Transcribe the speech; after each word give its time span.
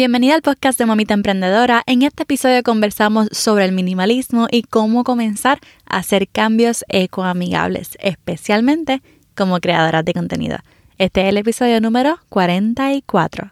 Bienvenida 0.00 0.34
al 0.34 0.40
podcast 0.40 0.78
de 0.78 0.86
Mamita 0.86 1.12
Emprendedora. 1.12 1.82
En 1.84 2.00
este 2.00 2.22
episodio 2.22 2.62
conversamos 2.62 3.28
sobre 3.32 3.66
el 3.66 3.72
minimalismo 3.72 4.46
y 4.50 4.62
cómo 4.62 5.04
comenzar 5.04 5.58
a 5.84 5.98
hacer 5.98 6.26
cambios 6.26 6.86
ecoamigables, 6.88 7.98
especialmente 8.00 9.02
como 9.36 9.60
creadoras 9.60 10.02
de 10.06 10.14
contenido. 10.14 10.56
Este 10.96 11.20
es 11.20 11.28
el 11.28 11.36
episodio 11.36 11.82
número 11.82 12.18
44. 12.30 13.50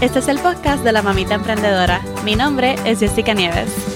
Este 0.00 0.18
es 0.18 0.28
el 0.28 0.38
podcast 0.38 0.82
de 0.82 0.92
la 0.92 1.02
Mamita 1.02 1.34
Emprendedora. 1.34 2.00
Mi 2.24 2.36
nombre 2.36 2.76
es 2.86 3.00
Jessica 3.00 3.34
Nieves. 3.34 3.95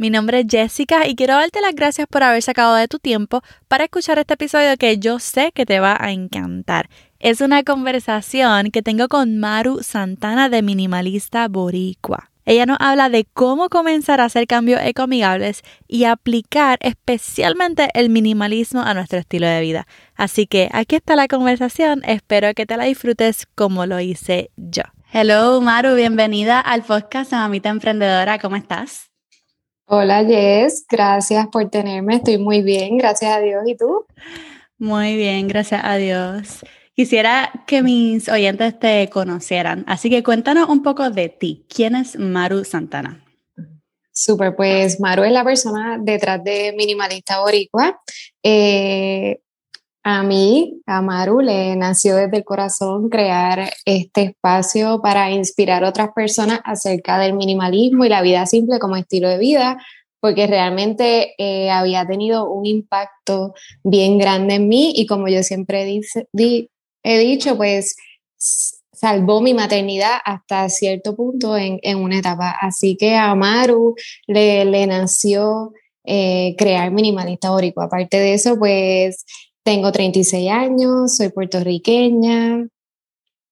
Mi 0.00 0.10
nombre 0.10 0.38
es 0.38 0.46
Jessica 0.48 1.08
y 1.08 1.16
quiero 1.16 1.34
darte 1.34 1.60
las 1.60 1.74
gracias 1.74 2.06
por 2.06 2.22
haber 2.22 2.40
sacado 2.40 2.76
de 2.76 2.86
tu 2.86 3.00
tiempo 3.00 3.42
para 3.66 3.82
escuchar 3.82 4.16
este 4.20 4.34
episodio 4.34 4.76
que 4.76 4.98
yo 4.98 5.18
sé 5.18 5.50
que 5.52 5.66
te 5.66 5.80
va 5.80 5.96
a 5.98 6.12
encantar. 6.12 6.88
Es 7.18 7.40
una 7.40 7.64
conversación 7.64 8.70
que 8.70 8.80
tengo 8.80 9.08
con 9.08 9.38
Maru 9.38 9.82
Santana 9.82 10.48
de 10.50 10.62
Minimalista 10.62 11.48
Boricua. 11.48 12.30
Ella 12.44 12.64
nos 12.64 12.76
habla 12.78 13.08
de 13.08 13.24
cómo 13.24 13.68
comenzar 13.68 14.20
a 14.20 14.26
hacer 14.26 14.46
cambios 14.46 14.80
ecoamigables 14.84 15.62
y 15.88 16.04
aplicar 16.04 16.78
especialmente 16.80 17.88
el 17.94 18.08
minimalismo 18.08 18.82
a 18.82 18.94
nuestro 18.94 19.18
estilo 19.18 19.48
de 19.48 19.60
vida. 19.60 19.88
Así 20.14 20.46
que 20.46 20.68
aquí 20.72 20.94
está 20.94 21.16
la 21.16 21.26
conversación, 21.26 22.02
espero 22.04 22.54
que 22.54 22.66
te 22.66 22.76
la 22.76 22.84
disfrutes 22.84 23.48
como 23.56 23.84
lo 23.84 23.98
hice 23.98 24.52
yo. 24.56 24.84
Hello 25.12 25.60
Maru, 25.60 25.96
bienvenida 25.96 26.60
al 26.60 26.84
podcast 26.84 27.32
de 27.32 27.38
Mamita 27.38 27.70
Emprendedora, 27.70 28.38
¿cómo 28.38 28.54
estás? 28.54 29.08
Hola 29.90 30.22
Jess, 30.22 30.84
gracias 30.86 31.46
por 31.46 31.70
tenerme, 31.70 32.16
estoy 32.16 32.36
muy 32.36 32.60
bien, 32.60 32.98
gracias 32.98 33.34
a 33.34 33.40
Dios. 33.40 33.62
¿Y 33.66 33.74
tú? 33.74 34.04
Muy 34.76 35.16
bien, 35.16 35.48
gracias 35.48 35.80
a 35.82 35.96
Dios. 35.96 36.62
Quisiera 36.94 37.64
que 37.66 37.82
mis 37.82 38.28
oyentes 38.28 38.78
te 38.78 39.08
conocieran, 39.08 39.84
así 39.86 40.10
que 40.10 40.22
cuéntanos 40.22 40.68
un 40.68 40.82
poco 40.82 41.08
de 41.08 41.30
ti. 41.30 41.64
¿Quién 41.74 41.96
es 41.96 42.18
Maru 42.18 42.66
Santana? 42.66 43.24
Súper, 44.12 44.54
pues 44.54 45.00
Maru 45.00 45.24
es 45.24 45.32
la 45.32 45.42
persona 45.42 45.96
detrás 45.98 46.44
de 46.44 46.74
Minimalista 46.76 47.40
Boricua. 47.40 47.98
Eh, 48.42 49.40
a 50.10 50.22
mí, 50.22 50.80
a 50.86 51.02
Maru, 51.02 51.42
le 51.42 51.76
nació 51.76 52.16
desde 52.16 52.38
el 52.38 52.44
corazón 52.44 53.10
crear 53.10 53.70
este 53.84 54.22
espacio 54.22 55.02
para 55.02 55.30
inspirar 55.30 55.84
a 55.84 55.90
otras 55.90 56.12
personas 56.14 56.60
acerca 56.64 57.18
del 57.18 57.34
minimalismo 57.34 58.06
y 58.06 58.08
la 58.08 58.22
vida 58.22 58.46
simple 58.46 58.78
como 58.78 58.96
estilo 58.96 59.28
de 59.28 59.36
vida, 59.36 59.76
porque 60.18 60.46
realmente 60.46 61.34
eh, 61.36 61.70
había 61.70 62.06
tenido 62.06 62.50
un 62.50 62.64
impacto 62.64 63.52
bien 63.84 64.16
grande 64.16 64.54
en 64.54 64.68
mí 64.68 64.94
y 64.96 65.04
como 65.06 65.28
yo 65.28 65.42
siempre 65.42 66.00
he 67.02 67.18
dicho, 67.18 67.56
pues 67.58 67.94
salvó 68.90 69.42
mi 69.42 69.52
maternidad 69.52 70.16
hasta 70.24 70.70
cierto 70.70 71.14
punto 71.14 71.54
en, 71.58 71.98
una 71.98 72.20
etapa. 72.20 72.56
Así 72.58 72.96
que 72.96 73.14
a 73.14 73.34
Maru 73.34 73.94
le, 74.26 74.64
le 74.64 74.86
nació 74.86 75.74
eh, 76.04 76.54
crear 76.56 76.90
Minimalista 76.92 77.50
Boricua. 77.50 77.84
Aparte 77.84 78.18
de 78.18 78.32
eso, 78.32 78.58
pues 78.58 79.26
tengo 79.68 79.92
36 79.92 80.50
años, 80.50 81.14
soy 81.14 81.28
puertorriqueña, 81.28 82.66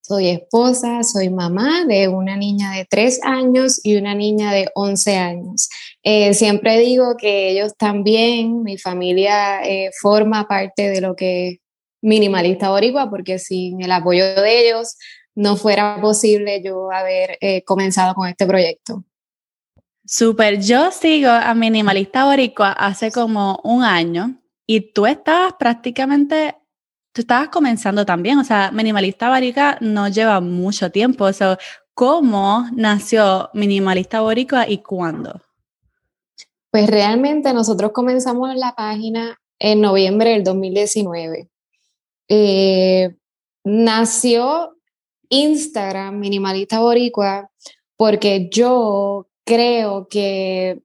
soy 0.00 0.28
esposa, 0.28 1.02
soy 1.02 1.28
mamá 1.28 1.84
de 1.84 2.08
una 2.08 2.38
niña 2.38 2.72
de 2.72 2.86
3 2.86 3.20
años 3.22 3.82
y 3.84 3.96
una 3.96 4.14
niña 4.14 4.50
de 4.50 4.70
11 4.74 5.16
años. 5.18 5.68
Eh, 6.02 6.32
siempre 6.32 6.78
digo 6.78 7.18
que 7.18 7.50
ellos 7.50 7.76
también, 7.76 8.62
mi 8.62 8.78
familia 8.78 9.62
eh, 9.62 9.90
forma 10.00 10.48
parte 10.48 10.88
de 10.88 11.02
lo 11.02 11.14
que 11.14 11.48
es 11.48 11.58
minimalista 12.00 12.70
boricua, 12.70 13.10
porque 13.10 13.38
sin 13.38 13.82
el 13.82 13.92
apoyo 13.92 14.24
de 14.24 14.68
ellos 14.68 14.96
no 15.34 15.56
fuera 15.56 16.00
posible 16.00 16.62
yo 16.64 16.90
haber 16.90 17.36
eh, 17.42 17.62
comenzado 17.64 18.14
con 18.14 18.26
este 18.26 18.46
proyecto. 18.46 19.04
Súper, 20.06 20.62
yo 20.62 20.90
sigo 20.92 21.28
a 21.28 21.52
Minimalista 21.52 22.24
Boricua 22.24 22.72
hace 22.72 23.10
como 23.10 23.60
un 23.64 23.84
año 23.84 24.40
y 24.66 24.92
tú 24.92 25.06
estabas 25.06 25.54
prácticamente, 25.58 26.56
tú 27.12 27.22
estabas 27.22 27.48
comenzando 27.48 28.04
también, 28.04 28.38
o 28.38 28.44
sea, 28.44 28.70
Minimalista 28.72 29.28
Boricua 29.28 29.78
no 29.80 30.08
lleva 30.08 30.40
mucho 30.40 30.90
tiempo. 30.90 31.32
sea, 31.32 31.58
¿Cómo 31.96 32.66
nació 32.74 33.48
Minimalista 33.54 34.20
Boricua 34.20 34.68
y 34.68 34.82
cuándo? 34.82 35.40
Pues 36.70 36.90
realmente 36.90 37.54
nosotros 37.54 37.92
comenzamos 37.92 38.54
la 38.54 38.74
página 38.74 39.40
en 39.58 39.80
noviembre 39.80 40.32
del 40.32 40.44
2019. 40.44 41.48
Eh, 42.28 43.16
nació 43.64 44.76
Instagram 45.30 46.18
Minimalista 46.18 46.80
Boricua 46.80 47.50
porque 47.96 48.50
yo 48.50 49.28
creo 49.46 50.06
que 50.08 50.82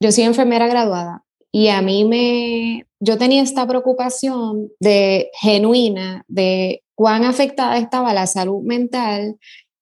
yo 0.00 0.10
soy 0.10 0.24
enfermera 0.24 0.66
graduada 0.66 1.24
y 1.52 1.68
a 1.68 1.82
mí 1.82 2.04
me, 2.04 2.86
yo 3.00 3.18
tenía 3.18 3.42
esta 3.42 3.66
preocupación 3.66 4.70
de 4.78 5.30
genuina 5.40 6.24
de 6.28 6.82
cuán 6.94 7.24
afectada 7.24 7.78
estaba 7.78 8.14
la 8.14 8.26
salud 8.26 8.62
mental 8.62 9.36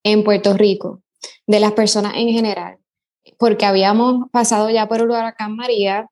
en 0.04 0.24
Puerto 0.24 0.54
Rico, 0.54 1.02
de 1.46 1.60
las 1.60 1.72
personas 1.72 2.14
en 2.16 2.28
general, 2.28 2.78
porque 3.38 3.66
habíamos 3.66 4.30
pasado 4.30 4.70
ya 4.70 4.88
por 4.88 4.98
el 4.98 5.10
huracán 5.10 5.56
María 5.56 6.08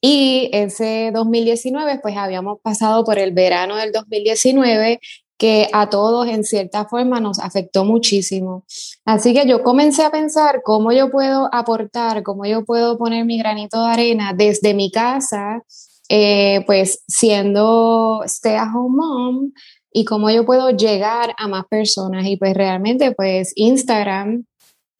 y 0.00 0.50
ese 0.52 1.10
2019, 1.12 1.98
pues 2.02 2.16
habíamos 2.16 2.60
pasado 2.60 3.04
por 3.04 3.18
el 3.18 3.32
verano 3.32 3.76
del 3.76 3.90
2019 3.90 5.00
que 5.36 5.68
a 5.72 5.90
todos 5.90 6.28
en 6.28 6.44
cierta 6.44 6.84
forma 6.84 7.20
nos 7.20 7.38
afectó 7.38 7.84
muchísimo. 7.84 8.64
Así 9.04 9.34
que 9.34 9.46
yo 9.46 9.62
comencé 9.62 10.04
a 10.04 10.10
pensar 10.10 10.62
cómo 10.62 10.92
yo 10.92 11.10
puedo 11.10 11.48
aportar, 11.52 12.22
cómo 12.22 12.46
yo 12.46 12.64
puedo 12.64 12.96
poner 12.98 13.24
mi 13.24 13.38
granito 13.38 13.82
de 13.84 13.90
arena 13.90 14.32
desde 14.32 14.74
mi 14.74 14.90
casa, 14.90 15.62
eh, 16.08 16.62
pues 16.66 17.02
siendo 17.08 18.22
stay 18.24 18.54
at 18.54 18.68
home 18.74 18.96
mom 18.96 19.52
y 19.92 20.04
cómo 20.04 20.30
yo 20.30 20.44
puedo 20.44 20.70
llegar 20.70 21.34
a 21.36 21.48
más 21.48 21.64
personas. 21.66 22.26
Y 22.26 22.36
pues 22.36 22.54
realmente 22.54 23.12
pues 23.12 23.52
Instagram, 23.56 24.44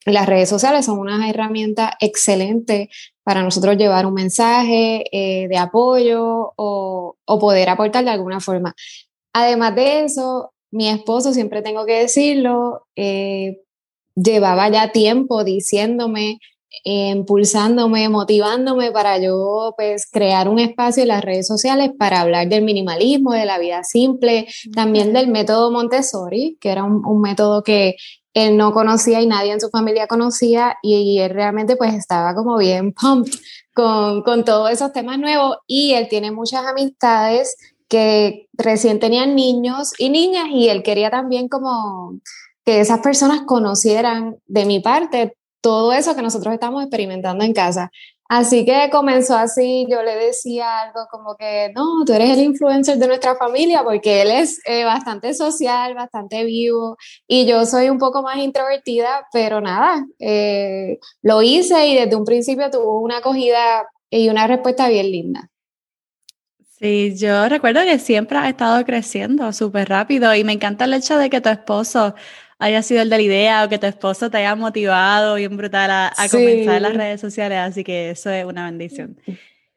las 0.05 0.27
redes 0.27 0.49
sociales 0.49 0.85
son 0.85 0.99
una 0.99 1.29
herramienta 1.29 1.97
excelente 1.99 2.89
para 3.23 3.41
nosotros 3.41 3.77
llevar 3.77 4.05
un 4.05 4.13
mensaje 4.13 5.05
eh, 5.11 5.47
de 5.47 5.57
apoyo 5.57 6.53
o, 6.55 7.15
o 7.25 7.39
poder 7.39 7.69
aportar 7.69 8.03
de 8.03 8.11
alguna 8.11 8.39
forma. 8.39 8.75
Además 9.37 9.75
de 9.75 10.05
eso, 10.05 10.53
mi 10.71 10.87
esposo, 10.87 11.33
siempre 11.33 11.61
tengo 11.61 11.85
que 11.85 11.99
decirlo, 11.99 12.87
eh, 12.95 13.59
llevaba 14.15 14.69
ya 14.69 14.93
tiempo 14.93 15.43
diciéndome, 15.43 16.39
impulsándome, 16.85 18.07
motivándome 18.07 18.93
para 18.93 19.19
yo 19.19 19.73
pues 19.75 20.07
crear 20.09 20.47
un 20.47 20.59
espacio 20.59 21.03
en 21.03 21.09
las 21.09 21.21
redes 21.21 21.47
sociales 21.47 21.91
para 21.99 22.21
hablar 22.21 22.47
del 22.47 22.63
minimalismo, 22.63 23.33
de 23.33 23.43
la 23.43 23.59
vida 23.59 23.83
simple, 23.83 24.47
también 24.73 25.11
del 25.11 25.27
método 25.27 25.69
Montessori, 25.69 26.57
que 26.61 26.69
era 26.69 26.85
un, 26.85 27.19
método 27.19 27.61
que 27.61 27.97
él 28.33 28.55
no 28.55 28.71
conocía 28.71 29.19
y 29.19 29.27
nadie 29.27 29.51
en 29.51 29.59
su 29.59 29.69
familia 29.69 30.07
conocía 30.07 30.77
y, 30.81 31.19
él 31.19 31.31
realmente 31.31 31.75
pues 31.75 31.93
estaba 31.93 32.33
como 32.35 32.57
bien 32.57 32.93
pumped 33.01 33.33
con, 33.73 34.21
con 34.21 34.45
todos 34.45 34.71
esos 34.71 34.93
temas 34.93 35.19
nuevos 35.19 35.57
y 35.67 35.91
él 35.91 36.07
tiene 36.07 36.31
muchas 36.31 36.65
amistades 36.65 37.57
que 37.87 38.47
recién 38.53 38.99
tenían 38.99 39.35
niños 39.35 39.93
y 39.97 40.09
niñas 40.09 40.47
y 40.51 40.69
él 40.69 40.83
quería 40.83 41.09
también 41.09 41.47
como 41.47 42.19
que 42.65 42.79
esas 42.79 42.99
personas 42.99 43.41
conocieran 43.45 44.37
de 44.47 44.65
mi 44.65 44.79
parte 44.79 45.37
todo 45.61 45.93
eso 45.93 46.15
que 46.15 46.21
nosotros 46.21 46.53
estamos 46.53 46.83
experimentando 46.83 47.43
en 47.43 47.53
casa. 47.53 47.91
Así 48.27 48.65
que 48.65 48.89
comenzó 48.91 49.35
así, 49.35 49.85
yo 49.89 50.01
le 50.01 50.15
decía 50.15 50.81
algo 50.81 51.07
como 51.11 51.35
que, 51.35 51.71
no, 51.75 52.03
tú 52.05 52.13
eres 52.13 52.31
el 52.31 52.43
influencer 52.43 52.97
de 52.97 53.07
nuestra 53.07 53.35
familia 53.35 53.83
porque 53.83 54.23
él 54.23 54.31
es 54.31 54.59
eh, 54.65 54.83
bastante 54.83 55.33
social, 55.35 55.93
bastante 55.93 56.43
vivo 56.43 56.97
y 57.27 57.45
yo 57.45 57.65
soy 57.65 57.89
un 57.89 57.99
poco 57.99 58.23
más 58.23 58.37
introvertida, 58.37 59.27
pero 59.31 59.61
nada, 59.61 60.05
eh, 60.19 60.99
lo 61.21 61.43
hice 61.43 61.87
y 61.87 61.95
desde 61.95 62.15
un 62.15 62.25
principio 62.25 62.69
tuvo 62.71 62.99
una 62.99 63.17
acogida 63.17 63.87
y 64.09 64.29
una 64.29 64.47
respuesta 64.47 64.87
bien 64.87 65.11
linda. 65.11 65.49
Sí, 66.79 67.15
yo 67.15 67.47
recuerdo 67.47 67.81
que 67.83 67.99
siempre 67.99 68.37
ha 68.37 68.49
estado 68.49 68.83
creciendo 68.83 69.53
súper 69.53 69.87
rápido 69.87 70.35
y 70.35 70.43
me 70.43 70.51
encanta 70.51 70.85
el 70.85 70.93
hecho 70.93 71.17
de 71.17 71.29
que 71.29 71.39
tu 71.39 71.49
esposo, 71.49 72.15
haya 72.59 72.81
sido 72.81 73.01
el 73.01 73.09
de 73.09 73.17
la 73.17 73.21
idea 73.21 73.63
o 73.63 73.69
que 73.69 73.79
tu 73.79 73.87
esposo 73.87 74.29
te 74.29 74.37
haya 74.37 74.55
motivado 74.55 75.35
bien 75.35 75.55
brutal 75.55 75.89
a, 75.91 76.13
comenzar 76.29 76.81
las 76.81 76.93
redes 76.93 77.21
sociales, 77.21 77.59
así 77.59 77.83
que 77.83 78.11
eso 78.11 78.29
es 78.29 78.45
una 78.45 78.65
bendición. 78.65 79.19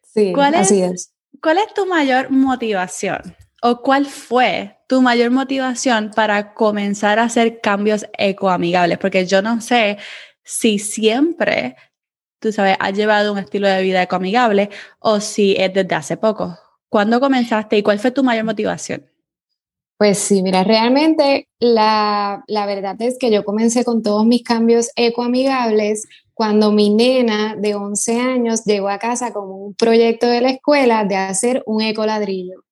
Sí, 0.03 0.33
¿Cuál 0.33 0.55
así 0.55 0.83
es, 0.83 1.13
¿Cuál 1.41 1.59
es 1.59 1.73
tu 1.73 1.87
mayor 1.87 2.31
motivación 2.31 3.37
o 3.63 3.81
cuál 3.83 4.07
fue 4.07 4.79
tu 4.89 5.03
mayor 5.03 5.31
motivación 5.31 6.11
para 6.15 6.55
comenzar 6.55 7.19
a 7.19 7.25
hacer 7.25 7.61
cambios 7.61 8.07
ecoamigables? 8.17 8.99
Porque 8.99 9.25
yo 9.27 9.41
no 9.41 9.61
sé 9.61 9.99
si 10.43 10.79
siempre, 10.81 11.77
tú 12.41 12.51
sabes, 12.51 12.77
has 12.81 12.95
llevado 12.95 13.33
un 13.33 13.39
estilo 13.39 13.69
de 13.69 13.83
vida 13.83 14.03
ecoamigable 14.03 14.71
o 14.99 15.21
si 15.21 15.55
es 15.57 15.73
desde 15.73 15.95
hace 15.95 16.17
poco. 16.17 16.59
¿Cuándo 16.89 17.21
comenzaste 17.21 17.77
y 17.77 17.83
cuál 17.83 17.99
fue 17.99 18.11
tu 18.11 18.25
mayor 18.25 18.45
motivación? 18.45 19.07
Pues 19.99 20.19
sí, 20.19 20.43
mira, 20.43 20.63
realmente 20.63 21.49
la, 21.59 22.45
la, 22.47 22.67
verdad 22.67 22.95
es 23.01 23.19
que 23.19 23.33
yo 23.33 23.45
comencé 23.45 23.85
con 23.85 24.03
todos 24.03 24.25
mis 24.25 24.45
cambios 24.45 24.91
ecoamigables 24.95 26.07
cuando 26.35 26.71
mi 26.71 26.89
nena 26.89 27.57
de 27.57 27.75
11 27.75 28.21
años 28.21 28.65
llegó 28.65 28.89
a 28.91 29.01
casa 29.01 29.33
con 29.33 29.51
un 29.51 29.75
proyecto 29.75 30.29
de 30.29 30.41
la 30.41 30.51
escuela 30.51 31.05
de 31.05 31.17
hacer 31.17 31.65
un 31.67 31.83
ecoladrillo. 31.83 32.63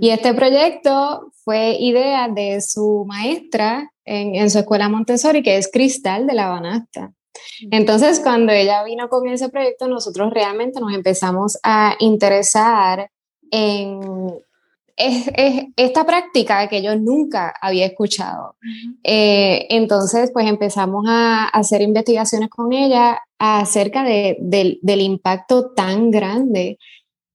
Y 0.00 0.10
este 0.10 0.34
proyecto 0.34 1.32
fue 1.44 1.76
idea 1.80 2.28
de 2.28 2.60
su 2.60 3.04
maestra 3.08 3.90
en, 4.04 4.36
en, 4.36 4.50
su 4.50 4.60
escuela 4.60 4.88
Montessori, 4.88 5.42
que 5.42 5.56
es 5.56 5.68
Cristal 5.72 6.28
de 6.28 6.34
la 6.34 6.48
Banasta. 6.48 7.12
Entonces, 7.70 8.20
cuando 8.20 8.52
ella 8.52 8.84
vino 8.84 9.08
con 9.08 9.28
ese 9.28 9.48
proyecto, 9.48 9.88
nosotros 9.88 10.32
realmente 10.32 10.80
nos 10.80 10.94
empezamos 10.94 11.58
a 11.62 11.96
interesar 11.98 13.10
en 13.50 14.00
es, 14.96 15.28
esta 15.76 16.06
práctica 16.06 16.68
que 16.68 16.82
yo 16.82 16.96
nunca 16.96 17.54
había 17.60 17.86
escuchado. 17.86 18.56
Eh, 19.04 19.66
entonces, 19.70 20.30
pues 20.32 20.46
empezamos 20.46 21.04
a, 21.06 21.44
hacer 21.48 21.82
investigaciones 21.82 22.48
con 22.48 22.72
ella 22.72 23.20
acerca 23.38 24.02
de, 24.02 24.36
del 24.40 25.00
impacto 25.00 25.72
tan 25.72 26.10
grande 26.10 26.78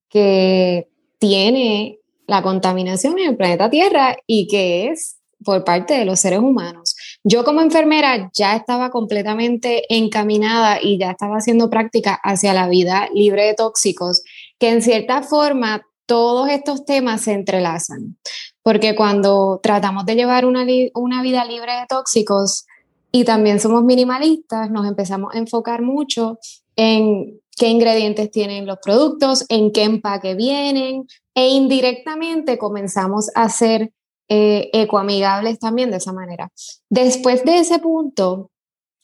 que 0.09 0.89
tiene 1.19 1.99
la 2.27 2.41
contaminación 2.41 3.19
en 3.19 3.29
el 3.29 3.37
planeta 3.37 3.69
Tierra 3.69 4.17
y 4.25 4.47
que 4.47 4.87
es 4.87 5.17
por 5.43 5.63
parte 5.63 5.95
de 5.95 6.05
los 6.05 6.19
seres 6.19 6.39
humanos. 6.39 6.95
Yo 7.23 7.43
como 7.43 7.61
enfermera 7.61 8.29
ya 8.33 8.55
estaba 8.55 8.89
completamente 8.89 9.83
encaminada 9.89 10.79
y 10.81 10.99
ya 10.99 11.11
estaba 11.11 11.37
haciendo 11.37 11.69
práctica 11.69 12.19
hacia 12.23 12.53
la 12.53 12.67
vida 12.67 13.09
libre 13.13 13.45
de 13.45 13.53
tóxicos, 13.55 14.23
que 14.59 14.69
en 14.69 14.81
cierta 14.81 15.23
forma 15.23 15.83
todos 16.11 16.49
estos 16.49 16.83
temas 16.83 17.21
se 17.21 17.31
entrelazan, 17.31 18.17
porque 18.63 18.97
cuando 18.97 19.61
tratamos 19.63 20.05
de 20.05 20.15
llevar 20.15 20.45
una, 20.45 20.65
vida 20.65 21.45
libre 21.45 21.71
de 21.71 21.85
tóxicos 21.87 22.65
y 23.13 23.23
también 23.23 23.61
somos 23.61 23.85
minimalistas, 23.85 24.69
nos 24.69 24.85
empezamos 24.85 25.33
a 25.33 25.37
enfocar 25.37 25.81
mucho 25.81 26.37
en 26.75 27.39
qué 27.55 27.69
ingredientes 27.69 28.29
tienen 28.29 28.65
los 28.65 28.79
productos, 28.83 29.45
en 29.47 29.71
qué 29.71 29.83
empaque 29.83 30.35
vienen, 30.35 31.07
e 31.33 31.47
indirectamente 31.47 32.57
comenzamos 32.57 33.29
a 33.33 33.47
ser 33.47 33.93
eh, 34.27 34.69
ecoamigables 34.73 35.59
también 35.59 35.91
de 35.91 35.97
esa 35.97 36.11
manera. 36.11 36.51
Después 36.89 37.45
de 37.45 37.59
ese 37.59 37.79
punto, 37.79 38.51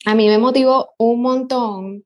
a 0.05 0.13
mí 0.13 0.27
me 0.27 0.39
motivó 0.39 0.89
un 0.97 1.21
montón 1.21 2.03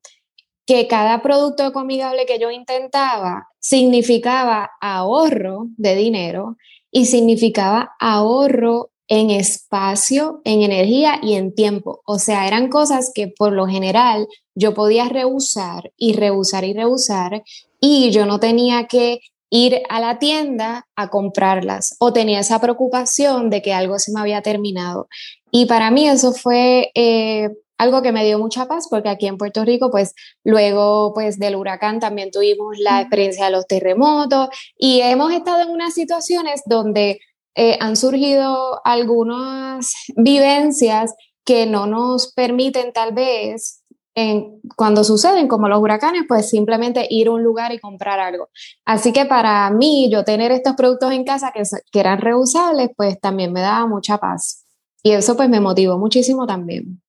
que 0.72 0.88
cada 0.88 1.22
producto 1.22 1.66
ecoamigable 1.66 2.26
que 2.26 2.40
yo 2.40 2.50
intentaba 2.50 3.50
significaba 3.60 4.72
ahorro 4.80 5.66
de 5.76 5.98
dinero 5.98 6.56
y 6.92 7.08
significaba 7.08 7.92
ahorro 8.00 8.92
en 9.10 9.32
espacio, 9.32 10.40
en 10.46 10.62
energía 10.62 11.20
y 11.22 11.34
en 11.34 11.54
tiempo. 11.54 12.02
O 12.06 12.20
sea, 12.20 12.48
eran 12.48 12.70
cosas 12.70 13.12
que 13.14 13.28
por 13.28 13.52
lo 13.52 13.68
general 13.68 14.30
yo 14.56 14.74
podía 14.74 15.10
rehusar 15.10 15.92
y 15.98 16.14
rehusar 16.14 16.64
y 16.64 16.72
rehusar 16.72 17.44
y 17.82 18.12
yo 18.12 18.26
no 18.26 18.40
tenía 18.40 18.88
que 18.88 19.20
ir 19.50 19.82
a 19.90 20.00
la 20.00 20.20
tienda 20.20 20.88
a 20.96 21.10
comprarlas 21.10 21.98
o 22.00 22.14
tenía 22.14 22.40
esa 22.40 22.62
preocupación 22.62 23.50
de 23.50 23.62
que 23.62 23.74
algo 23.74 24.00
se 24.00 24.14
me 24.14 24.22
había 24.22 24.42
terminado. 24.42 25.10
Y 25.52 25.66
para 25.66 25.92
mí 25.92 26.08
eso 26.08 26.32
fue 26.32 26.92
eh, 26.96 27.50
algo 27.82 28.04
que 28.04 28.12
me 28.12 28.24
dio 28.24 28.38
mucha 28.38 28.68
paz 28.68 28.88
porque 28.88 29.10
aquí 29.10 29.26
en 29.26 29.38
Puerto 29.38 29.66
Rico, 29.66 29.90
pues 29.90 30.14
luego 30.44 31.14
pues 31.16 31.40
del 31.40 31.56
huracán 31.56 32.00
también 32.00 32.30
tuvimos 32.30 32.78
la 32.78 33.02
experiencia 33.02 33.46
de 33.46 33.52
los 33.52 33.66
terremotos 33.66 34.50
y 34.78 35.02
hemos 35.02 35.34
estado 35.34 35.64
en 35.64 35.70
unas 35.70 35.96
situaciones 35.96 36.62
donde 36.68 37.20
eh, 37.56 37.78
han 37.80 37.96
surgido 37.96 38.80
algunas 38.86 39.94
vivencias 40.16 41.16
que 41.44 41.66
no 41.66 41.88
nos 41.88 42.32
permiten 42.34 42.94
tal 42.94 43.14
vez 43.14 43.82
en, 44.14 44.62
cuando 44.76 45.04
suceden 45.04 45.48
como 45.48 45.68
los 45.68 45.82
huracanes, 45.82 46.26
pues 46.28 46.50
simplemente 46.50 47.08
ir 47.10 47.30
a 47.30 47.32
un 47.32 47.44
lugar 47.44 47.74
y 47.74 47.80
comprar 47.80 48.20
algo. 48.20 48.50
Así 48.86 49.12
que 49.12 49.26
para 49.26 49.72
mí, 49.72 50.08
yo 50.12 50.24
tener 50.24 50.52
estos 50.52 50.76
productos 50.76 51.14
en 51.14 51.24
casa 51.24 51.52
que, 51.52 51.64
que 51.92 52.00
eran 52.00 52.20
reusables, 52.20 52.92
pues 52.96 53.20
también 53.20 53.52
me 53.52 53.62
daba 53.62 53.88
mucha 53.88 54.20
paz. 54.20 54.68
Y 55.02 55.12
eso 55.12 55.36
pues 55.36 55.50
me 55.50 55.60
motivó 55.60 55.98
muchísimo 55.98 56.46
también. 56.46 57.02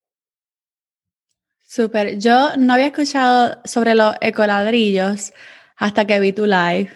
Súper. 1.75 2.19
Yo 2.19 2.55
no 2.59 2.75
había 2.75 2.89
escuchado 2.89 3.59
sobre 3.65 3.95
los 3.95 4.15
ecoladrillos 4.21 5.33
hasta 5.75 6.05
que 6.07 6.21
vi 6.21 6.35
tu 6.35 6.45
live. 6.45 6.91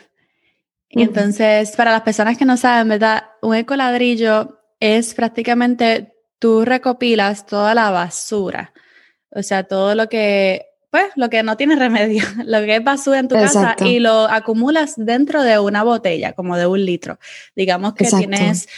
Y 0.90 1.00
entonces, 1.02 1.74
para 1.76 1.92
las 1.92 2.02
personas 2.02 2.36
que 2.36 2.44
no 2.44 2.58
saben, 2.58 2.90
¿verdad? 2.90 3.24
Un 3.40 3.54
ecoladrillo 3.54 4.60
es 4.78 5.14
prácticamente 5.14 6.12
tú 6.38 6.66
recopilas 6.66 7.46
toda 7.46 7.74
la 7.74 7.90
basura. 7.90 8.74
O 9.30 9.42
sea, 9.42 9.64
todo 9.64 9.94
lo 9.94 10.10
que, 10.10 10.66
pues, 10.90 11.06
lo 11.16 11.30
que 11.30 11.42
no 11.42 11.56
tiene 11.56 11.76
remedio, 11.76 12.24
lo 12.44 12.60
que 12.60 12.76
es 12.76 12.84
basura 12.84 13.20
en 13.20 13.28
tu 13.28 13.34
casa 13.34 13.76
y 13.80 13.98
lo 13.98 14.28
acumulas 14.28 14.92
dentro 14.98 15.42
de 15.42 15.58
una 15.58 15.84
botella, 15.84 16.34
como 16.34 16.54
de 16.58 16.66
un 16.66 16.84
litro. 16.84 17.18
Digamos 17.54 17.94
que 17.94 18.10
tienes 18.10 18.68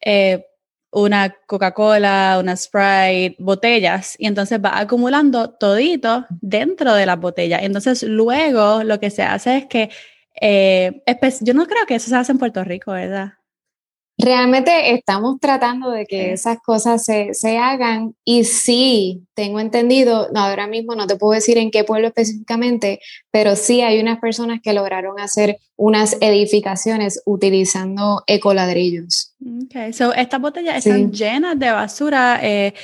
eh, 0.00 0.46
una 0.92 1.34
Coca-Cola, 1.46 2.38
una 2.40 2.56
Sprite, 2.56 3.36
botellas, 3.38 4.16
y 4.18 4.26
entonces 4.26 4.60
va 4.62 4.78
acumulando 4.78 5.50
todito 5.50 6.26
dentro 6.40 6.94
de 6.94 7.06
las 7.06 7.18
botellas. 7.18 7.62
Entonces 7.62 8.02
luego 8.02 8.82
lo 8.84 8.98
que 9.00 9.10
se 9.10 9.22
hace 9.22 9.58
es 9.58 9.66
que, 9.66 9.90
eh, 10.40 11.02
yo 11.42 11.54
no 11.54 11.66
creo 11.66 11.86
que 11.86 11.94
eso 11.96 12.08
se 12.08 12.16
hace 12.16 12.32
en 12.32 12.38
Puerto 12.38 12.64
Rico, 12.64 12.92
¿verdad? 12.92 13.34
Realmente 14.22 14.92
estamos 14.92 15.38
tratando 15.40 15.90
de 15.90 16.06
que 16.06 16.32
esas 16.32 16.58
cosas 16.60 17.04
se, 17.04 17.32
se, 17.32 17.58
hagan 17.58 18.14
y 18.24 18.44
sí, 18.44 19.24
tengo 19.34 19.60
entendido, 19.60 20.28
ahora 20.34 20.66
mismo 20.66 20.94
no 20.94 21.06
te 21.06 21.16
puedo 21.16 21.32
decir 21.32 21.58
en 21.58 21.70
qué 21.70 21.84
pueblo 21.84 22.08
específicamente, 22.08 23.00
pero 23.30 23.56
sí 23.56 23.80
hay 23.80 24.00
unas 24.00 24.18
personas 24.18 24.60
que 24.62 24.72
lograron 24.72 25.18
hacer 25.20 25.58
unas 25.76 26.16
edificaciones 26.20 27.22
utilizando 27.24 28.22
ecoladrillos. 28.26 29.34
Ok, 29.44 29.92
so 29.92 30.12
estas 30.12 30.40
botellas 30.40 30.84
están 30.84 31.12
llenas 31.12 31.58
de 31.58 31.70
basura. 31.70 32.40
Eh, 32.42 32.74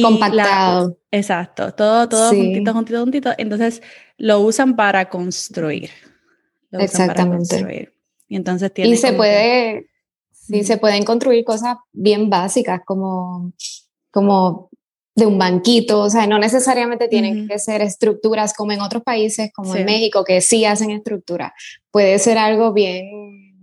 Compactado. 0.00 0.98
exacto, 1.10 1.72
todo, 1.72 2.06
todo 2.08 2.28
juntito, 2.28 2.74
juntito, 2.74 3.00
juntito. 3.00 3.32
Entonces 3.38 3.82
lo 4.18 4.40
usan 4.40 4.76
para 4.76 5.08
construir. 5.08 5.90
Exactamente. 6.72 7.92
Y 8.28 8.36
entonces 8.36 8.72
tiene. 8.74 8.90
Y 8.90 8.96
se 8.96 9.12
puede 9.12 9.86
Sí, 10.46 10.64
se 10.64 10.76
pueden 10.76 11.04
construir 11.04 11.44
cosas 11.44 11.76
bien 11.92 12.30
básicas 12.30 12.80
como, 12.84 13.52
como 14.12 14.68
de 15.16 15.26
un 15.26 15.38
banquito, 15.38 16.02
o 16.02 16.10
sea, 16.10 16.26
no 16.26 16.38
necesariamente 16.38 17.08
tienen 17.08 17.48
que 17.48 17.58
ser 17.58 17.80
estructuras 17.80 18.52
como 18.52 18.72
en 18.72 18.80
otros 18.80 19.02
países, 19.02 19.50
como 19.52 19.74
en 19.74 19.86
México, 19.86 20.24
que 20.24 20.42
sí 20.42 20.64
hacen 20.64 20.90
estructura. 20.90 21.54
Puede 21.90 22.18
ser 22.18 22.36
algo 22.36 22.72
bien, 22.72 23.56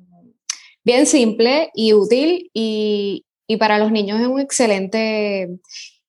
bien 0.84 1.06
simple 1.06 1.70
y 1.75 1.94
útil 1.94 2.50
y, 2.54 3.25
y 3.48 3.58
para 3.58 3.78
los 3.78 3.92
niños 3.92 4.20
es 4.20 4.28
un 4.28 4.40
excelente 4.40 5.60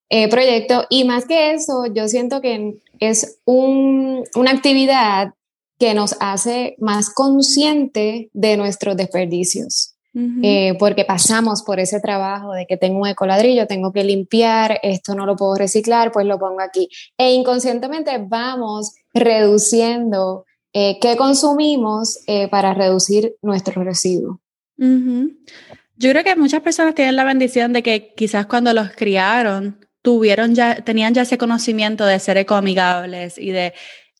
eh, 0.09 0.29
proyecto. 0.29 0.87
Y 0.89 1.05
más 1.05 1.27
que 1.27 1.53
eso, 1.53 1.87
yo 1.93 2.09
siento 2.09 2.41
que 2.41 2.77
es 3.01 3.39
un, 3.45 4.25
una 4.35 4.51
actividad 4.51 5.35
que 5.79 5.93
nos 5.93 6.17
hace 6.21 6.77
más 6.79 7.11
consciente 7.11 8.31
de 8.33 8.57
nuestros 8.57 8.97
desperdicios. 8.97 9.94
Eh, 10.17 10.77
porque 10.79 11.05
pasamos 11.05 11.65
por 11.65 11.81
ese 11.81 11.99
trabajo 11.99 12.53
de 12.53 12.67
que 12.67 12.77
tengo 12.77 13.01
un 13.01 13.09
ecoladrillo, 13.09 13.67
tengo 13.67 13.93
que 13.93 14.05
limpiar, 14.05 14.79
esto 14.85 15.15
no 15.17 15.27
lo 15.27 15.35
puedo 15.35 15.57
reciclar, 15.57 16.13
pues 16.13 16.25
lo 16.25 16.39
pongo 16.39 16.61
aquí. 16.61 16.89
E 17.19 17.33
inconscientemente 17.33 18.25
vamos 18.25 18.93
reduciendo 19.13 20.45
eh, 20.73 20.99
qué 21.01 21.17
consumimos 21.17 22.21
eh, 22.29 22.49
para 22.49 22.75
reducir 22.75 23.35
nuestro 23.43 23.83
residuo. 23.83 24.41
Yo 24.77 26.11
creo 26.11 26.23
que 26.23 26.37
muchas 26.37 26.61
personas 26.61 26.95
tienen 26.95 27.17
la 27.17 27.25
bendición 27.25 27.73
de 27.73 27.83
que 27.83 28.13
quizás 28.17 28.47
cuando 28.47 28.73
los 28.73 28.91
criaron, 28.91 29.85
tuvieron 30.01 30.55
ya, 30.55 30.77
tenían 30.77 31.15
ya 31.15 31.23
ese 31.23 31.39
conocimiento 31.39 32.07
de 32.07 32.21
ser 32.21 32.37
ecoamigables 32.37 33.37
y 33.39 33.51
de, 33.51 33.73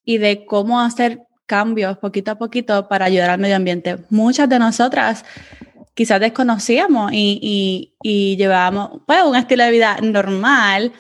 y 0.05 0.19
de 0.19 0.45
cómo 0.45 0.81
hacer 0.81 1.21
cambios 1.47 1.99
poquito 1.99 2.33
a 2.33 2.39
poquito 2.39 2.89
para 2.89 3.05
ayudar 3.05 3.31
al 3.31 3.39
medio 3.39 3.57
ambiente. 3.57 3.99
Muchas 4.11 4.49
de 4.49 4.59
nosotras 4.59 5.25
quizás 5.95 6.21
desconocíamos 6.21 7.13
y, 7.13 7.95
y, 8.03 8.37
llevábamos 8.37 9.01
pues, 9.07 9.23
un 9.25 9.37
estilo 9.37 9.65
de 9.65 9.71
vida 9.71 9.97
normal, 10.03 10.93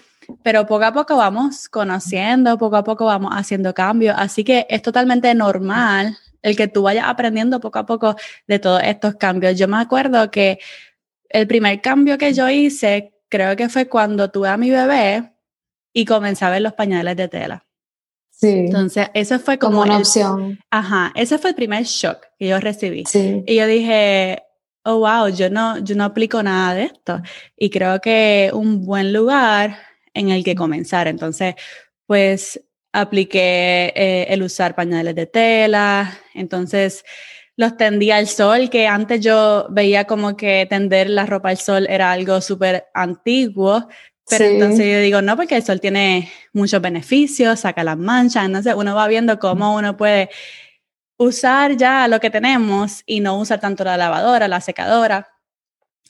pero 0.42 0.66
poco 0.66 0.84
a 0.84 0.92
poco 0.92 1.16
vamos 1.16 1.68
conociendo, 1.68 2.56
poco 2.56 2.76
a 2.76 2.84
poco 2.84 3.04
vamos 3.04 3.32
haciendo 3.34 3.74
cambios, 3.74 4.14
así 4.16 4.44
que 4.44 4.66
es 4.70 4.82
totalmente 4.82 5.34
normal 5.34 6.16
el 6.42 6.56
que 6.56 6.68
tú 6.68 6.82
vayas 6.82 7.06
aprendiendo 7.08 7.58
poco 7.58 7.78
a 7.78 7.86
poco 7.86 8.16
de 8.46 8.58
todos 8.58 8.82
estos 8.84 9.14
cambios. 9.16 9.58
Yo 9.58 9.66
me 9.66 9.78
acuerdo 9.78 10.30
que 10.30 10.58
el 11.30 11.46
primer 11.46 11.80
cambio 11.80 12.18
que 12.18 12.32
yo 12.32 12.48
hice, 12.48 13.14
creo 13.28 13.56
que 13.56 13.68
fue 13.68 13.88
cuando 13.88 14.30
tuve 14.30 14.48
a 14.48 14.56
mi 14.56 14.70
bebé 14.70 15.32
y 15.92 16.04
comencé 16.04 16.44
a 16.44 16.50
ver 16.50 16.62
los 16.62 16.74
pañales 16.74 17.16
de 17.16 17.28
tela. 17.28 17.66
Sí. 18.30 18.48
Entonces, 18.50 19.08
eso 19.14 19.38
fue 19.38 19.58
como, 19.58 19.80
una 19.80 19.98
opción. 19.98 20.58
Ajá, 20.70 21.12
ese 21.14 21.38
fue 21.38 21.50
el 21.50 21.56
primer 21.56 21.84
shock 21.84 22.18
que 22.38 22.48
yo 22.48 22.60
recibí. 22.60 23.04
Sí. 23.06 23.42
Y 23.46 23.56
yo 23.56 23.66
dije, 23.66 24.43
oh, 24.84 24.98
wow, 24.98 25.28
yo 25.28 25.50
no, 25.50 25.78
yo 25.78 25.94
no 25.94 26.04
aplico 26.04 26.42
nada 26.42 26.74
de 26.74 26.84
esto. 26.84 27.20
Y 27.56 27.70
creo 27.70 28.00
que 28.00 28.50
un 28.52 28.84
buen 28.84 29.12
lugar 29.12 29.78
en 30.14 30.30
el 30.30 30.44
que 30.44 30.54
comenzar. 30.54 31.08
Entonces, 31.08 31.54
pues 32.06 32.60
apliqué 32.92 33.92
eh, 33.96 34.26
el 34.28 34.42
usar 34.42 34.74
pañales 34.76 35.16
de 35.16 35.26
tela, 35.26 36.16
entonces 36.32 37.04
los 37.56 37.76
tendía 37.76 38.16
al 38.16 38.28
sol, 38.28 38.70
que 38.70 38.86
antes 38.86 39.20
yo 39.20 39.66
veía 39.70 40.04
como 40.04 40.36
que 40.36 40.66
tender 40.68 41.10
la 41.10 41.26
ropa 41.26 41.50
al 41.50 41.58
sol 41.58 41.86
era 41.88 42.12
algo 42.12 42.40
súper 42.40 42.86
antiguo, 42.94 43.88
pero 44.28 44.44
entonces 44.44 44.86
yo 44.90 45.00
digo, 45.00 45.22
no, 45.22 45.36
porque 45.36 45.56
el 45.56 45.62
sol 45.62 45.80
tiene 45.80 46.30
muchos 46.52 46.80
beneficios, 46.80 47.60
saca 47.60 47.84
las 47.84 47.98
manchas, 47.98 48.46
entonces 48.46 48.74
uno 48.76 48.94
va 48.94 49.06
viendo 49.06 49.38
cómo 49.38 49.74
uno 49.74 49.96
puede 49.96 50.30
usar 51.16 51.76
ya 51.76 52.08
lo 52.08 52.20
que 52.20 52.30
tenemos 52.30 53.02
y 53.06 53.20
no 53.20 53.38
usar 53.38 53.60
tanto 53.60 53.84
la 53.84 53.96
lavadora, 53.96 54.48
la 54.48 54.60
secadora. 54.60 55.28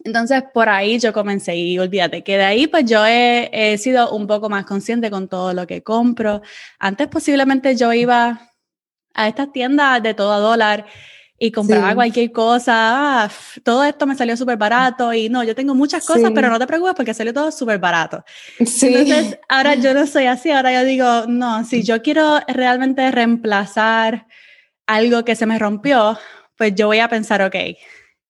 Entonces, 0.02 0.42
por 0.52 0.68
ahí 0.68 0.98
yo 0.98 1.12
comencé 1.12 1.56
y 1.56 1.78
olvídate 1.78 2.24
que 2.24 2.36
de 2.36 2.44
ahí 2.44 2.66
pues 2.66 2.84
yo 2.84 3.04
he, 3.06 3.76
sido 3.78 4.10
un 4.10 4.26
poco 4.26 4.48
más 4.48 4.64
consciente 4.64 5.10
con 5.10 5.28
todo 5.28 5.54
lo 5.54 5.66
que 5.66 5.82
compro. 5.82 6.42
Antes 6.78 7.08
posiblemente 7.08 7.76
yo 7.76 7.92
iba 7.92 8.50
a 9.14 9.28
estas 9.28 9.52
tiendas 9.52 10.02
de 10.02 10.14
todo 10.14 10.40
dólar 10.40 10.84
y 11.38 11.52
compraba 11.52 11.94
cualquier 11.94 12.32
cosa. 12.32 13.24
Ah, 13.24 13.30
todo 13.62 13.84
esto 13.84 14.06
me 14.06 14.16
salió 14.16 14.36
súper 14.36 14.56
barato 14.56 15.12
y 15.12 15.28
no, 15.28 15.44
yo 15.44 15.54
tengo 15.54 15.74
muchas 15.74 16.04
cosas, 16.04 16.32
pero 16.34 16.48
no 16.48 16.58
te 16.58 16.66
preocupes 16.66 16.94
porque 16.94 17.14
salió 17.14 17.32
todo 17.32 17.50
súper 17.50 17.78
barato. 17.78 18.24
Entonces, 18.58 19.38
ahora 19.48 19.74
yo 19.74 19.94
no 19.94 20.06
soy 20.06 20.26
así, 20.26 20.50
ahora 20.50 20.72
yo 20.72 20.84
digo, 20.84 21.26
no, 21.28 21.64
si 21.64 21.82
yo 21.82 22.02
quiero 22.02 22.40
realmente 22.48 23.10
reemplazar 23.10 24.26
algo 24.86 25.24
que 25.24 25.36
se 25.36 25.46
me 25.46 25.58
rompió, 25.58 26.18
pues 26.56 26.74
yo 26.74 26.86
voy 26.86 27.00
a 27.00 27.08
pensar, 27.08 27.42
ok, 27.42 27.56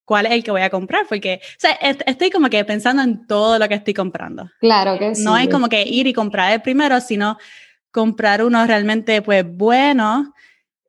cuál 0.05 0.27
es 0.27 0.33
el 0.33 0.45
que 0.45 0.51
voy 0.51 0.63
a 0.63 0.71
comprar, 0.71 1.07
porque 1.09 1.41
o 1.43 1.59
sea, 1.59 1.73
estoy 1.73 2.31
como 2.31 2.49
que 2.51 2.65
pensando 2.65 3.03
en 3.03 3.27
todo 3.27 3.59
lo 3.59 3.69
que 3.69 3.75
estoy 3.75 3.95
comprando. 3.95 4.51
Claro 4.61 4.99
que 4.99 5.15
sí. 5.15 5.25
No 5.25 5.37
es 5.37 5.49
como 5.49 5.69
que 5.69 5.83
ir 5.83 6.07
y 6.07 6.13
comprar 6.13 6.53
el 6.53 6.63
primero, 6.63 7.01
sino 7.01 7.39
comprar 7.91 8.45
uno 8.45 8.67
realmente 8.67 9.23
pues 9.23 9.45
bueno, 9.47 10.35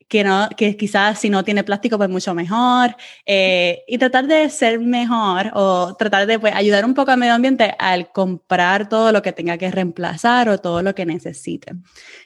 que, 0.07 0.23
no, 0.23 0.49
que 0.55 0.77
quizás 0.77 1.19
si 1.19 1.29
no 1.29 1.43
tiene 1.43 1.63
plástico 1.63 1.97
pues 1.97 2.09
mucho 2.09 2.33
mejor, 2.33 2.95
eh, 3.25 3.83
y 3.87 3.97
tratar 3.97 4.27
de 4.27 4.49
ser 4.49 4.79
mejor 4.79 5.51
o 5.53 5.95
tratar 5.95 6.27
de 6.27 6.37
pues, 6.39 6.53
ayudar 6.53 6.85
un 6.85 6.93
poco 6.93 7.11
al 7.11 7.17
medio 7.17 7.33
ambiente 7.33 7.75
al 7.79 8.11
comprar 8.11 8.89
todo 8.89 9.11
lo 9.11 9.21
que 9.21 9.31
tenga 9.31 9.57
que 9.57 9.71
reemplazar 9.71 10.49
o 10.49 10.57
todo 10.59 10.81
lo 10.81 10.93
que 10.93 11.05
necesite. 11.05 11.73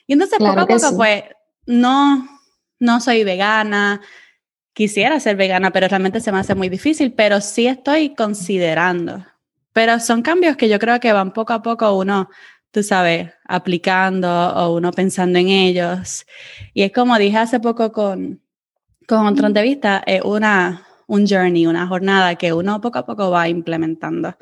Y 0.08 0.14
entonces 0.14 0.40
poco 0.40 0.60
a 0.60 0.66
poco 0.66 0.98
pues 0.98 1.24
no, 1.66 2.39
no 2.80 3.02
soy 3.02 3.24
vegana, 3.24 4.02
quisiera 4.74 5.20
ser 5.20 5.36
vegana, 5.36 5.72
pero 5.72 5.88
realmente 5.88 6.22
se 6.22 6.32
me 6.32 6.40
hace 6.40 6.56
muy 6.56 6.70
difícil, 6.70 7.14
pero 7.14 7.42
sí 7.42 7.68
estoy 7.68 8.16
considerando. 8.16 9.26
Pero 9.74 10.00
son 10.00 10.22
cambios 10.22 10.56
que 10.58 10.70
yo 10.70 10.80
creo 10.80 11.00
que 11.00 11.14
van 11.14 11.34
poco 11.34 11.54
a 11.54 11.62
poco 11.62 11.98
uno, 11.98 12.30
tú 12.72 12.82
sabes, 12.82 13.30
aplicando 13.46 14.30
o 14.30 14.76
uno 14.76 14.92
pensando 14.92 15.38
en 15.38 15.50
ellos. 15.50 16.26
Y 16.74 16.84
es 16.84 16.92
como 16.92 17.18
dije 17.18 17.38
hace 17.38 17.60
poco 17.60 17.92
con, 17.92 18.42
con 19.08 19.28
otro 19.28 19.48
entrevista, 19.48 20.02
es 20.06 20.22
una, 20.24 20.86
un 21.08 21.28
journey, 21.28 21.68
una 21.68 21.88
jornada 21.88 22.36
que 22.36 22.54
uno 22.54 22.80
poco 22.82 23.00
a 23.00 23.06
poco 23.06 23.30
va 23.30 23.50
implementando. 23.50 24.38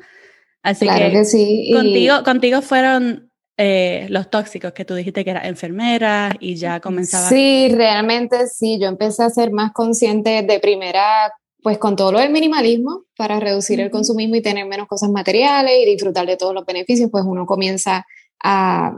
Así 0.62 0.86
claro 0.86 1.10
que, 1.10 1.24
sí. 1.24 1.70
Contigo, 1.74 2.22
contigo 2.24 2.62
fueron 2.62 3.27
eh, 3.60 4.06
los 4.08 4.30
tóxicos 4.30 4.72
que 4.72 4.84
tú 4.84 4.94
dijiste 4.94 5.24
que 5.24 5.30
era 5.30 5.48
enfermera 5.48 6.30
y 6.38 6.54
ya 6.54 6.78
comenzaba. 6.78 7.28
Sí, 7.28 7.68
realmente 7.74 8.46
sí, 8.46 8.78
yo 8.78 8.86
empecé 8.86 9.24
a 9.24 9.30
ser 9.30 9.50
más 9.50 9.72
consciente 9.72 10.42
de 10.42 10.60
primera, 10.60 11.32
pues 11.60 11.76
con 11.76 11.96
todo 11.96 12.12
lo 12.12 12.20
del 12.20 12.30
minimalismo, 12.30 13.02
para 13.16 13.40
reducir 13.40 13.80
el 13.80 13.90
consumismo 13.90 14.36
y 14.36 14.42
tener 14.42 14.64
menos 14.66 14.86
cosas 14.86 15.10
materiales 15.10 15.74
y 15.82 15.86
disfrutar 15.86 16.24
de 16.24 16.36
todos 16.36 16.54
los 16.54 16.64
beneficios, 16.64 17.10
pues 17.10 17.24
uno 17.26 17.46
comienza 17.46 18.06
a 18.40 18.96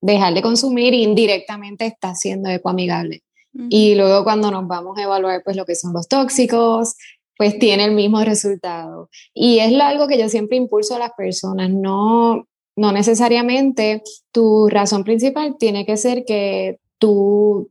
dejar 0.00 0.34
de 0.34 0.42
consumir 0.42 0.92
y 0.92 1.04
indirectamente 1.04 1.86
está 1.86 2.16
siendo 2.16 2.50
ecoamigable. 2.50 3.22
Y 3.68 3.94
luego 3.94 4.24
cuando 4.24 4.50
nos 4.50 4.66
vamos 4.66 4.98
a 4.98 5.02
evaluar 5.02 5.42
pues 5.44 5.56
lo 5.56 5.64
que 5.64 5.76
son 5.76 5.92
los 5.92 6.08
tóxicos, 6.08 6.96
pues 7.36 7.60
tiene 7.60 7.84
el 7.84 7.92
mismo 7.92 8.24
resultado. 8.24 9.08
Y 9.32 9.60
es 9.60 9.80
algo 9.80 10.08
que 10.08 10.18
yo 10.18 10.28
siempre 10.28 10.56
impulso 10.56 10.96
a 10.96 10.98
las 10.98 11.12
personas, 11.16 11.70
no 11.70 12.48
no 12.80 12.92
necesariamente 12.92 14.02
tu 14.32 14.66
razón 14.70 15.04
principal 15.04 15.56
tiene 15.58 15.84
que 15.84 15.98
ser 15.98 16.24
que 16.24 16.78
tú 16.96 17.68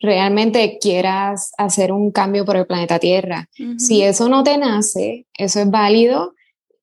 realmente 0.00 0.78
quieras 0.80 1.52
hacer 1.56 1.92
un 1.92 2.10
cambio 2.10 2.44
por 2.44 2.56
el 2.56 2.66
planeta 2.66 2.98
Tierra. 2.98 3.48
Si 3.78 4.02
eso 4.02 4.28
no 4.28 4.42
te 4.42 4.58
nace, 4.58 5.26
eso 5.38 5.60
es 5.60 5.70
válido, 5.70 6.34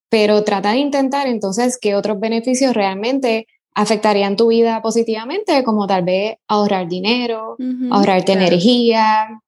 pero 0.07 0.45
trata 0.45 0.71
de 0.71 0.77
intentar 0.77 1.27
entonces 1.27 1.77
qué 1.77 1.95
otros 1.95 2.21
beneficios 2.21 2.73
realmente 2.73 3.47
afectarían 3.75 4.37
tu 4.37 4.47
vida 4.47 4.81
positivamente, 4.81 5.65
como 5.65 5.87
tal 5.87 6.05
vez 6.05 6.37
ahorrar 6.47 6.87
dinero, 6.87 7.57
ahorrarte 7.91 8.31
energía. 8.31 9.41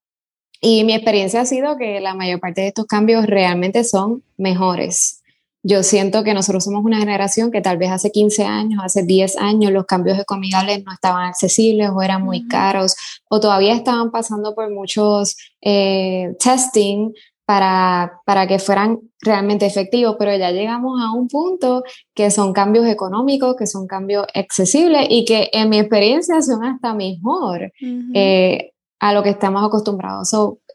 Y 0.60 0.84
mi 0.84 0.92
experiencia 0.92 1.40
ha 1.40 1.46
sido 1.46 1.78
que 1.78 2.00
la 2.00 2.14
mayor 2.14 2.38
parte 2.38 2.60
de 2.60 2.68
estos 2.68 2.84
cambios 2.84 3.24
realmente 3.24 3.82
son 3.82 4.22
mejores. 4.36 5.19
Yo 5.62 5.82
siento 5.82 6.24
que 6.24 6.32
nosotros 6.32 6.64
somos 6.64 6.84
una 6.84 6.98
generación 6.98 7.50
que 7.50 7.60
tal 7.60 7.76
vez 7.76 7.90
hace 7.90 8.10
15 8.10 8.44
años, 8.44 8.80
hace 8.82 9.02
10 9.02 9.36
años, 9.36 9.72
los 9.72 9.84
cambios 9.84 10.18
ecoamigables 10.18 10.82
no 10.84 10.92
estaban 10.92 11.26
accesibles 11.26 11.90
o 11.90 12.00
eran 12.00 12.22
muy 12.22 12.46
caros 12.48 12.96
o 13.28 13.40
todavía 13.40 13.74
estaban 13.74 14.10
pasando 14.10 14.54
por 14.54 14.70
muchos 14.70 15.36
eh, 15.60 16.34
testing 16.42 17.12
para, 17.44 18.20
para 18.24 18.46
que 18.46 18.58
fueran 18.58 19.00
realmente 19.20 19.66
efectivos, 19.66 20.16
pero 20.18 20.34
ya 20.36 20.50
llegamos 20.50 21.00
a 21.02 21.12
un 21.12 21.28
punto 21.28 21.82
que 22.14 22.30
son 22.30 22.52
cambios 22.52 22.86
económicos, 22.86 23.56
que 23.56 23.66
son 23.66 23.86
cambios 23.86 24.24
accesibles 24.34 25.08
y 25.10 25.24
que 25.24 25.50
en 25.52 25.68
mi 25.68 25.78
experiencia 25.78 26.40
son 26.42 26.64
hasta 26.64 26.94
mejor 26.94 27.72
eh, 28.14 28.72
a 29.00 29.12
lo 29.12 29.22
que 29.22 29.30
estamos 29.30 29.64
acostumbrados. 29.66 30.30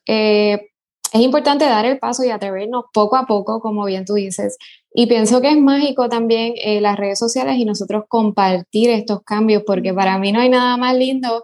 Eh, 0.05 0.73
es 1.13 1.21
importante 1.21 1.65
dar 1.65 1.85
el 1.85 1.99
paso 1.99 2.23
y 2.23 2.29
atrevernos 2.29 2.85
poco 2.93 3.15
a 3.15 3.25
poco, 3.25 3.59
como 3.59 3.85
bien 3.85 4.05
tú 4.05 4.15
dices. 4.15 4.57
Y 4.93 5.07
pienso 5.07 5.41
que 5.41 5.49
es 5.49 5.57
mágico 5.57 6.09
también 6.09 6.53
eh, 6.57 6.81
las 6.81 6.97
redes 6.97 7.19
sociales 7.19 7.57
y 7.57 7.65
nosotros 7.65 8.05
compartir 8.07 8.89
estos 8.89 9.21
cambios, 9.23 9.63
porque 9.65 9.93
para 9.93 10.17
mí 10.17 10.31
no 10.31 10.39
hay 10.39 10.49
nada 10.49 10.77
más 10.77 10.95
lindo 10.95 11.43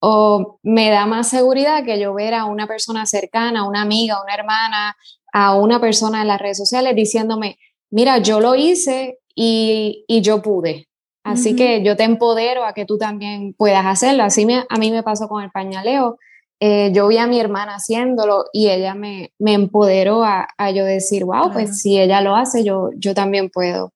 o 0.00 0.58
me 0.62 0.90
da 0.90 1.06
más 1.06 1.28
seguridad 1.28 1.84
que 1.84 1.98
yo 1.98 2.14
ver 2.14 2.34
a 2.34 2.44
una 2.44 2.66
persona 2.66 3.06
cercana, 3.06 3.68
una 3.68 3.82
amiga, 3.82 4.22
una 4.22 4.34
hermana, 4.34 4.96
a 5.32 5.54
una 5.56 5.80
persona 5.80 6.22
en 6.22 6.28
las 6.28 6.40
redes 6.40 6.58
sociales 6.58 6.94
diciéndome, 6.94 7.58
mira, 7.90 8.18
yo 8.18 8.40
lo 8.40 8.54
hice 8.54 9.18
y, 9.34 10.04
y 10.06 10.20
yo 10.20 10.42
pude. 10.42 10.88
Así 11.24 11.54
que 11.54 11.82
yo 11.82 11.96
te 11.96 12.04
empodero 12.04 12.64
a 12.64 12.72
que 12.72 12.86
tú 12.86 12.96
también 12.96 13.52
puedas 13.52 13.84
hacerlo. 13.84 14.22
Así 14.22 14.46
me, 14.46 14.64
a 14.66 14.78
mí 14.78 14.90
me 14.90 15.02
pasó 15.02 15.28
con 15.28 15.42
el 15.42 15.50
pañaleo. 15.50 16.18
Eh, 16.60 16.90
yo 16.92 17.06
vi 17.06 17.18
a 17.18 17.26
mi 17.26 17.38
hermana 17.38 17.76
haciéndolo 17.76 18.46
y 18.52 18.68
ella 18.68 18.94
me, 18.94 19.32
me 19.38 19.52
empoderó 19.54 20.24
a, 20.24 20.48
a, 20.56 20.70
yo 20.72 20.84
decir, 20.84 21.24
wow, 21.24 21.52
pues 21.52 21.80
si 21.80 22.00
ella 22.00 22.20
lo 22.20 22.34
hace, 22.34 22.64
yo, 22.64 22.90
yo 22.96 23.14
también 23.14 23.48
puedo. 23.48 23.92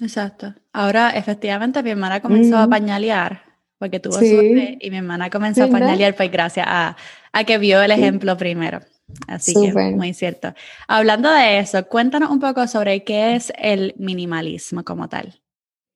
Exacto. 0.00 0.54
Ahora, 0.72 1.10
efectivamente, 1.10 1.82
mi 1.82 1.90
hermana 1.90 2.20
comenzó 2.20 2.58
a 2.58 2.68
pañalear, 2.68 3.42
porque 3.78 3.98
tuvo 3.98 4.14
suerte, 4.14 4.76
y 4.80 4.90
mi 4.90 4.98
hermana 4.98 5.30
comenzó 5.30 5.64
a 5.64 5.68
pañalear, 5.68 6.14
pues 6.14 6.30
gracias 6.30 6.66
a, 6.68 6.96
a 7.32 7.44
que 7.44 7.56
vio 7.56 7.80
el 7.80 7.90
ejemplo 7.90 8.36
primero. 8.36 8.80
Así 9.26 9.54
que 9.54 9.72
muy 9.72 10.12
cierto. 10.14 10.52
Hablando 10.88 11.30
de 11.30 11.58
eso, 11.58 11.86
cuéntanos 11.86 12.30
un 12.30 12.40
poco 12.40 12.66
sobre 12.66 13.04
qué 13.04 13.36
es 13.36 13.52
el 13.56 13.94
minimalismo 13.96 14.84
como 14.84 15.08
tal. 15.08 15.40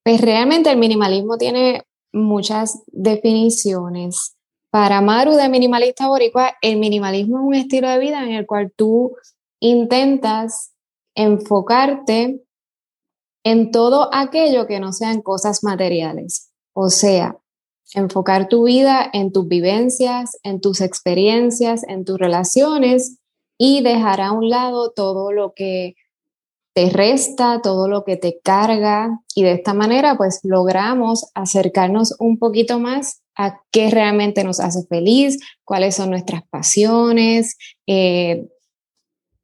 Pues 0.04 0.20
realmente 0.20 0.70
el 0.70 0.78
minimalismo 0.78 1.36
tiene 1.36 1.82
muchas 2.12 2.82
definiciones. 2.86 4.36
Para 4.70 5.00
Maru 5.00 5.32
de 5.32 5.48
Minimalista 5.48 6.06
Boricua, 6.06 6.52
el 6.62 6.78
minimalismo 6.78 7.38
es 7.38 7.44
un 7.44 7.54
estilo 7.54 7.88
de 7.88 7.98
vida 7.98 8.22
en 8.22 8.30
el 8.30 8.46
cual 8.46 8.72
tú 8.74 9.16
intentas 9.58 10.72
enfocarte 11.16 12.40
en 13.44 13.72
todo 13.72 14.14
aquello 14.14 14.68
que 14.68 14.78
no 14.78 14.92
sean 14.92 15.22
cosas 15.22 15.64
materiales. 15.64 16.52
O 16.72 16.88
sea, 16.88 17.36
enfocar 17.94 18.48
tu 18.48 18.64
vida 18.64 19.10
en 19.12 19.32
tus 19.32 19.48
vivencias, 19.48 20.38
en 20.44 20.60
tus 20.60 20.80
experiencias, 20.80 21.82
en 21.88 22.04
tus 22.04 22.18
relaciones 22.18 23.18
y 23.58 23.82
dejar 23.82 24.20
a 24.20 24.30
un 24.30 24.50
lado 24.50 24.92
todo 24.92 25.32
lo 25.32 25.52
que 25.52 25.96
te 26.74 26.90
resta, 26.90 27.60
todo 27.60 27.88
lo 27.88 28.04
que 28.04 28.16
te 28.16 28.38
carga 28.44 29.20
y 29.34 29.42
de 29.42 29.52
esta 29.52 29.74
manera 29.74 30.16
pues 30.16 30.38
logramos 30.44 31.28
acercarnos 31.34 32.14
un 32.20 32.38
poquito 32.38 32.78
más 32.78 33.22
a 33.40 33.62
qué 33.70 33.90
realmente 33.90 34.44
nos 34.44 34.60
hace 34.60 34.86
feliz, 34.86 35.38
cuáles 35.64 35.94
son 35.94 36.10
nuestras 36.10 36.42
pasiones, 36.50 37.56
eh, 37.86 38.48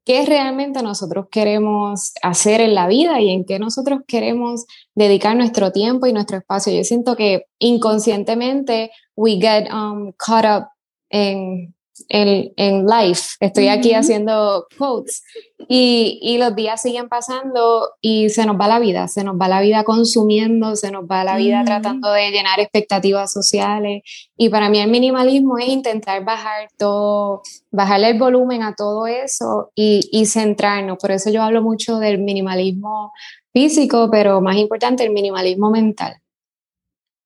qué 0.04 0.26
realmente 0.26 0.82
nosotros 0.82 1.26
queremos 1.30 2.12
hacer 2.22 2.60
en 2.60 2.74
la 2.74 2.88
vida 2.88 3.20
y 3.22 3.30
en 3.30 3.46
qué 3.46 3.58
nosotros 3.58 4.00
queremos 4.06 4.66
dedicar 4.94 5.34
nuestro 5.34 5.72
tiempo 5.72 6.06
y 6.06 6.12
nuestro 6.12 6.36
espacio. 6.36 6.74
Yo 6.74 6.84
siento 6.84 7.16
que 7.16 7.46
inconscientemente 7.58 8.90
we 9.16 9.38
get 9.40 9.72
um, 9.72 10.12
caught 10.18 10.44
up 10.44 10.68
en 11.08 11.74
en, 12.08 12.52
en 12.56 12.86
life. 12.86 13.36
Estoy 13.40 13.68
aquí 13.68 13.94
haciendo 13.94 14.66
quotes 14.78 15.22
y, 15.68 16.18
y, 16.22 16.38
los 16.38 16.54
días 16.54 16.82
siguen 16.82 17.08
pasando 17.08 17.90
y 18.00 18.28
se 18.28 18.44
nos 18.46 18.56
va 18.60 18.68
la 18.68 18.78
vida, 18.78 19.08
se 19.08 19.24
nos 19.24 19.36
va 19.36 19.48
la 19.48 19.60
vida 19.60 19.84
consumiendo, 19.84 20.76
se 20.76 20.90
nos 20.90 21.04
va 21.04 21.24
la 21.24 21.36
vida 21.36 21.64
tratando 21.64 22.12
de 22.12 22.30
llenar 22.30 22.60
expectativas 22.60 23.32
sociales. 23.32 24.02
Y 24.36 24.48
para 24.48 24.68
mí 24.68 24.78
el 24.78 24.90
minimalismo 24.90 25.58
es 25.58 25.68
intentar 25.68 26.24
bajar 26.24 26.68
todo, 26.76 27.42
bajarle 27.70 28.10
el 28.10 28.18
volumen 28.18 28.62
a 28.62 28.74
todo 28.74 29.06
eso 29.06 29.72
y, 29.74 30.00
y 30.12 30.26
centrarnos. 30.26 30.98
Por 30.98 31.10
eso 31.10 31.30
yo 31.30 31.42
hablo 31.42 31.62
mucho 31.62 31.98
del 31.98 32.18
minimalismo 32.18 33.12
físico, 33.52 34.10
pero 34.10 34.40
más 34.42 34.56
importante, 34.56 35.02
el 35.02 35.10
minimalismo 35.10 35.70
mental. 35.70 36.20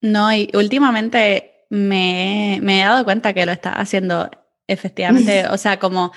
No, 0.00 0.32
y 0.32 0.48
últimamente 0.54 1.66
me, 1.68 2.58
me, 2.62 2.80
he 2.80 2.84
dado 2.84 3.04
cuenta 3.04 3.32
que 3.34 3.44
lo 3.46 3.52
estás 3.52 3.74
haciendo 3.74 4.30
efectivamente, 4.72 5.44
o 5.50 5.58
sea, 5.58 5.78
como 5.78 6.12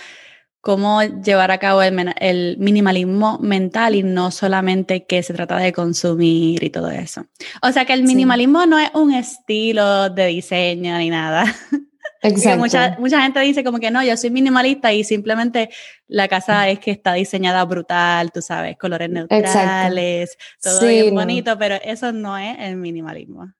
cómo 0.63 1.01
llevar 1.01 1.51
a 1.51 1.57
cabo 1.57 1.81
el, 1.81 2.57
minimalismo 2.57 3.37
mental 3.39 3.95
y 3.95 4.03
no 4.03 4.31
solamente 4.31 5.05
que 5.05 5.21
se 5.21 5.33
trata 5.33 5.57
de 5.57 5.73
consumir 5.73 6.63
y 6.63 6.69
todo 6.69 6.89
eso. 6.89 7.25
O 7.61 7.69
sea 7.73 7.83
que 7.83 7.91
el 7.91 8.03
minimalismo 8.03 8.65
no 8.65 8.79
es 8.79 8.89
un 8.93 9.13
estilo 9.13 10.09
de 10.09 10.27
diseño 10.27 10.97
ni 10.99 11.09
nada. 11.09 11.43
Exacto. 12.21 12.59
Mucha, 12.59 12.95
mucha 12.97 13.21
gente 13.21 13.41
dice 13.41 13.65
como 13.65 13.79
que 13.79 13.91
no, 13.91 14.01
yo 14.05 14.15
soy 14.15 14.29
minimalista 14.29 14.93
y 14.93 15.03
simplemente 15.03 15.69
la 16.07 16.29
casa 16.29 16.69
es 16.69 16.79
que 16.79 16.91
está 16.91 17.11
diseñada 17.11 17.65
brutal, 17.65 18.31
tú 18.31 18.41
sabes, 18.41 18.77
colores 18.77 19.09
neutrales, 19.09 20.37
todo 20.61 20.87
bien 20.87 21.13
bonito, 21.13 21.57
pero 21.59 21.75
eso 21.83 22.13
no 22.13 22.37
es 22.37 22.55
el 22.59 22.77
minimalismo. 22.77 23.51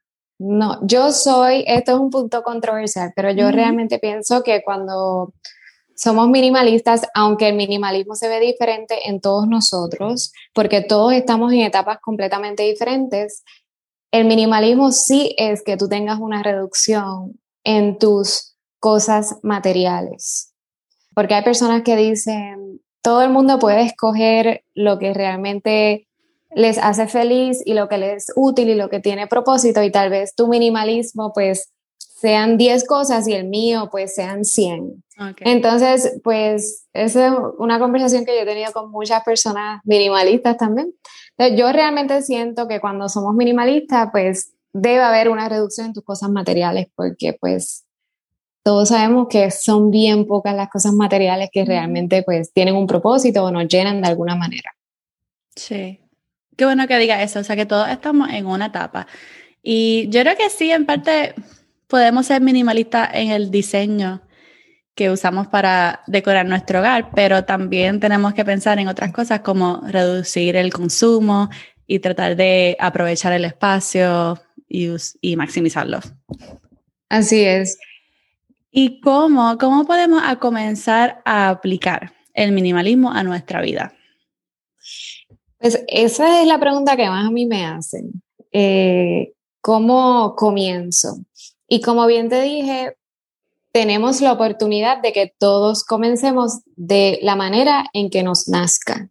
No, 0.45 0.77
yo 0.85 1.13
soy, 1.13 1.63
esto 1.67 1.93
es 1.93 1.99
un 1.99 2.09
punto 2.09 2.43
controversial, 2.43 3.13
pero 3.15 3.31
yo 3.31 3.49
realmente 3.49 3.97
pienso 3.97 4.43
que 4.43 4.61
cuando 4.61 5.33
somos 5.95 6.27
minimalistas, 6.27 7.03
aunque 7.13 7.47
el 7.47 7.55
minimalismo 7.55 8.15
se 8.15 8.27
ve 8.27 8.41
diferente 8.41 9.07
en 9.07 9.21
todos 9.21 9.47
nosotros, 9.47 10.33
porque 10.53 10.81
todos 10.81 11.13
estamos 11.13 11.53
en 11.53 11.61
etapas 11.61 11.99
completamente 12.01 12.63
diferentes, 12.63 13.45
el 14.11 14.25
minimalismo 14.25 14.91
sí 14.91 15.33
es 15.37 15.63
que 15.63 15.77
tú 15.77 15.87
tengas 15.87 16.19
una 16.19 16.43
reducción 16.43 17.39
en 17.63 17.97
tus 17.97 18.57
cosas 18.81 19.37
materiales. 19.43 20.53
Porque 21.15 21.35
hay 21.35 21.43
personas 21.43 21.83
que 21.83 21.95
dicen, 21.95 22.81
todo 23.01 23.21
el 23.21 23.29
mundo 23.29 23.59
puede 23.59 23.83
escoger 23.83 24.65
lo 24.73 24.99
que 24.99 25.13
realmente 25.13 26.09
les 26.55 26.77
hace 26.77 27.07
feliz 27.07 27.61
y 27.65 27.73
lo 27.73 27.87
que 27.87 27.97
les 27.97 28.29
es 28.29 28.33
útil 28.35 28.69
y 28.69 28.75
lo 28.75 28.89
que 28.89 28.99
tiene 28.99 29.27
propósito 29.27 29.83
y 29.83 29.91
tal 29.91 30.09
vez 30.09 30.35
tu 30.35 30.47
minimalismo 30.47 31.31
pues 31.33 31.71
sean 31.97 32.57
10 32.57 32.87
cosas 32.87 33.27
y 33.27 33.33
el 33.33 33.49
mío 33.49 33.89
pues 33.91 34.15
sean 34.15 34.45
100. 34.45 35.03
Entonces, 35.41 36.19
pues 36.23 36.87
esa 36.93 37.27
es 37.27 37.33
una 37.57 37.79
conversación 37.79 38.25
que 38.25 38.33
yo 38.33 38.43
he 38.43 38.45
tenido 38.45 38.71
con 38.71 38.91
muchas 38.91 39.23
personas 39.23 39.81
minimalistas 39.83 40.57
también. 40.57 40.93
yo 41.57 41.71
realmente 41.71 42.21
siento 42.21 42.67
que 42.67 42.79
cuando 42.79 43.09
somos 43.09 43.35
minimalistas 43.35 44.09
pues 44.11 44.53
debe 44.71 45.01
haber 45.01 45.29
una 45.29 45.49
reducción 45.49 45.87
en 45.87 45.93
tus 45.93 46.03
cosas 46.03 46.29
materiales 46.29 46.87
porque 46.95 47.35
pues 47.39 47.85
todos 48.63 48.89
sabemos 48.89 49.27
que 49.29 49.51
son 49.51 49.91
bien 49.91 50.25
pocas 50.25 50.55
las 50.55 50.69
cosas 50.69 50.93
materiales 50.93 51.49
que 51.51 51.65
realmente 51.65 52.23
pues 52.23 52.53
tienen 52.53 52.75
un 52.75 52.87
propósito 52.87 53.43
o 53.43 53.51
nos 53.51 53.67
llenan 53.67 54.01
de 54.01 54.07
alguna 54.07 54.35
manera. 54.37 54.71
Sí, 55.55 55.99
Qué 56.57 56.65
bueno 56.65 56.87
que 56.87 56.97
diga 56.97 57.21
eso, 57.21 57.39
o 57.39 57.43
sea 57.43 57.55
que 57.55 57.65
todos 57.65 57.89
estamos 57.89 58.29
en 58.29 58.45
una 58.45 58.67
etapa. 58.67 59.07
Y 59.61 60.07
yo 60.09 60.21
creo 60.21 60.35
que 60.35 60.49
sí, 60.49 60.71
en 60.71 60.85
parte 60.85 61.33
podemos 61.87 62.25
ser 62.25 62.41
minimalistas 62.41 63.09
en 63.13 63.31
el 63.31 63.51
diseño 63.51 64.21
que 64.95 65.09
usamos 65.09 65.47
para 65.47 66.01
decorar 66.05 66.45
nuestro 66.45 66.79
hogar, 66.79 67.09
pero 67.15 67.45
también 67.45 67.99
tenemos 67.99 68.33
que 68.33 68.45
pensar 68.45 68.77
en 68.79 68.87
otras 68.87 69.11
cosas 69.11 69.39
como 69.39 69.81
reducir 69.87 70.55
el 70.55 70.71
consumo 70.71 71.49
y 71.87 71.99
tratar 71.99 72.35
de 72.35 72.77
aprovechar 72.79 73.33
el 73.33 73.45
espacio 73.45 74.39
y, 74.67 74.89
y 75.21 75.35
maximizarlo. 75.35 75.99
Así 77.09 77.43
es. 77.43 77.79
¿Y 78.71 78.99
cómo, 79.01 79.57
cómo 79.59 79.85
podemos 79.85 80.21
comenzar 80.39 81.21
a 81.25 81.49
aplicar 81.49 82.13
el 82.33 82.51
minimalismo 82.51 83.11
a 83.11 83.23
nuestra 83.23 83.61
vida? 83.61 83.93
Pues 85.63 85.81
esa 85.87 86.41
es 86.41 86.47
la 86.47 86.59
pregunta 86.59 86.97
que 86.97 87.07
más 87.07 87.25
a 87.25 87.31
mí 87.31 87.45
me 87.45 87.65
hacen. 87.65 88.21
Eh, 88.51 89.31
¿Cómo 89.61 90.35
comienzo? 90.35 91.19
Y 91.69 91.79
como 91.79 92.05
bien 92.05 92.27
te 92.27 92.41
dije, 92.41 92.97
tenemos 93.71 94.19
la 94.19 94.33
oportunidad 94.33 95.01
de 95.01 95.13
que 95.13 95.33
todos 95.39 95.85
comencemos 95.85 96.59
de 96.75 97.17
la 97.21 97.37
manera 97.37 97.85
en 97.93 98.09
que 98.09 98.23
nos 98.23 98.49
nazca. 98.49 99.09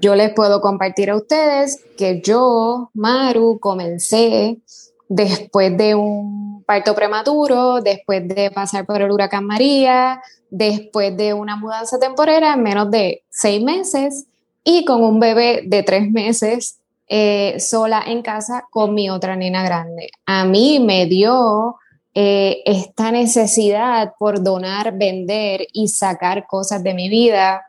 Yo 0.00 0.14
les 0.14 0.32
puedo 0.32 0.62
compartir 0.62 1.10
a 1.10 1.16
ustedes 1.16 1.84
que 1.98 2.22
yo, 2.24 2.88
Maru, 2.94 3.58
comencé 3.60 4.62
después 5.10 5.76
de 5.76 5.94
un 5.94 6.64
parto 6.64 6.94
prematuro, 6.94 7.82
después 7.82 8.26
de 8.26 8.50
pasar 8.50 8.86
por 8.86 9.02
el 9.02 9.10
huracán 9.10 9.44
María, 9.44 10.22
después 10.48 11.14
de 11.18 11.34
una 11.34 11.56
mudanza 11.56 11.98
temporera 11.98 12.54
en 12.54 12.62
menos 12.62 12.90
de 12.90 13.24
seis 13.28 13.62
meses 13.62 14.26
y 14.68 14.84
con 14.84 15.02
un 15.04 15.20
bebé 15.20 15.62
de 15.64 15.84
tres 15.84 16.10
meses 16.10 16.80
eh, 17.08 17.60
sola 17.60 18.02
en 18.04 18.20
casa 18.20 18.66
con 18.68 18.94
mi 18.94 19.08
otra 19.08 19.36
nena 19.36 19.62
grande. 19.62 20.10
A 20.26 20.44
mí 20.44 20.80
me 20.80 21.06
dio 21.06 21.76
eh, 22.12 22.62
esta 22.64 23.12
necesidad 23.12 24.14
por 24.18 24.42
donar, 24.42 24.98
vender 24.98 25.68
y 25.72 25.86
sacar 25.86 26.48
cosas 26.48 26.82
de 26.82 26.94
mi 26.94 27.08
vida. 27.08 27.62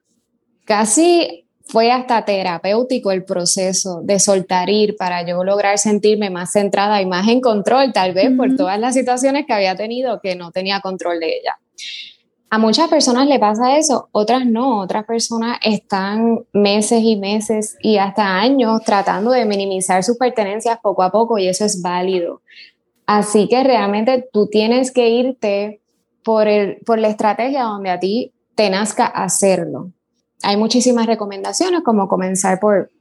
Casi 0.66 1.46
fue 1.66 1.92
hasta 1.92 2.26
terapéutico 2.26 3.12
el 3.12 3.24
proceso 3.24 4.02
de 4.02 4.20
soltar 4.20 4.68
ir 4.72 4.98
para 4.98 5.24
yo 5.24 5.44
lograr 5.44 5.78
sentirme 5.78 6.32
más 6.32 6.54
centrada 6.54 7.00
y 7.00 7.06
más 7.06 7.28
en 7.28 7.42
control, 7.42 7.94
tal 7.94 8.16
vez 8.16 8.32
por 8.36 8.56
todas 8.56 8.80
las 8.80 8.96
situaciones 8.96 9.46
que 9.46 9.54
había 9.54 9.76
tenido 9.76 10.20
que 10.20 10.36
no 10.36 10.52
tenía 10.52 10.82
control 10.82 11.20
de 11.20 11.28
ella. 11.28 11.60
A 12.50 12.58
muchas 12.58 12.90
personas 12.90 13.28
le 13.28 13.40
pasa 13.40 13.78
eso, 13.78 14.08
otras 14.14 14.46
no, 14.46 14.80
otras 14.80 15.06
personas 15.06 15.58
están 15.64 16.46
meses 16.54 17.02
y 17.04 17.18
meses 17.18 17.78
y 17.82 17.98
hasta 17.98 18.40
años 18.40 18.82
tratando 18.86 19.32
de 19.32 19.46
minimizar 19.46 20.02
sus 20.04 20.18
pertenencias 20.18 20.80
poco 20.82 21.04
a 21.04 21.12
poco 21.12 21.38
y 21.38 21.48
eso 21.48 21.66
es 21.66 21.82
válido. 21.82 22.42
Así 23.06 23.50
que 23.50 23.64
realmente 23.64 24.30
tú 24.32 24.48
tienes 24.48 24.92
que 24.92 25.10
irte 25.10 25.82
por, 26.24 26.48
el, 26.48 26.78
por 26.86 27.00
la 27.00 27.10
estrategia 27.10 27.64
donde 27.64 27.90
a 27.90 28.00
ti 28.00 28.34
te 28.56 28.70
nazca 28.70 29.06
hacerlo. 29.06 29.92
Hay 30.44 30.56
muchísimas 30.56 31.06
recomendaciones 31.06 31.82
como 31.84 32.08
comenzar 32.08 32.60
por 32.60 32.92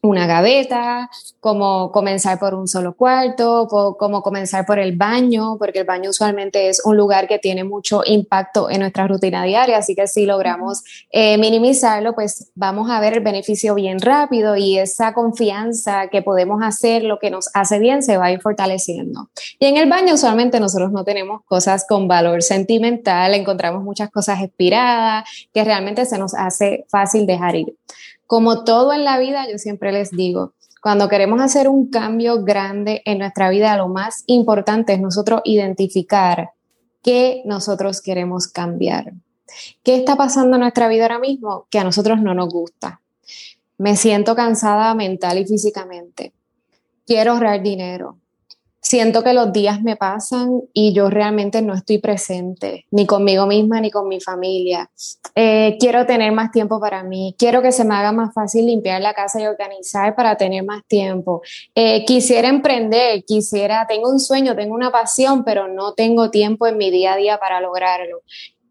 una 0.00 0.26
gaveta, 0.26 1.10
como 1.40 1.90
comenzar 1.90 2.38
por 2.38 2.54
un 2.54 2.68
solo 2.68 2.94
cuarto, 2.94 3.66
como 3.68 4.22
comenzar 4.22 4.64
por 4.64 4.78
el 4.78 4.96
baño, 4.96 5.56
porque 5.58 5.80
el 5.80 5.84
baño 5.84 6.10
usualmente 6.10 6.68
es 6.68 6.84
un 6.84 6.96
lugar 6.96 7.26
que 7.26 7.38
tiene 7.38 7.64
mucho 7.64 8.02
impacto 8.06 8.70
en 8.70 8.80
nuestra 8.80 9.08
rutina 9.08 9.42
diaria, 9.42 9.78
así 9.78 9.96
que 9.96 10.06
si 10.06 10.24
logramos 10.24 10.82
eh, 11.10 11.36
minimizarlo, 11.38 12.14
pues 12.14 12.52
vamos 12.54 12.90
a 12.90 13.00
ver 13.00 13.14
el 13.14 13.20
beneficio 13.20 13.74
bien 13.74 13.98
rápido 14.00 14.56
y 14.56 14.78
esa 14.78 15.14
confianza 15.14 16.08
que 16.08 16.22
podemos 16.22 16.62
hacer 16.62 17.02
lo 17.02 17.18
que 17.18 17.30
nos 17.30 17.50
hace 17.54 17.78
bien 17.80 18.02
se 18.02 18.16
va 18.16 18.26
a 18.26 18.32
ir 18.32 18.40
fortaleciendo. 18.40 19.30
Y 19.58 19.66
en 19.66 19.76
el 19.76 19.88
baño 19.88 20.14
usualmente 20.14 20.60
nosotros 20.60 20.92
no 20.92 21.04
tenemos 21.04 21.42
cosas 21.44 21.84
con 21.88 22.06
valor 22.06 22.42
sentimental, 22.42 23.34
encontramos 23.34 23.82
muchas 23.82 24.10
cosas 24.10 24.40
expiradas 24.42 25.28
que 25.52 25.64
realmente 25.64 26.04
se 26.04 26.18
nos 26.18 26.34
hace 26.34 26.86
fácil 26.88 27.26
dejar 27.26 27.56
ir. 27.56 27.74
Como 28.28 28.62
todo 28.62 28.92
en 28.92 29.04
la 29.04 29.18
vida, 29.18 29.50
yo 29.50 29.56
siempre 29.56 29.90
les 29.90 30.10
digo, 30.10 30.52
cuando 30.82 31.08
queremos 31.08 31.40
hacer 31.40 31.66
un 31.66 31.88
cambio 31.88 32.44
grande 32.44 33.00
en 33.06 33.20
nuestra 33.20 33.48
vida, 33.48 33.74
lo 33.78 33.88
más 33.88 34.22
importante 34.26 34.92
es 34.92 35.00
nosotros 35.00 35.40
identificar 35.44 36.50
qué 37.02 37.40
nosotros 37.46 38.02
queremos 38.02 38.46
cambiar. 38.46 39.14
¿Qué 39.82 39.96
está 39.96 40.14
pasando 40.16 40.56
en 40.56 40.60
nuestra 40.60 40.88
vida 40.88 41.04
ahora 41.04 41.18
mismo 41.18 41.68
que 41.70 41.78
a 41.78 41.84
nosotros 41.84 42.20
no 42.20 42.34
nos 42.34 42.52
gusta? 42.52 43.00
Me 43.78 43.96
siento 43.96 44.36
cansada 44.36 44.94
mental 44.94 45.38
y 45.38 45.46
físicamente. 45.46 46.34
Quiero 47.06 47.32
ahorrar 47.32 47.62
dinero. 47.62 48.18
Siento 48.88 49.22
que 49.22 49.34
los 49.34 49.52
días 49.52 49.82
me 49.82 49.96
pasan 49.96 50.62
y 50.72 50.94
yo 50.94 51.10
realmente 51.10 51.60
no 51.60 51.74
estoy 51.74 51.98
presente, 51.98 52.86
ni 52.90 53.04
conmigo 53.04 53.46
misma 53.46 53.82
ni 53.82 53.90
con 53.90 54.08
mi 54.08 54.18
familia. 54.18 54.90
Eh, 55.34 55.76
quiero 55.78 56.06
tener 56.06 56.32
más 56.32 56.50
tiempo 56.52 56.80
para 56.80 57.02
mí, 57.02 57.34
quiero 57.38 57.60
que 57.60 57.70
se 57.70 57.84
me 57.84 57.94
haga 57.94 58.12
más 58.12 58.32
fácil 58.32 58.64
limpiar 58.64 59.02
la 59.02 59.12
casa 59.12 59.42
y 59.42 59.46
organizar 59.46 60.14
para 60.14 60.38
tener 60.38 60.64
más 60.64 60.86
tiempo. 60.86 61.42
Eh, 61.74 62.06
quisiera 62.06 62.48
emprender, 62.48 63.24
quisiera, 63.26 63.86
tengo 63.86 64.08
un 64.08 64.20
sueño, 64.20 64.56
tengo 64.56 64.74
una 64.74 64.90
pasión, 64.90 65.44
pero 65.44 65.68
no 65.68 65.92
tengo 65.92 66.30
tiempo 66.30 66.66
en 66.66 66.78
mi 66.78 66.90
día 66.90 67.12
a 67.12 67.16
día 67.16 67.38
para 67.38 67.60
lograrlo. 67.60 68.22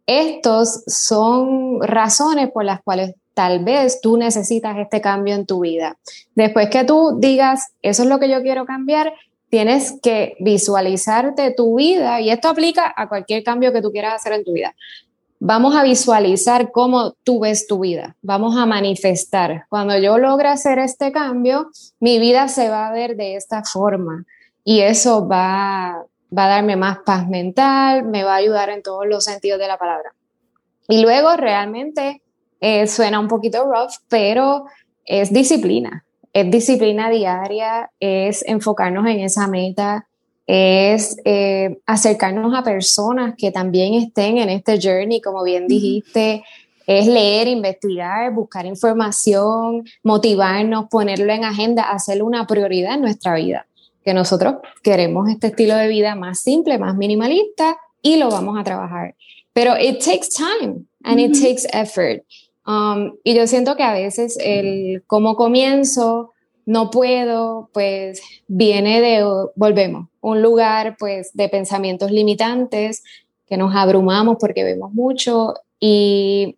Estos 0.08 0.84
son 0.88 1.80
razones 1.80 2.50
por 2.50 2.66
las 2.66 2.82
cuales 2.82 3.14
tal 3.38 3.64
vez 3.64 4.02
tú 4.02 4.18
necesitas 4.18 4.76
este 4.80 5.00
cambio 5.00 5.36
en 5.36 5.46
tu 5.46 5.60
vida. 5.60 5.96
Después 6.34 6.72
que 6.72 6.86
tú 6.86 7.18
digas, 7.20 7.68
eso 7.84 8.02
es 8.02 8.10
lo 8.10 8.18
que 8.18 8.30
yo 8.30 8.42
quiero 8.42 8.66
cambiar, 8.66 9.14
tienes 9.50 10.00
que 10.02 10.36
visualizarte 10.40 11.52
tu 11.52 11.76
vida 11.76 12.20
y 12.22 12.30
esto 12.30 12.50
aplica 12.50 12.94
a 12.96 13.08
cualquier 13.08 13.44
cambio 13.44 13.72
que 13.72 13.82
tú 13.82 13.92
quieras 13.92 14.16
hacer 14.16 14.34
en 14.34 14.44
tu 14.44 14.54
vida. 14.54 14.76
Vamos 15.40 15.76
a 15.76 15.84
visualizar 15.84 16.72
cómo 16.72 17.14
tú 17.24 17.42
ves 17.42 17.68
tu 17.68 17.80
vida, 17.80 18.16
vamos 18.22 18.58
a 18.58 18.66
manifestar. 18.66 19.66
Cuando 19.70 19.98
yo 19.98 20.18
logre 20.18 20.48
hacer 20.48 20.80
este 20.80 21.12
cambio, 21.12 21.70
mi 22.00 22.18
vida 22.18 22.48
se 22.48 22.70
va 22.70 22.88
a 22.88 22.92
ver 22.92 23.16
de 23.16 23.36
esta 23.36 23.64
forma 23.64 24.26
y 24.64 24.82
eso 24.82 25.28
va, 25.28 25.92
a 25.92 26.06
darme 26.32 26.76
más 26.76 27.00
paz 27.06 27.28
mental, 27.28 28.04
me 28.04 28.24
va 28.24 28.34
a 28.34 28.38
ayudar 28.38 28.70
en 28.70 28.82
todos 28.82 29.06
los 29.06 29.24
sentidos 29.24 29.60
de 29.60 29.68
la 29.68 29.78
palabra. 29.78 30.14
Y 30.90 31.02
luego 31.02 31.36
realmente 31.38 32.24
eh, 32.60 32.88
suena 32.88 33.20
un 33.20 33.28
poquito 33.28 33.66
rough, 33.66 33.94
pero 34.10 34.66
es 35.06 35.32
disciplina 35.32 36.04
es 36.34 36.52
disciplina 36.52 37.10
diaria, 37.10 37.92
es 38.00 38.44
enfocarnos 38.48 39.08
en 39.08 39.22
esa 39.22 39.48
meta, 39.48 40.08
es 40.46 41.18
eh, 41.26 41.78
acercarnos 41.86 42.54
a 42.56 42.64
personas 42.64 43.36
que 43.38 43.52
también 43.52 43.94
estén 43.96 44.38
en 44.38 44.50
este 44.50 44.80
journey, 44.82 45.20
como 45.20 45.44
bien 45.44 45.68
dijiste, 45.68 46.44
es 46.88 47.06
leer, 47.06 47.50
investigar, 47.50 48.34
buscar 48.34 48.66
información, 48.66 49.84
motivarnos, 50.04 50.86
ponerlo 50.90 51.34
en 51.34 51.44
agenda, 51.44 51.84
hacerlo 51.92 52.26
una 52.26 52.48
prioridad 52.48 52.94
en 52.94 53.02
nuestra 53.02 53.36
vida. 53.36 53.68
Que 54.06 54.14
nosotros 54.14 54.56
queremos 54.84 55.30
este 55.30 55.48
estilo 55.48 55.76
de 55.76 55.90
vida 55.90 56.16
más 56.16 56.40
simple, 56.40 56.78
más 56.78 56.96
minimalista 56.96 57.78
y 58.02 58.16
lo 58.16 58.30
vamos 58.30 58.58
a 58.58 58.64
trabajar. 58.64 59.16
Pero 59.52 59.76
it 59.78 60.00
takes 60.00 60.30
time 60.30 60.86
and 61.04 61.20
it 61.20 61.34
takes 61.34 61.68
effort. 61.74 62.24
Um, 62.68 63.14
y 63.24 63.34
yo 63.34 63.48
siento 63.48 63.78
que 63.78 63.84
a 63.84 63.94
veces 63.94 64.38
el 64.42 65.02
cómo 65.08 65.38
comienzo, 65.38 66.34
no 66.66 66.92
puedo, 66.92 67.70
pues 67.74 68.22
viene 68.50 69.00
de, 69.00 69.26
volvemos, 69.56 70.10
un 70.20 70.42
lugar 70.42 70.98
pues 71.00 71.32
de 71.34 71.48
pensamientos 71.48 72.12
limitantes, 72.12 73.04
que 73.48 73.56
nos 73.56 73.74
abrumamos 73.74 74.36
porque 74.38 74.66
vemos 74.66 74.92
mucho 74.92 75.54
y 75.80 76.58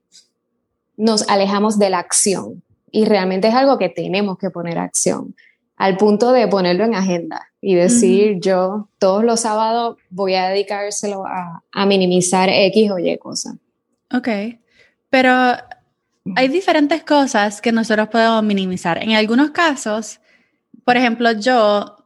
nos 0.97 1.29
alejamos 1.29 1.77
de 1.77 1.91
la 1.91 1.99
acción. 1.99 2.63
Y 2.89 3.05
realmente 3.05 3.49
es 3.49 3.53
algo 3.53 3.77
que 3.77 3.89
tenemos 3.89 4.39
que 4.39 4.49
poner 4.49 4.79
acción, 4.79 5.35
al 5.75 5.95
punto 5.95 6.31
de 6.31 6.47
ponerlo 6.47 6.85
en 6.85 6.95
agenda 6.95 7.49
y 7.61 7.75
decir, 7.75 8.39
yo 8.39 8.89
todos 8.97 9.23
los 9.23 9.41
sábados 9.41 9.97
voy 10.09 10.33
a 10.33 10.49
dedicárselo 10.49 11.23
a, 11.27 11.63
a 11.71 11.85
minimizar 11.85 12.49
X 12.49 12.89
o 12.89 12.97
Y 12.97 13.15
cosas. 13.19 13.53
Ok, 14.11 14.27
pero 15.11 15.31
hay 16.35 16.47
diferentes 16.47 17.03
cosas 17.03 17.61
que 17.61 17.71
nosotros 17.71 18.09
podemos 18.09 18.43
minimizar. 18.43 19.01
En 19.01 19.11
algunos 19.11 19.51
casos, 19.51 20.19
por 20.83 20.97
ejemplo, 20.97 21.31
yo 21.33 21.97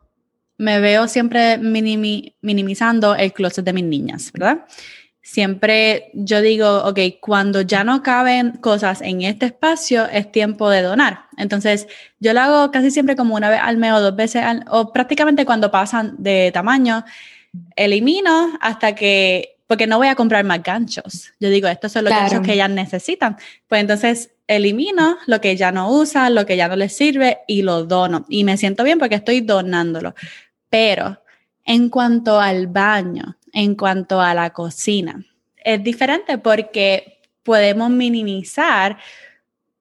me 0.57 0.79
veo 0.79 1.07
siempre 1.07 1.57
minimizando 1.57 3.15
el 3.15 3.33
closet 3.33 3.65
de 3.65 3.73
mis 3.73 3.83
niñas, 3.83 4.31
¿verdad? 4.31 4.65
Siempre 5.21 6.11
yo 6.13 6.41
digo, 6.41 6.83
ok, 6.83 6.99
cuando 7.21 7.61
ya 7.61 7.83
no 7.83 8.03
caben 8.03 8.51
cosas 8.57 9.01
en 9.01 9.21
este 9.21 9.47
espacio, 9.47 10.05
es 10.07 10.31
tiempo 10.31 10.69
de 10.69 10.81
donar. 10.81 11.27
Entonces, 11.37 11.87
yo 12.19 12.33
lo 12.33 12.41
hago 12.41 12.71
casi 12.71 12.91
siempre 12.91 13.15
como 13.15 13.35
una 13.35 13.49
vez 13.49 13.59
al 13.61 13.77
mes 13.77 13.93
o 13.93 14.01
dos 14.01 14.15
veces, 14.15 14.43
al, 14.43 14.65
o 14.69 14.91
prácticamente 14.91 15.45
cuando 15.45 15.71
pasan 15.71 16.15
de 16.17 16.51
tamaño, 16.53 17.05
elimino 17.75 18.57
hasta 18.59 18.95
que 18.95 19.52
porque 19.73 19.87
no 19.87 19.97
voy 19.97 20.07
a 20.07 20.13
comprar 20.13 20.45
más 20.45 20.61
ganchos. 20.61 21.31
Yo 21.39 21.49
digo, 21.49 21.67
estos 21.67 21.91
son 21.91 22.03
los 22.03 22.13
ganchos 22.13 22.41
que 22.41 22.53
ellas 22.53 22.69
necesitan. 22.69 23.37
Pues 23.67 23.81
entonces 23.81 24.29
elimino 24.45 25.17
lo 25.25 25.41
que 25.41 25.55
ya 25.55 25.71
no 25.71 25.91
usa, 25.91 26.29
lo 26.29 26.45
que 26.45 26.55
ya 26.55 26.67
no 26.67 26.75
les 26.75 26.95
sirve 26.95 27.39
y 27.47 27.63
lo 27.63 27.85
dono. 27.85 28.23
Y 28.29 28.43
me 28.43 28.55
siento 28.55 28.83
bien 28.83 28.99
porque 28.99 29.15
estoy 29.15 29.41
donándolo. 29.41 30.13
Pero 30.69 31.23
en 31.65 31.89
cuanto 31.89 32.39
al 32.39 32.67
baño, 32.67 33.35
en 33.51 33.73
cuanto 33.73 34.21
a 34.21 34.35
la 34.35 34.51
cocina, 34.51 35.25
es 35.57 35.83
diferente 35.83 36.37
porque 36.37 37.19
podemos 37.41 37.89
minimizar, 37.89 38.99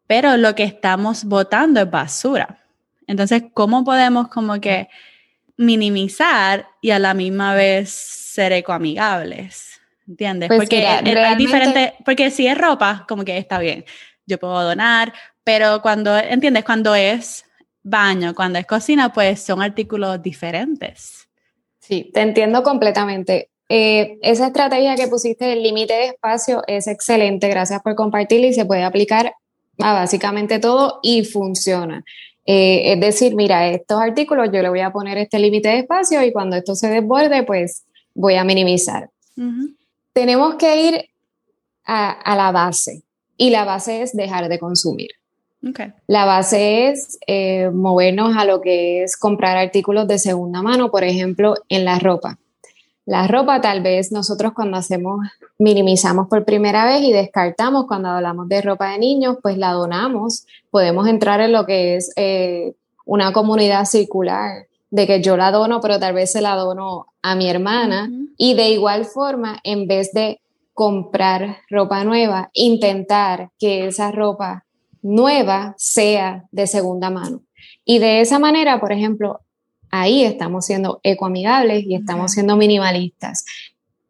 pero 0.07 0.39
lo 0.39 0.55
que 0.55 0.65
estamos 0.65 1.25
botando 1.25 1.83
es 1.83 1.91
basura. 1.91 2.65
Entonces, 3.07 3.43
¿cómo 3.53 3.85
podemos 3.85 4.29
como 4.29 4.59
que 4.59 4.89
minimizar 5.59 6.67
y 6.81 6.93
a 6.93 6.99
la 6.99 7.13
misma 7.13 7.55
vez 7.55 7.91
ser 7.91 8.53
ecoamigables? 8.53 9.72
¿Entiendes? 10.09 10.49
Pues 10.49 10.61
porque 10.61 10.87
hay 10.87 11.37
diferente, 11.37 11.95
porque 12.05 12.31
si 12.31 12.47
es 12.47 12.59
ropa, 12.59 13.05
como 13.09 13.25
que 13.25 13.39
está 13.39 13.59
bien, 13.59 13.85
yo 14.27 14.39
puedo 14.39 14.63
donar, 14.63 15.13
pero 15.45 15.81
cuando, 15.83 16.17
¿entiendes? 16.17 16.65
Cuando 16.65 16.95
es 16.95 17.45
baño, 17.83 18.35
cuando 18.35 18.59
es 18.59 18.67
cocina, 18.67 19.13
pues 19.13 19.43
son 19.43 19.63
artículos 19.63 20.23
diferentes. 20.23 21.29
Sí, 21.79 22.11
te 22.13 22.21
entiendo 22.21 22.63
completamente. 22.63 23.51
Eh, 23.69 24.19
esa 24.23 24.49
estrategia 24.49 24.95
que 24.97 25.09
pusiste 25.09 25.47
del 25.47 25.63
límite 25.63 25.95
de 25.95 26.07
espacio 26.07 26.63
es 26.67 26.87
excelente, 26.87 27.49
gracias 27.49 27.81
por 27.83 27.95
compartirla 27.95 28.49
y 28.49 28.55
se 28.55 28.67
puede 28.67 28.83
aplicar 28.83 29.35
a 29.79 29.93
básicamente 29.93 30.59
todo 30.59 31.01
y 31.03 31.25
funciona. 31.25 32.05
Eh, 32.45 32.93
es 32.93 33.01
decir, 33.01 33.35
mira, 33.35 33.69
estos 33.69 34.01
artículos 34.01 34.51
yo 34.53 34.63
le 34.63 34.69
voy 34.69 34.81
a 34.81 34.93
poner 34.93 35.17
este 35.17 35.39
límite 35.39 35.69
de 35.69 35.79
espacio 35.79 36.23
y 36.25 36.33
cuando 36.33 36.57
esto 36.57 36.75
se 36.75 36.89
desborde, 36.89 37.45
pues 37.45 37.85
voy 38.15 38.35
a 38.35 38.45
minimizar 38.45 39.09
tenemos 40.13 40.57
que 40.57 40.89
ir 40.89 41.09
a, 41.85 42.37
la 42.37 42.53
base 42.53 43.03
y 43.37 43.51
la 43.51 43.65
base 43.65 44.03
es 44.03 44.15
dejar 44.15 44.49
de 44.49 44.59
consumir. 44.59 45.11
La 46.09 46.25
base 46.25 46.89
es 46.89 47.19
eh, 47.27 47.71
movernos 47.71 48.37
a 48.37 48.45
lo 48.45 48.61
que 48.61 49.05
es 49.05 49.17
comprar 49.17 49.57
artículos 49.57 50.09
de 50.09 50.19
segunda 50.19 50.61
mano, 50.61 50.91
por 50.91 51.05
ejemplo, 51.05 51.55
en 51.69 51.85
la 51.85 52.01
ropa. 52.01 52.39
La 53.05 53.27
ropa 53.27 53.61
tal 53.61 53.83
vez 53.83 54.11
nosotros 54.11 54.53
cuando 54.55 54.77
hacemos, 54.77 55.21
minimizamos 55.59 56.29
por 56.29 56.45
primera 56.45 56.85
vez 56.85 57.03
y 57.03 57.13
descartamos 57.13 57.87
cuando 57.87 58.09
hablamos 58.09 58.49
de 58.49 58.61
ropa 58.61 58.91
de 58.91 58.99
niños, 58.99 59.39
pues 59.41 59.57
la 59.57 59.73
donamos. 59.73 60.47
Podemos 60.71 61.07
entrar 61.09 61.41
en 61.41 61.53
lo 61.53 61.65
que 61.65 61.97
es 61.97 62.13
eh, 62.17 62.75
una 63.05 63.33
comunidad 63.33 63.85
circular 63.85 64.67
de 64.93 65.07
que 65.07 65.23
yo 65.23 65.39
la 65.39 65.51
dono, 65.51 65.81
pero 65.81 65.99
tal 65.99 66.13
vez 66.13 66.31
se 66.31 66.43
la 66.43 66.55
dono 66.55 67.07
a 67.23 67.35
mi 67.35 67.49
hermana. 67.49 68.11
Y 68.37 68.53
de 68.55 68.69
igual 68.69 69.07
forma, 69.07 69.59
en 69.65 69.89
vez 69.89 70.13
de 70.13 70.41
comprar 70.75 71.61
ropa 71.71 72.05
nueva, 72.05 72.51
intentar 72.53 73.51
que 73.59 73.87
esa 73.87 74.13
ropa 74.13 74.67
nueva 75.01 75.75
sea 75.79 76.45
de 76.53 76.67
segunda 76.67 77.09
mano. 77.09 77.41
Y 77.87 78.01
de 78.01 78.21
esa 78.21 78.39
manera, 78.39 78.81
por 78.81 78.93
ejemplo, 78.93 79.41
ahí 79.91 80.25
estamos 80.25 80.67
siendo 80.67 81.01
ecoamigables 81.03 81.85
y 81.87 81.95
estamos 81.95 82.33
siendo 82.33 82.57
minimalistas. 82.57 83.47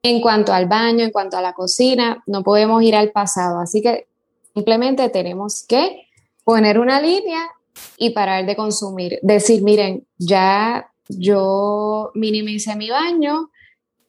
En 0.03 0.21
cuanto 0.21 0.53
al 0.53 0.67
baño, 0.67 1.05
en 1.05 1.13
cuanto 1.13 1.37
a 1.37 1.43
la 1.43 1.53
cocina, 1.53 2.25
no 2.27 2.43
podemos 2.43 2.83
ir 2.83 2.97
al 2.97 3.13
pasado. 3.13 3.61
Así 3.61 3.81
que 3.81 4.09
simplemente 4.53 5.09
tenemos 5.11 5.65
que 5.65 6.09
poner 6.43 6.81
una 6.81 7.01
línea 7.01 7.49
y 7.97 8.11
parar 8.11 8.47
de 8.47 8.57
consumir. 8.57 9.19
Decir, 9.23 9.63
miren, 9.63 10.07
ya 10.19 10.91
yo 11.09 12.11
minimicé 12.15 12.77
mi 12.77 12.91
baño 12.91 13.51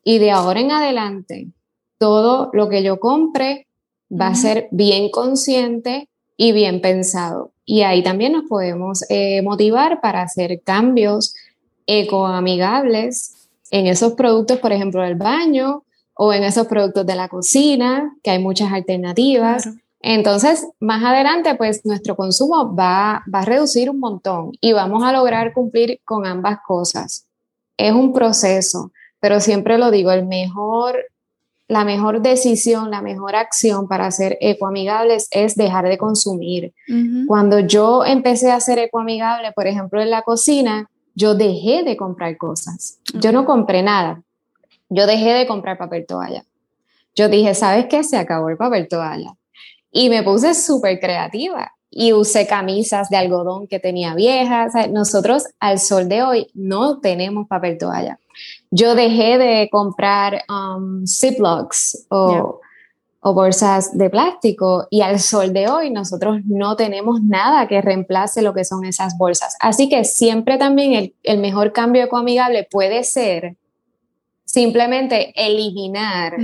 y 0.03 0.19
de 0.19 0.31
ahora 0.31 0.59
en 0.59 0.71
adelante 0.71 1.47
todo 1.97 2.49
lo 2.53 2.69
que 2.69 2.83
yo 2.83 2.99
compre 2.99 3.67
va 4.11 4.27
a 4.27 4.35
ser 4.35 4.67
bien 4.71 5.09
consciente 5.09 6.09
y 6.37 6.51
bien 6.51 6.81
pensado. 6.81 7.51
Y 7.65 7.81
ahí 7.81 8.03
también 8.03 8.33
nos 8.33 8.43
podemos 8.49 9.05
eh, 9.09 9.41
motivar 9.41 10.01
para 10.01 10.21
hacer 10.21 10.61
cambios 10.63 11.33
ecoamigables 11.85 13.49
en 13.71 13.87
esos 13.87 14.13
productos, 14.13 14.59
por 14.59 14.71
ejemplo, 14.71 15.01
del 15.01 15.15
baño 15.15 15.83
o 16.15 16.33
en 16.33 16.43
esos 16.43 16.67
productos 16.67 17.05
de 17.05 17.15
la 17.15 17.27
cocina, 17.27 18.15
que 18.21 18.31
hay 18.31 18.39
muchas 18.39 18.71
alternativas. 18.71 19.69
Entonces, 20.05 20.67
más 20.81 21.01
adelante, 21.01 21.55
pues 21.55 21.85
nuestro 21.85 22.17
consumo 22.17 22.75
va, 22.75 23.23
va 23.33 23.39
a 23.39 23.45
reducir 23.45 23.89
un 23.89 23.99
montón 23.99 24.51
y 24.59 24.73
vamos 24.73 25.01
a 25.01 25.13
lograr 25.13 25.53
cumplir 25.53 26.01
con 26.03 26.25
ambas 26.25 26.59
cosas. 26.67 27.25
Es 27.77 27.93
un 27.93 28.11
proceso, 28.11 28.91
pero 29.21 29.39
siempre 29.39 29.77
lo 29.77 29.91
digo, 29.91 30.11
el 30.11 30.25
mejor, 30.25 31.05
la 31.69 31.85
mejor 31.85 32.21
decisión, 32.21 32.91
la 32.91 33.01
mejor 33.01 33.37
acción 33.37 33.87
para 33.87 34.11
ser 34.11 34.37
ecoamigables 34.41 35.29
es 35.31 35.55
dejar 35.55 35.87
de 35.87 35.97
consumir. 35.97 36.73
Cuando 37.25 37.59
yo 37.59 38.03
empecé 38.03 38.51
a 38.51 38.59
ser 38.59 38.79
ecoamigable, 38.79 39.53
por 39.53 39.67
ejemplo, 39.67 40.01
en 40.01 40.09
la 40.09 40.23
cocina, 40.23 40.89
yo 41.15 41.33
dejé 41.33 41.83
de 41.83 41.95
comprar 41.95 42.35
cosas. 42.35 42.99
Yo 43.13 43.31
no 43.31 43.45
compré 43.45 43.81
nada. 43.81 44.21
Yo 44.89 45.07
dejé 45.07 45.31
de 45.31 45.47
comprar 45.47 45.77
papel 45.77 46.05
toalla. 46.05 46.43
Yo 47.15 47.29
dije, 47.29 47.55
¿sabes 47.55 47.85
qué? 47.85 48.03
Se 48.03 48.17
acabó 48.17 48.49
el 48.49 48.57
papel 48.57 48.89
toalla. 48.89 49.33
Y 49.95 50.09
me 50.09 50.23
puse 50.23 50.55
súper 50.55 50.99
creativa 50.99 51.71
y 51.95 52.11
usé 52.13 52.47
camisas 52.47 53.09
de 53.09 53.17
algodón 53.17 53.67
que 53.67 53.79
tenía 53.79 54.15
viejas. 54.15 54.73
nosotros 54.89 55.43
al 55.59 55.79
sol 55.79 56.09
de 56.09 56.23
hoy 56.23 56.47
no 56.55 56.99
tenemos 56.99 57.47
papel 57.47 57.77
toalla. 57.77 58.19
Yo 58.71 58.95
dejé 58.95 59.37
de 59.37 59.69
comprar 59.71 60.43
um, 60.49 61.05
Ziplocs 61.05 62.07
o, 62.09 62.59
o, 63.19 63.33
bolsas 63.35 63.95
de 63.95 64.09
plástico 64.09 64.87
y 64.89 65.01
al 65.01 65.19
sol 65.19 65.53
de 65.53 65.69
hoy 65.69 65.91
nosotros 65.91 66.39
no 66.45 66.75
tenemos 66.75 67.21
nada 67.21 67.67
que 67.67 67.79
reemplace 67.79 68.41
lo 68.41 68.55
que 68.55 68.65
son 68.65 68.85
esas 68.85 69.15
bolsas. 69.15 69.55
Así 69.59 69.87
que 69.87 70.03
siempre 70.03 70.57
también 70.57 70.93
el, 70.93 71.15
el 71.21 71.37
mejor 71.37 71.71
cambio 71.71 72.03
ecoamigable 72.03 72.67
puede 72.69 73.03
ser 73.03 73.55
simplemente 74.45 75.33
eliminar 75.35 76.37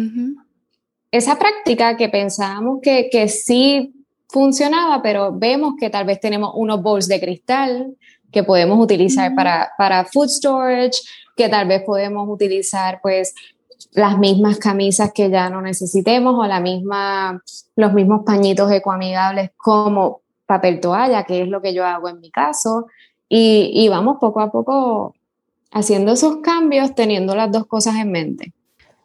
esa 1.12 1.38
práctica 1.38 1.98
que 1.98 2.10
pensábamos 2.10 2.80
que, 2.82 3.10
que 3.10 3.28
sí 3.28 3.94
funcionaba, 4.28 5.02
pero 5.02 5.34
vemos 5.34 5.74
que 5.80 5.90
tal 5.90 6.06
vez 6.06 6.20
tenemos 6.20 6.52
unos 6.56 6.82
bowls 6.82 7.08
de 7.08 7.20
cristal 7.20 7.96
que 8.32 8.44
podemos 8.44 8.80
utilizar 8.80 9.34
para, 9.34 9.72
para 9.78 10.06
food 10.06 10.28
storage, 10.28 11.02
que 11.36 11.50
tal 11.50 11.68
vez 11.68 11.82
podemos 11.84 12.30
utilizar 12.30 13.00
pues 13.02 13.34
las 13.92 14.20
mismas 14.20 14.60
camisas 14.60 15.12
que 15.14 15.32
ya 15.32 15.50
no 15.50 15.62
necesitemos 15.62 16.36
o 16.38 16.46
la 16.46 16.60
misma, 16.60 17.42
los 17.76 17.94
mismos 17.94 18.22
pañitos 18.24 18.72
ecoamigables 18.72 19.52
como 19.58 20.22
papel 20.46 20.80
toalla, 20.80 21.24
que 21.24 21.42
es 21.42 21.48
lo 21.48 21.62
que 21.62 21.74
yo 21.74 21.86
hago 21.86 22.08
en 22.08 22.20
mi 22.20 22.30
caso. 22.30 22.86
Y, 23.28 23.72
y 23.74 23.90
vamos 23.90 24.18
poco 24.20 24.42
a 24.42 24.52
poco 24.52 25.16
haciendo 25.72 26.12
esos 26.12 26.38
cambios 26.38 26.94
teniendo 26.94 27.36
las 27.36 27.52
dos 27.52 27.66
cosas 27.66 27.96
en 27.96 28.12
mente 28.12 28.54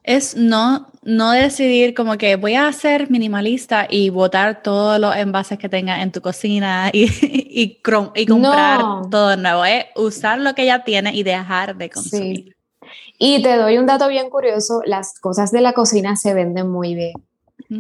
es 0.04 0.36
no, 0.36 0.86
no 1.02 1.32
decidir 1.32 1.94
como 1.94 2.18
que 2.18 2.36
voy 2.36 2.54
a 2.54 2.70
ser 2.72 3.10
minimalista 3.10 3.86
y 3.88 4.10
botar 4.10 4.62
todos 4.62 5.00
los 5.00 5.16
envases 5.16 5.58
que 5.58 5.70
tengas 5.70 6.02
en 6.02 6.12
tu 6.12 6.20
cocina 6.20 6.90
y, 6.92 7.08
y, 8.12 8.26
comprar 8.26 9.08
todo 9.10 9.36
nuevo. 9.36 9.64
Es 9.64 9.86
usar 9.96 10.38
lo 10.38 10.54
que 10.54 10.66
ya 10.66 10.84
tienes 10.84 11.14
y 11.14 11.22
dejar 11.22 11.76
de 11.76 11.88
consumir. 11.88 12.56
Y 13.18 13.42
te 13.42 13.56
doy 13.56 13.78
un 13.78 13.86
dato 13.86 14.06
bien 14.08 14.28
curioso, 14.28 14.82
las 14.84 15.18
cosas 15.18 15.50
de 15.50 15.62
la 15.62 15.72
cocina 15.72 16.16
se 16.16 16.34
venden 16.34 16.68
muy 16.68 16.94
bien. 16.94 17.14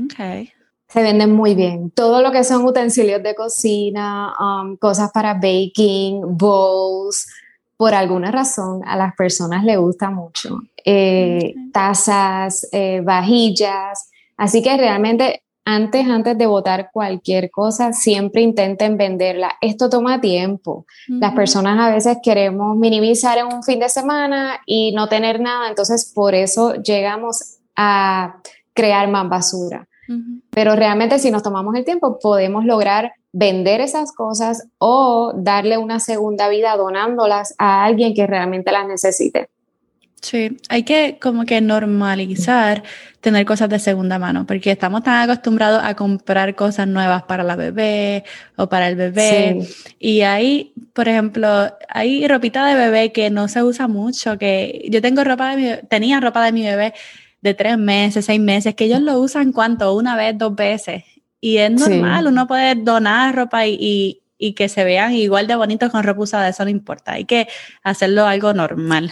Okay. 0.06 0.50
Se 0.88 1.02
venden 1.02 1.32
muy 1.32 1.54
bien. 1.54 1.90
Todo 1.90 2.22
lo 2.22 2.32
que 2.32 2.42
son 2.42 2.64
utensilios 2.64 3.22
de 3.22 3.34
cocina, 3.34 4.32
um, 4.40 4.76
cosas 4.76 5.10
para 5.12 5.34
baking, 5.34 6.22
bowls, 6.38 7.26
por 7.76 7.94
alguna 7.94 8.30
razón 8.30 8.82
a 8.86 8.96
las 8.96 9.14
personas 9.14 9.64
les 9.64 9.78
gusta 9.78 10.10
mucho. 10.10 10.60
Eh, 10.84 11.54
tazas, 11.72 12.68
eh, 12.72 13.00
vajillas. 13.02 14.10
Así 14.36 14.62
que 14.62 14.76
realmente 14.76 15.44
antes, 15.66 16.06
antes 16.06 16.36
de 16.36 16.46
votar 16.46 16.90
cualquier 16.92 17.50
cosa, 17.50 17.92
siempre 17.92 18.42
intenten 18.42 18.98
venderla. 18.98 19.56
Esto 19.62 19.88
toma 19.88 20.20
tiempo. 20.20 20.84
Las 21.08 21.34
personas 21.34 21.78
a 21.80 21.92
veces 21.92 22.18
queremos 22.22 22.76
minimizar 22.76 23.38
en 23.38 23.46
un 23.46 23.62
fin 23.62 23.80
de 23.80 23.88
semana 23.88 24.60
y 24.66 24.92
no 24.92 25.08
tener 25.08 25.40
nada, 25.40 25.68
entonces 25.68 26.12
por 26.14 26.34
eso 26.34 26.74
llegamos 26.74 27.60
a 27.76 28.40
crear 28.74 29.08
más 29.08 29.28
basura. 29.28 29.88
Pero 30.50 30.76
realmente 30.76 31.18
si 31.18 31.30
nos 31.30 31.42
tomamos 31.42 31.74
el 31.74 31.84
tiempo, 31.84 32.18
podemos 32.18 32.64
lograr 32.64 33.12
vender 33.32 33.80
esas 33.80 34.12
cosas 34.12 34.68
o 34.78 35.32
darle 35.34 35.78
una 35.78 35.98
segunda 36.00 36.48
vida 36.48 36.76
donándolas 36.76 37.54
a 37.58 37.84
alguien 37.84 38.14
que 38.14 38.26
realmente 38.26 38.70
las 38.70 38.86
necesite. 38.86 39.48
Sí, 40.24 40.56
hay 40.70 40.84
que 40.84 41.18
como 41.20 41.44
que 41.44 41.60
normalizar 41.60 42.82
tener 43.20 43.44
cosas 43.44 43.68
de 43.68 43.78
segunda 43.78 44.18
mano, 44.18 44.46
porque 44.46 44.70
estamos 44.70 45.02
tan 45.02 45.28
acostumbrados 45.28 45.82
a 45.84 45.94
comprar 45.94 46.54
cosas 46.54 46.88
nuevas 46.88 47.24
para 47.24 47.44
la 47.44 47.56
bebé 47.56 48.24
o 48.56 48.66
para 48.66 48.88
el 48.88 48.96
bebé. 48.96 49.66
Y 49.98 50.22
hay, 50.22 50.72
por 50.94 51.08
ejemplo, 51.08 51.70
hay 51.90 52.26
ropita 52.26 52.64
de 52.66 52.74
bebé 52.74 53.12
que 53.12 53.28
no 53.28 53.48
se 53.48 53.62
usa 53.62 53.86
mucho, 53.86 54.38
que 54.38 54.86
yo 54.88 55.02
tengo 55.02 55.24
ropa 55.24 55.54
de 55.54 55.56
mi, 55.56 55.88
tenía 55.88 56.20
ropa 56.20 56.42
de 56.42 56.52
mi 56.52 56.62
bebé 56.62 56.94
de 57.44 57.52
tres 57.52 57.76
meses, 57.76 58.24
seis 58.24 58.40
meses, 58.40 58.74
que 58.74 58.86
ellos 58.86 59.00
lo 59.00 59.18
usan 59.20 59.52
cuánto, 59.52 59.94
una 59.94 60.16
vez, 60.16 60.36
dos 60.36 60.54
veces. 60.56 61.04
Y 61.42 61.58
es 61.58 61.70
normal, 61.70 62.26
uno 62.26 62.46
puede 62.46 62.74
donar 62.74 63.36
ropa 63.36 63.66
y, 63.66 64.22
que 64.56 64.68
se 64.68 64.84
vean 64.84 65.12
igual 65.12 65.46
de 65.46 65.54
bonitos 65.54 65.90
con 65.90 66.02
ropa 66.02 66.22
usada, 66.22 66.48
eso 66.48 66.64
no 66.64 66.70
importa, 66.70 67.12
hay 67.12 67.26
que 67.26 67.46
hacerlo 67.82 68.26
algo 68.26 68.52
normal. 68.54 69.10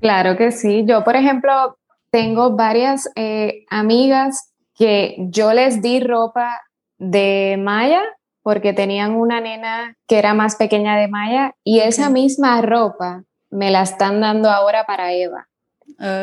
Claro 0.00 0.36
que 0.36 0.52
sí. 0.52 0.84
Yo, 0.86 1.02
por 1.02 1.16
ejemplo, 1.16 1.76
tengo 2.10 2.54
varias 2.54 3.10
eh, 3.16 3.64
amigas 3.70 4.52
que 4.76 5.16
yo 5.18 5.52
les 5.52 5.82
di 5.82 5.98
ropa 5.98 6.60
de 6.98 7.56
Maya 7.58 8.02
porque 8.42 8.72
tenían 8.72 9.16
una 9.16 9.40
nena 9.40 9.96
que 10.06 10.18
era 10.20 10.34
más 10.34 10.54
pequeña 10.54 10.96
de 10.96 11.08
Maya 11.08 11.54
y 11.64 11.80
esa 11.80 12.08
misma 12.08 12.62
ropa 12.62 13.24
me 13.50 13.72
la 13.72 13.82
están 13.82 14.20
dando 14.20 14.48
ahora 14.48 14.84
para 14.86 15.12
Eva. 15.12 15.48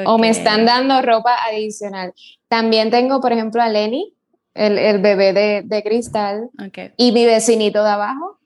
O 0.06 0.18
me 0.18 0.30
están 0.30 0.66
dando 0.66 1.02
ropa 1.02 1.36
adicional. 1.46 2.14
También 2.48 2.92
tengo, 2.92 3.20
por 3.20 3.34
ejemplo, 3.34 3.62
a 3.62 3.70
Lenny, 3.70 4.14
el, 4.54 5.00
bebé 5.00 5.64
de, 5.64 5.84
cristal, 5.84 6.50
y 6.98 7.12
mi 7.12 7.26
vecinito 7.26 7.84
de 7.84 7.90
abajo. 7.90 8.40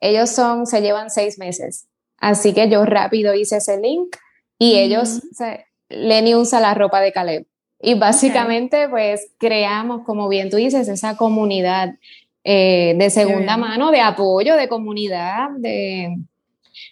Ellos 0.00 0.30
son, 0.30 0.66
se 0.66 0.80
llevan 0.80 1.10
seis 1.10 1.38
meses. 1.38 1.86
Así 2.18 2.54
que 2.54 2.68
yo 2.68 2.84
rápido 2.84 3.34
hice 3.34 3.58
ese 3.58 3.78
link 3.78 4.16
y 4.58 4.78
ellos, 4.78 5.22
Lenny 5.88 6.34
usa 6.34 6.60
la 6.60 6.74
ropa 6.74 7.00
de 7.00 7.12
Caleb. 7.12 7.46
Y 7.82 7.94
básicamente, 7.94 8.88
pues 8.88 9.32
creamos, 9.38 10.02
como 10.04 10.28
bien 10.28 10.50
tú 10.50 10.58
dices, 10.58 10.88
esa 10.88 11.16
comunidad 11.16 11.94
eh, 12.44 12.94
de 12.96 13.10
segunda 13.10 13.56
mano, 13.56 13.90
de 13.90 14.00
apoyo, 14.00 14.56
de 14.56 14.68
comunidad, 14.68 15.48
de, 15.58 16.16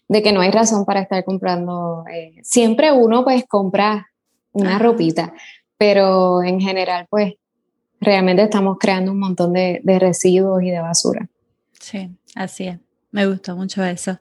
de 0.08 0.22
que 0.22 0.32
no 0.32 0.40
hay 0.40 0.50
razón 0.50 0.84
para 0.84 1.00
estar 1.00 1.24
comprando. 1.24 2.04
Eh, 2.12 2.40
siempre 2.42 2.90
uno 2.92 3.24
pues 3.24 3.44
compra 3.46 4.10
una 4.52 4.78
ropita, 4.78 5.32
pero 5.76 6.42
en 6.42 6.60
general 6.60 7.06
pues 7.08 7.34
realmente 8.00 8.42
estamos 8.42 8.78
creando 8.78 9.12
un 9.12 9.20
montón 9.20 9.52
de, 9.52 9.80
residuos 9.84 10.62
y 10.62 10.70
de 10.70 10.80
basura. 10.80 11.28
Sí, 11.78 12.10
así 12.34 12.68
es. 12.68 12.78
Me 13.10 13.26
gustó 13.26 13.56
mucho 13.56 13.84
eso. 13.84 14.18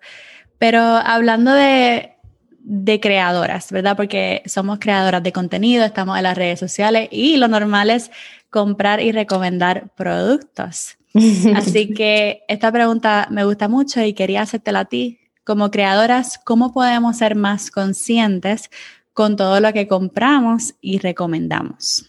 Pero 0.59 0.79
hablando 0.81 1.53
de, 1.53 2.13
de 2.59 2.99
creadoras, 2.99 3.71
¿verdad? 3.71 3.95
Porque 3.95 4.41
somos 4.45 4.79
creadoras 4.79 5.23
de 5.23 5.31
contenido, 5.31 5.85
estamos 5.85 6.17
en 6.17 6.23
las 6.23 6.37
redes 6.37 6.59
sociales 6.59 7.07
y 7.11 7.37
lo 7.37 7.47
normal 7.47 7.89
es 7.89 8.11
comprar 8.49 9.01
y 9.01 9.11
recomendar 9.11 9.89
productos. 9.95 10.97
Así 11.55 11.93
que 11.93 12.43
esta 12.47 12.71
pregunta 12.71 13.27
me 13.31 13.45
gusta 13.45 13.67
mucho 13.67 14.03
y 14.03 14.13
quería 14.13 14.41
hacértela 14.41 14.81
a 14.81 14.85
ti 14.85 15.19
como 15.47 15.71
creadoras, 15.71 16.39
¿cómo 16.43 16.73
podemos 16.73 17.15
ser 17.15 17.35
más 17.35 17.71
conscientes 17.71 18.69
con 19.13 19.37
todo 19.37 19.61
lo 19.61 19.71
que 19.71 19.87
compramos 19.87 20.75
y 20.81 20.99
recomendamos? 20.99 22.05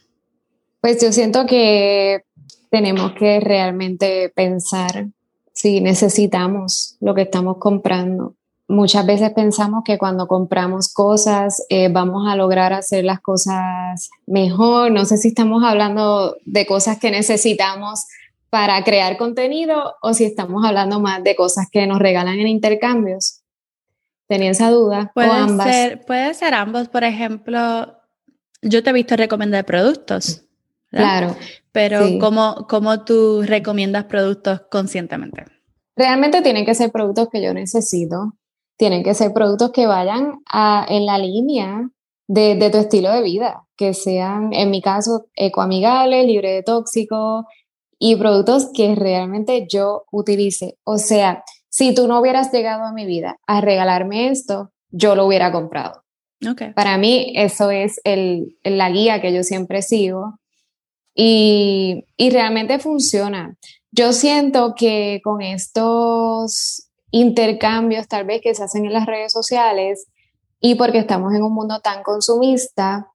Pues 0.81 1.01
yo 1.01 1.13
siento 1.13 1.47
que 1.47 2.25
tenemos 2.69 3.13
que 3.13 3.39
realmente 3.39 4.33
pensar 4.35 5.07
si 5.53 5.81
necesitamos 5.81 6.97
lo 6.99 7.15
que 7.15 7.23
estamos 7.23 7.59
comprando. 7.59 8.35
Muchas 8.67 9.07
veces 9.07 9.31
pensamos 9.31 9.85
que 9.85 9.99
cuando 9.99 10.27
compramos 10.27 10.93
cosas 10.93 11.65
eh, 11.69 11.89
vamos 11.91 12.27
a 12.29 12.35
lograr 12.35 12.73
hacer 12.73 13.05
las 13.05 13.21
cosas 13.21 14.11
mejor. 14.27 14.91
No 14.91 15.05
sé 15.05 15.17
si 15.17 15.29
estamos 15.29 15.63
hablando 15.63 16.37
de 16.45 16.67
cosas 16.67 16.99
que 16.99 17.13
necesitamos 17.13 18.05
para 18.51 18.83
crear 18.83 19.17
contenido 19.17 19.95
o 20.03 20.15
si 20.15 20.25
estamos 20.25 20.65
hablando 20.65 21.01
más 21.01 21.23
de 21.23 21.37
cosas 21.37 21.67
que 21.71 21.87
nos 21.87 21.99
regalan 21.99 22.39
en 22.39 22.49
intercambios. 22.49 23.43
Tenía 24.27 24.51
esa 24.51 24.71
duda. 24.71 25.11
Puede, 25.15 25.31
ambas. 25.31 25.69
Ser, 25.69 26.05
puede 26.05 26.35
ser 26.35 26.55
ambos. 26.55 26.89
Por 26.89 27.05
ejemplo, 27.05 27.97
yo 28.63 28.83
te 28.83 28.91
he 28.91 28.93
visto 28.93 29.17
recomendar 29.17 29.65
productos. 29.65 30.45
Claro. 30.91 31.37
Pero 31.73 32.01
¿cómo, 32.19 32.67
¿cómo 32.69 33.05
tú 33.05 33.43
recomiendas 33.43 34.05
productos 34.05 34.63
conscientemente? 34.71 35.45
Realmente 35.97 36.43
tienen 36.43 36.65
que 36.65 36.75
ser 36.75 36.91
productos 36.91 37.29
que 37.31 37.43
yo 37.43 37.53
necesito. 37.53 38.35
Tienen 38.77 39.03
que 39.03 39.15
ser 39.15 39.33
productos 39.33 39.73
que 39.73 39.87
vayan 39.87 40.41
a, 40.51 40.87
en 40.89 41.05
la 41.07 41.19
línea 41.19 41.91
de, 42.27 42.55
de, 42.55 42.71
tu 42.71 42.79
estilo 42.79 43.13
de 43.13 43.23
vida, 43.23 43.65
que 43.77 43.95
sean, 43.95 44.53
en 44.53 44.71
mi 44.71 44.81
caso, 44.81 45.27
ecoamigables, 45.35 46.27
libre 46.27 46.53
de 46.53 46.63
tóxicos, 46.63 47.45
y 47.99 48.17
productos 48.17 48.71
que 48.73 48.95
realmente 48.95 49.67
yo 49.69 50.05
utilice. 50.11 50.79
O 50.85 50.99
sea, 50.99 51.45
si 51.69 51.95
tú 51.95 52.07
no 52.07 52.21
hubieras 52.21 52.53
llegado 52.53 52.85
a 52.85 52.93
mi 52.93 53.07
vida 53.07 53.39
a 53.47 53.61
regalarme 53.61 54.29
esto, 54.29 54.71
yo 54.91 55.15
lo 55.15 55.27
hubiera 55.27 55.53
comprado. 55.53 56.05
Okay. 56.49 56.73
Para 56.73 56.97
mí 56.99 57.33
eso 57.35 57.71
es 57.71 58.01
el, 58.05 58.57
la 58.63 58.91
guía 58.91 59.21
que 59.21 59.33
yo 59.33 59.43
siempre 59.43 59.83
sigo 59.83 60.39
y, 61.15 62.05
y 62.17 62.31
realmente 62.31 62.79
funciona. 62.79 63.57
Yo 63.91 64.13
siento 64.13 64.75
que 64.77 65.21
con 65.25 65.43
estos 65.43 66.89
intercambios 67.11 68.07
tal 68.07 68.25
vez 68.25 68.41
que 68.41 68.55
se 68.55 68.63
hacen 68.63 68.85
en 68.85 68.93
las 68.93 69.07
redes 69.07 69.33
sociales 69.33 70.07
y 70.61 70.77
porque 70.77 70.99
estamos 70.99 71.35
en 71.35 71.43
un 71.43 71.55
mundo 71.55 71.81
tan 71.81 72.03
consumista, 72.03 73.09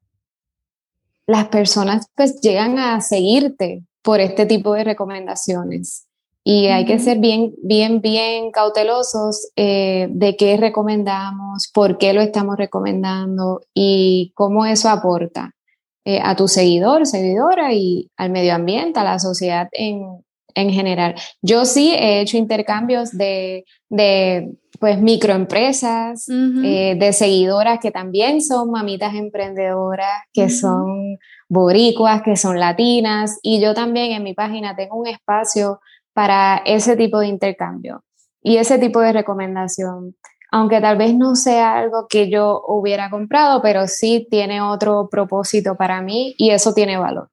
las 1.25 1.47
personas 1.47 2.07
pues 2.15 2.41
llegan 2.41 2.79
a 2.79 2.99
seguirte 2.99 3.83
por 4.03 4.19
este 4.19 4.45
tipo 4.45 4.73
de 4.73 4.83
recomendaciones. 4.83 6.05
Y 6.43 6.67
hay 6.67 6.85
que 6.85 6.99
ser 6.99 7.19
bien, 7.19 7.53
bien, 7.63 8.01
bien 8.01 8.51
cautelosos 8.51 9.49
eh, 9.55 10.07
de 10.11 10.35
qué 10.35 10.57
recomendamos, 10.57 11.71
por 11.73 11.97
qué 11.97 12.11
lo 12.11 12.21
estamos 12.21 12.57
recomendando 12.57 13.61
y 13.73 14.33
cómo 14.35 14.65
eso 14.65 14.89
aporta 14.89 15.55
eh, 16.03 16.19
a 16.21 16.35
tu 16.35 16.49
seguidor, 16.49 17.07
seguidora 17.07 17.73
y 17.73 18.11
al 18.17 18.29
medio 18.29 18.55
ambiente, 18.55 18.99
a 18.99 19.05
la 19.05 19.19
sociedad 19.19 19.69
en, 19.71 20.23
en 20.55 20.69
general. 20.71 21.15
Yo 21.41 21.65
sí 21.65 21.93
he 21.93 22.21
hecho 22.21 22.37
intercambios 22.37 23.11
de, 23.11 23.65
de 23.89 24.55
pues 24.79 24.99
microempresas, 24.99 26.27
eh, 26.29 26.95
de 26.99 27.13
seguidoras 27.13 27.79
que 27.79 27.91
también 27.91 28.41
son 28.41 28.71
mamitas 28.71 29.13
emprendedoras, 29.15 30.23
que 30.33 30.49
son 30.49 31.17
boricuas, 31.47 32.21
que 32.21 32.35
son 32.35 32.59
latinas, 32.59 33.39
y 33.41 33.61
yo 33.61 33.73
también 33.73 34.11
en 34.11 34.23
mi 34.23 34.33
página 34.33 34.75
tengo 34.75 34.97
un 34.97 35.07
espacio 35.07 35.79
para 36.13 36.61
ese 36.65 36.95
tipo 36.95 37.19
de 37.19 37.27
intercambio 37.27 38.03
y 38.41 38.57
ese 38.57 38.77
tipo 38.77 38.99
de 38.99 39.13
recomendación. 39.13 40.15
Aunque 40.51 40.79
tal 40.81 40.97
vez 40.97 41.15
no 41.15 41.35
sea 41.35 41.79
algo 41.79 42.05
que 42.07 42.29
yo 42.29 42.61
hubiera 42.67 43.09
comprado, 43.09 43.61
pero 43.61 43.87
sí 43.87 44.27
tiene 44.29 44.61
otro 44.61 45.09
propósito 45.09 45.75
para 45.75 46.01
mí 46.01 46.35
y 46.37 46.51
eso 46.51 46.73
tiene 46.73 46.97
valor. 46.97 47.29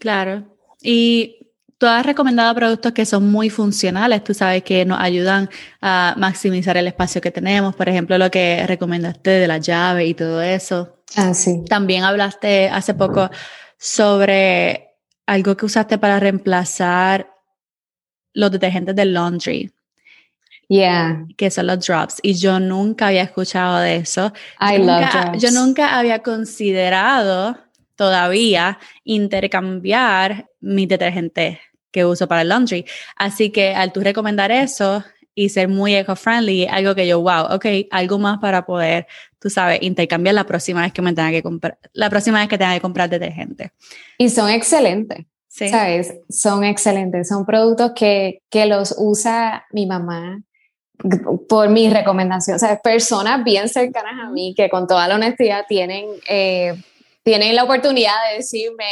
Claro. 0.00 0.42
Y 0.82 1.43
tú 1.78 1.86
has 1.86 2.04
recomendado 2.06 2.54
productos 2.54 2.92
que 2.92 3.04
son 3.04 3.30
muy 3.30 3.50
funcionales, 3.50 4.24
tú 4.24 4.34
sabes 4.34 4.62
que 4.62 4.84
nos 4.84 5.00
ayudan 5.00 5.48
a 5.80 6.14
maximizar 6.16 6.76
el 6.76 6.86
espacio 6.86 7.20
que 7.20 7.30
tenemos, 7.30 7.74
por 7.74 7.88
ejemplo, 7.88 8.16
lo 8.18 8.30
que 8.30 8.66
recomendaste 8.66 9.30
de 9.30 9.46
la 9.46 9.58
llave 9.58 10.06
y 10.06 10.14
todo 10.14 10.40
eso. 10.42 10.96
Ah, 11.16 11.34
sí. 11.34 11.64
También 11.68 12.04
hablaste 12.04 12.68
hace 12.68 12.94
poco 12.94 13.30
sobre 13.78 14.94
algo 15.26 15.56
que 15.56 15.66
usaste 15.66 15.98
para 15.98 16.20
reemplazar 16.20 17.30
los 18.32 18.50
detergentes 18.50 18.96
del 18.96 19.14
laundry. 19.14 19.72
Yeah. 20.68 21.26
Que 21.36 21.50
son 21.50 21.66
los 21.66 21.86
drops. 21.86 22.18
Y 22.22 22.34
yo 22.34 22.58
nunca 22.58 23.08
había 23.08 23.22
escuchado 23.22 23.78
de 23.78 23.96
eso. 23.96 24.32
I 24.60 24.78
yo, 24.78 24.84
love 24.84 25.00
nunca, 25.00 25.22
drops. 25.22 25.42
yo 25.42 25.50
nunca 25.50 25.98
había 25.98 26.18
considerado 26.20 27.58
todavía 27.96 28.78
intercambiar 29.04 30.50
mi 30.60 30.86
detergente 30.86 31.60
que 31.90 32.04
uso 32.04 32.26
para 32.26 32.42
el 32.42 32.48
laundry. 32.48 32.84
Así 33.16 33.50
que 33.50 33.74
al 33.74 33.92
tú 33.92 34.00
recomendar 34.00 34.50
eso 34.50 35.04
y 35.34 35.48
ser 35.48 35.68
muy 35.68 35.94
eco-friendly, 35.94 36.66
algo 36.66 36.94
que 36.94 37.06
yo, 37.06 37.20
wow, 37.20 37.54
ok, 37.54 37.66
algo 37.90 38.18
más 38.18 38.38
para 38.38 38.64
poder, 38.64 39.06
tú 39.38 39.50
sabes, 39.50 39.82
intercambiar 39.82 40.34
la 40.34 40.44
próxima 40.44 40.82
vez 40.82 40.92
que 40.92 41.02
me 41.02 41.12
tenga 41.12 41.30
que 41.30 41.42
comprar, 41.42 41.78
la 41.92 42.08
próxima 42.10 42.38
vez 42.40 42.48
que 42.48 42.58
tenga 42.58 42.74
que 42.74 42.80
comprar 42.80 43.10
detergente. 43.10 43.72
Y 44.18 44.28
son 44.28 44.50
excelentes. 44.50 45.24
Sí. 45.48 45.68
¿Sabes? 45.68 46.14
Son 46.28 46.64
excelentes. 46.64 47.28
Son 47.28 47.46
productos 47.46 47.92
que, 47.94 48.42
que 48.50 48.66
los 48.66 48.92
usa 48.98 49.64
mi 49.70 49.86
mamá 49.86 50.42
por 51.48 51.68
mi 51.68 51.88
recomendación. 51.90 52.58
¿Sabes? 52.58 52.80
Personas 52.82 53.44
bien 53.44 53.68
cercanas 53.68 54.14
a 54.20 54.30
mí 54.30 54.54
que 54.56 54.68
con 54.68 54.88
toda 54.88 55.06
la 55.06 55.14
honestidad 55.14 55.64
tienen, 55.68 56.06
eh, 56.28 56.74
tienen 57.24 57.56
la 57.56 57.64
oportunidad 57.64 58.14
de 58.30 58.36
decirme, 58.36 58.84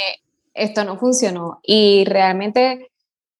esto 0.54 0.84
no 0.84 0.98
funcionó. 0.98 1.60
Y 1.62 2.04
realmente 2.06 2.90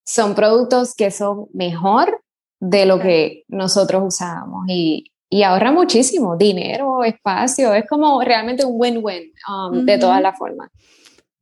son 0.05 0.35
productos 0.35 0.94
que 0.94 1.11
son 1.11 1.48
mejor 1.52 2.22
de 2.61 2.87
lo 2.87 3.00
que 3.00 3.44
nosotros 3.48 4.02
usábamos. 4.07 4.66
Y, 4.68 5.11
y 5.28 5.42
ahorra 5.42 5.72
muchísimo 5.72 6.37
dinero, 6.37 7.02
espacio. 7.05 7.74
Es 7.74 7.88
como 7.88 8.22
realmente 8.22 8.64
un 8.64 8.74
win-win 8.76 9.33
um, 9.48 9.55
uh 9.55 9.81
-huh. 9.81 9.85
de 9.85 9.98
todas 9.98 10.20
las 10.22 10.38
formas. 10.38 10.70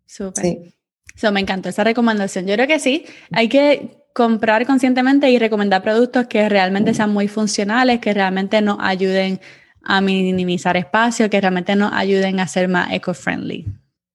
Súper. 0.07 0.45
Sí. 0.45 0.75
So, 1.17 1.33
me 1.33 1.41
encantó 1.41 1.69
esa 1.69 1.85
recomendación. 1.85 2.47
Yo 2.47 2.55
creo 2.55 2.67
que 2.67 2.79
sí, 2.79 3.05
hay 3.33 3.49
que 3.49 4.01
comprar 4.15 4.67
conscientemente 4.67 5.31
y 5.31 5.39
recomendar 5.39 5.83
productos 5.83 6.27
que 6.27 6.49
realmente 6.49 6.95
sean 6.95 7.13
muy 7.13 7.29
funcionales, 7.29 8.01
que 8.01 8.15
realmente 8.15 8.61
nos 8.63 8.79
ayuden 8.81 9.41
a 9.85 10.01
minimizar 10.01 10.77
espacio, 10.77 11.31
que 11.31 11.41
realmente 11.41 11.77
nos 11.77 11.93
ayuden 11.93 12.41
a 12.41 12.47
ser 12.47 12.69
más 12.69 12.93
eco-friendly. 12.93 13.67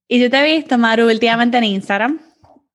Y 0.08 0.20
yo 0.20 0.30
te 0.30 0.38
he 0.40 0.56
visto, 0.58 0.78
Maru, 0.78 1.08
últimamente 1.08 1.58
en 1.58 1.64
Instagram, 1.64 2.20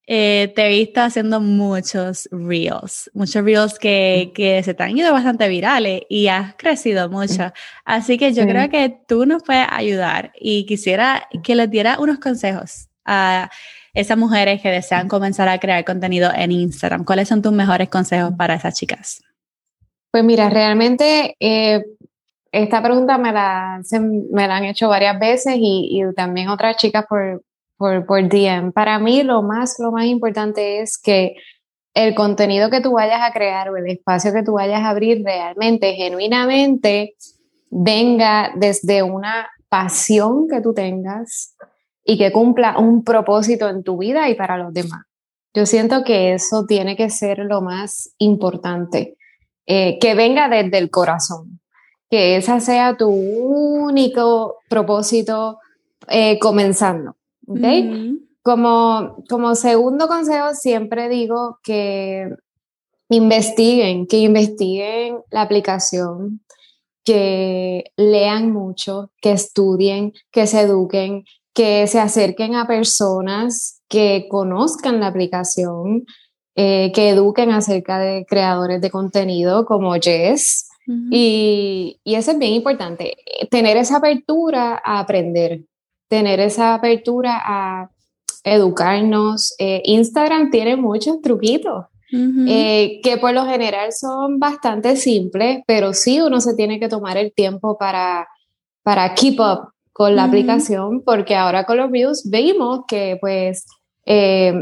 eh, 0.06 0.52
te 0.56 0.66
he 0.66 0.68
visto 0.70 1.00
haciendo 1.00 1.40
muchos 1.40 2.28
reels, 2.32 3.08
muchos 3.14 3.44
reels 3.44 3.78
que, 3.78 4.32
que, 4.34 4.60
se 4.64 4.74
te 4.74 4.82
han 4.82 4.98
ido 4.98 5.12
bastante 5.12 5.48
virales 5.48 6.02
y 6.08 6.26
has 6.26 6.56
crecido 6.56 7.08
mucho. 7.08 7.52
Así 7.84 8.18
que 8.18 8.32
yo 8.32 8.42
sí. 8.42 8.48
creo 8.48 8.68
que 8.68 8.98
tú 9.06 9.24
nos 9.24 9.42
puedes 9.44 9.66
ayudar 9.70 10.32
y 10.34 10.66
quisiera 10.66 11.28
que 11.44 11.54
les 11.54 11.70
diera 11.70 12.00
unos 12.00 12.18
consejos 12.18 12.88
a 13.04 13.50
esas 13.94 14.16
mujeres 14.16 14.60
que 14.62 14.70
desean 14.70 15.08
comenzar 15.08 15.48
a 15.48 15.58
crear 15.58 15.84
contenido 15.84 16.30
en 16.34 16.52
Instagram? 16.52 17.04
¿Cuáles 17.04 17.28
son 17.28 17.42
tus 17.42 17.52
mejores 17.52 17.88
consejos 17.88 18.32
para 18.36 18.54
esas 18.54 18.74
chicas? 18.74 19.22
Pues 20.10 20.24
mira, 20.24 20.50
realmente 20.50 21.36
eh, 21.38 21.84
esta 22.52 22.82
pregunta 22.82 23.18
me 23.18 23.32
la, 23.32 23.80
se, 23.82 24.00
me 24.00 24.48
la 24.48 24.56
han 24.56 24.64
hecho 24.64 24.88
varias 24.88 25.18
veces 25.18 25.54
y, 25.56 26.02
también 26.16 26.48
otras 26.48 26.76
chicas 26.76 27.04
por, 27.08 27.42
por, 27.76 28.06
por, 28.06 28.28
DM. 28.28 28.72
Para 28.72 28.98
mí 28.98 29.22
lo 29.22 29.42
más, 29.42 29.76
lo 29.78 29.92
más 29.92 30.06
importante 30.06 30.80
es 30.80 30.98
que 30.98 31.36
el 31.94 32.14
contenido 32.14 32.70
que 32.70 32.80
tú 32.80 32.92
vayas 32.92 33.20
a 33.22 33.32
crear 33.32 33.70
o 33.70 33.76
el 33.76 33.88
espacio 33.88 34.32
que 34.32 34.42
tú 34.42 34.54
vayas 34.54 34.82
a 34.82 34.90
abrir 34.90 35.22
realmente, 35.24 35.94
genuinamente, 35.94 37.14
venga 37.70 38.52
desde 38.56 39.02
una 39.02 39.48
pasión 39.68 40.48
que 40.48 40.60
tú 40.60 40.74
tengas, 40.74 41.56
y 42.04 42.18
que 42.18 42.32
cumpla 42.32 42.78
un 42.78 43.04
propósito 43.04 43.68
en 43.68 43.82
tu 43.82 43.98
vida 43.98 44.28
y 44.28 44.34
para 44.34 44.56
los 44.58 44.72
demás. 44.72 45.04
Yo 45.54 45.66
siento 45.66 46.04
que 46.04 46.32
eso 46.32 46.64
tiene 46.66 46.96
que 46.96 47.10
ser 47.10 47.38
lo 47.38 47.60
más 47.60 48.14
importante, 48.18 49.16
eh, 49.66 49.98
que 50.00 50.14
venga 50.14 50.48
desde 50.48 50.78
el 50.78 50.90
corazón, 50.90 51.60
que 52.10 52.36
ese 52.36 52.60
sea 52.60 52.96
tu 52.96 53.08
único 53.08 54.56
propósito 54.68 55.58
eh, 56.08 56.38
comenzando. 56.38 57.16
¿okay? 57.46 57.82
Mm 57.84 58.30
como, 58.42 59.22
como 59.28 59.54
segundo 59.54 60.08
consejo, 60.08 60.54
siempre 60.54 61.08
digo 61.08 61.58
que 61.62 62.28
investiguen, 63.08 64.06
que 64.06 64.18
investiguen 64.18 65.18
la 65.30 65.42
aplicación, 65.42 66.40
que 67.04 67.84
lean 67.96 68.52
mucho, 68.52 69.10
que 69.20 69.32
estudien, 69.32 70.12
que 70.30 70.46
se 70.46 70.62
eduquen, 70.62 71.24
que 71.52 71.86
se 71.86 71.98
acerquen 71.98 72.54
a 72.54 72.66
personas 72.66 73.82
que 73.88 74.26
conozcan 74.30 75.00
la 75.00 75.08
aplicación, 75.08 76.04
eh, 76.54 76.92
que 76.94 77.10
eduquen 77.10 77.50
acerca 77.50 77.98
de 77.98 78.24
creadores 78.26 78.80
de 78.80 78.90
contenido 78.90 79.64
como 79.64 79.94
Jess. 79.94 80.68
Uh 80.90 80.92
-huh. 80.92 81.08
y, 81.12 82.00
y, 82.02 82.14
eso 82.16 82.32
es 82.32 82.38
bien 82.38 82.52
importante, 82.52 83.16
tener 83.48 83.76
esa 83.76 83.98
apertura 83.98 84.82
a 84.84 84.98
aprender, 84.98 85.60
tener 86.08 86.40
esa 86.40 86.74
apertura 86.74 87.40
a 87.44 87.90
educarnos. 88.42 89.54
Eh, 89.58 89.82
Instagram 89.84 90.50
tiene 90.50 90.74
muchos 90.74 91.20
truquitos. 91.22 91.84
Uh 92.12 92.16
-huh. 92.16 92.46
eh, 92.48 93.00
que 93.04 93.18
por 93.18 93.32
lo 93.32 93.46
general 93.46 93.92
son 93.92 94.40
bastante 94.40 94.96
simples, 94.96 95.60
pero 95.64 95.92
sí 95.92 96.20
uno 96.20 96.40
se 96.40 96.56
tiene 96.56 96.80
que 96.80 96.88
tomar 96.88 97.16
el 97.16 97.32
tiempo 97.32 97.78
para, 97.78 98.26
para 98.82 99.14
keep 99.14 99.38
up 99.38 99.70
con 99.92 100.16
la 100.16 100.22
uh 100.22 100.24
-huh. 100.24 100.28
aplicación, 100.28 101.02
porque 101.04 101.36
ahora 101.36 101.64
con 101.66 101.76
los 101.76 101.88
views 101.92 102.28
vimos 102.28 102.80
que 102.88 103.16
pues 103.20 103.64
eh, 104.06 104.52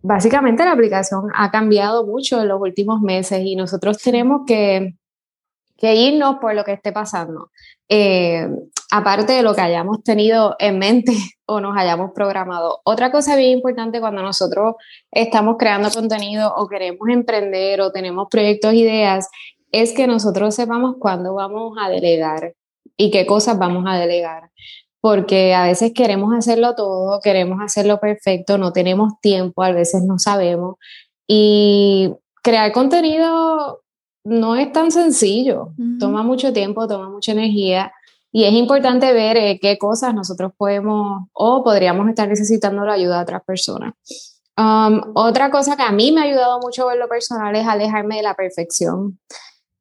básicamente 0.00 0.64
la 0.64 0.70
aplicación 0.70 1.24
ha 1.34 1.50
cambiado 1.50 2.06
mucho 2.06 2.40
en 2.40 2.46
los 2.46 2.60
últimos 2.60 3.00
meses 3.00 3.40
y 3.44 3.56
nosotros 3.56 3.98
tenemos 3.98 4.42
que, 4.46 4.94
que 5.76 5.94
irnos 5.94 6.36
por 6.40 6.54
lo 6.54 6.64
que 6.64 6.72
esté 6.72 6.92
pasando. 6.92 7.50
Eh, 7.88 8.48
aparte 8.90 9.32
de 9.32 9.42
lo 9.42 9.54
que 9.54 9.60
hayamos 9.60 10.02
tenido 10.02 10.56
en 10.58 10.78
mente 10.78 11.12
o 11.46 11.60
nos 11.60 11.76
hayamos 11.76 12.12
programado. 12.14 12.80
Otra 12.84 13.10
cosa 13.10 13.36
bien 13.36 13.52
importante 13.52 14.00
cuando 14.00 14.22
nosotros 14.22 14.76
estamos 15.10 15.56
creando 15.58 15.90
contenido 15.90 16.52
o 16.56 16.66
queremos 16.66 17.08
emprender 17.08 17.80
o 17.80 17.92
tenemos 17.92 18.28
proyectos, 18.30 18.74
ideas, 18.74 19.28
es 19.72 19.92
que 19.92 20.06
nosotros 20.06 20.54
sepamos 20.54 20.96
cuándo 20.98 21.34
vamos 21.34 21.76
a 21.80 21.88
delegar 21.88 22.54
y 22.96 23.10
qué 23.10 23.26
cosas 23.26 23.58
vamos 23.58 23.84
a 23.86 23.98
delegar. 23.98 24.50
Porque 25.00 25.54
a 25.54 25.64
veces 25.64 25.92
queremos 25.94 26.34
hacerlo 26.34 26.74
todo, 26.74 27.20
queremos 27.20 27.60
hacerlo 27.62 28.00
perfecto, 28.00 28.58
no 28.58 28.72
tenemos 28.72 29.20
tiempo, 29.20 29.62
a 29.62 29.70
veces 29.70 30.02
no 30.02 30.18
sabemos. 30.18 30.76
Y 31.28 32.12
crear 32.42 32.72
contenido 32.72 33.82
no 34.26 34.56
es 34.56 34.72
tan 34.72 34.90
sencillo, 34.90 35.72
uh 35.78 35.82
-huh. 35.82 35.98
toma 35.98 36.22
mucho 36.22 36.52
tiempo, 36.52 36.86
toma 36.86 37.08
mucha 37.08 37.32
energía. 37.32 37.92
Y 38.32 38.44
es 38.44 38.52
importante 38.52 39.12
ver 39.12 39.36
eh, 39.36 39.58
qué 39.60 39.78
cosas 39.78 40.12
nosotros 40.14 40.52
podemos 40.56 41.28
o 41.32 41.64
podríamos 41.64 42.08
estar 42.08 42.28
necesitando 42.28 42.84
la 42.84 42.94
ayuda 42.94 43.16
de 43.16 43.22
otras 43.22 43.42
personas. 43.44 43.94
Um, 44.58 45.00
otra 45.14 45.50
cosa 45.50 45.76
que 45.76 45.82
a 45.82 45.92
mí 45.92 46.12
me 46.12 46.20
ha 46.20 46.24
ayudado 46.24 46.58
mucho 46.60 46.90
en 46.90 46.98
lo 46.98 47.08
personal 47.08 47.54
es 47.56 47.66
alejarme 47.66 48.16
de 48.16 48.22
la 48.22 48.34
perfección 48.34 49.18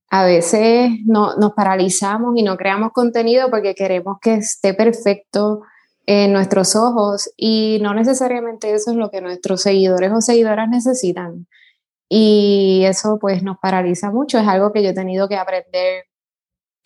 a 0.09 0.23
veces 0.23 0.91
no, 1.05 1.35
nos 1.35 1.53
paralizamos 1.53 2.37
y 2.37 2.43
no 2.43 2.55
creamos 2.55 2.91
contenido 2.93 3.49
porque 3.49 3.75
queremos 3.75 4.17
que 4.21 4.35
esté 4.35 4.73
perfecto 4.73 5.61
en 6.05 6.31
nuestros 6.31 6.75
ojos 6.77 7.29
y 7.35 7.79
no 7.81 7.93
necesariamente 7.93 8.73
eso 8.73 8.91
es 8.91 8.97
lo 8.97 9.09
que 9.09 9.19
nuestros 9.19 9.61
seguidores 9.61 10.13
o 10.13 10.21
seguidoras 10.21 10.69
necesitan. 10.69 11.47
Y 12.09 12.83
eso 12.85 13.17
pues 13.19 13.43
nos 13.43 13.57
paraliza 13.57 14.11
mucho, 14.11 14.37
es 14.37 14.47
algo 14.47 14.71
que 14.71 14.83
yo 14.83 14.89
he 14.89 14.93
tenido 14.93 15.27
que 15.27 15.37
aprender 15.37 16.05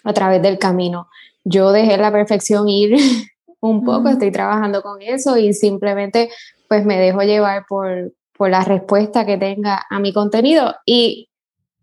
a 0.03 0.13
través 0.13 0.41
del 0.41 0.57
camino. 0.57 1.09
Yo 1.43 1.71
dejé 1.71 1.97
la 1.97 2.11
perfección 2.11 2.69
ir 2.69 2.95
un 3.59 3.83
poco, 3.83 4.09
estoy 4.09 4.31
trabajando 4.31 4.81
con 4.81 5.01
eso 5.01 5.37
y 5.37 5.53
simplemente 5.53 6.29
pues 6.67 6.85
me 6.85 6.97
dejo 6.99 7.21
llevar 7.21 7.65
por, 7.67 8.13
por 8.37 8.49
la 8.49 8.63
respuesta 8.63 9.25
que 9.25 9.37
tenga 9.37 9.85
a 9.89 9.99
mi 9.99 10.13
contenido. 10.13 10.75
Y 10.85 11.29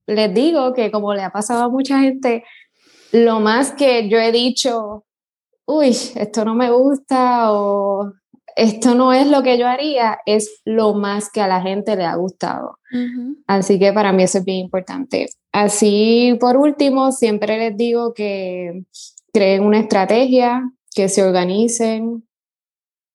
les 0.06 0.32
digo 0.32 0.72
que 0.72 0.90
como 0.90 1.12
le 1.12 1.22
ha 1.22 1.30
pasado 1.30 1.64
a 1.64 1.68
mucha 1.68 2.00
gente, 2.00 2.44
lo 3.12 3.40
más 3.40 3.72
que 3.72 4.08
yo 4.08 4.18
he 4.18 4.32
dicho, 4.32 5.04
uy, 5.66 5.88
esto 5.88 6.44
no 6.44 6.54
me 6.54 6.70
gusta 6.70 7.52
o 7.52 8.12
esto 8.56 8.94
no 8.94 9.12
es 9.12 9.28
lo 9.28 9.42
que 9.42 9.58
yo 9.58 9.68
haría, 9.68 10.18
es 10.26 10.62
lo 10.64 10.94
más 10.94 11.30
que 11.30 11.40
a 11.40 11.48
la 11.48 11.60
gente 11.60 11.94
le 11.94 12.04
ha 12.04 12.16
gustado. 12.16 12.78
Así 13.46 13.78
que 13.78 13.92
para 13.92 14.12
mí 14.12 14.22
eso 14.22 14.38
es 14.38 14.44
bien 14.44 14.58
importante. 14.58 15.28
Así, 15.52 16.36
por 16.40 16.56
último, 16.56 17.12
siempre 17.12 17.58
les 17.58 17.76
digo 17.76 18.14
que 18.14 18.84
creen 19.32 19.64
una 19.64 19.80
estrategia, 19.80 20.70
que 20.94 21.08
se 21.08 21.22
organicen. 21.22 22.26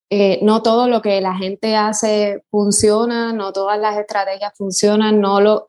Eh, 0.10 0.39
no 0.42 0.62
todo 0.62 0.88
lo 0.88 1.02
que 1.02 1.22
la 1.22 1.36
gente 1.36 1.76
hace 1.76 2.44
funciona, 2.52 3.34
no 3.34 3.54
todas 3.54 3.80
las 3.80 3.98
estrategias 3.98 4.54
funcionan, 4.58 5.22
no 5.22 5.39
lo, 5.39 5.66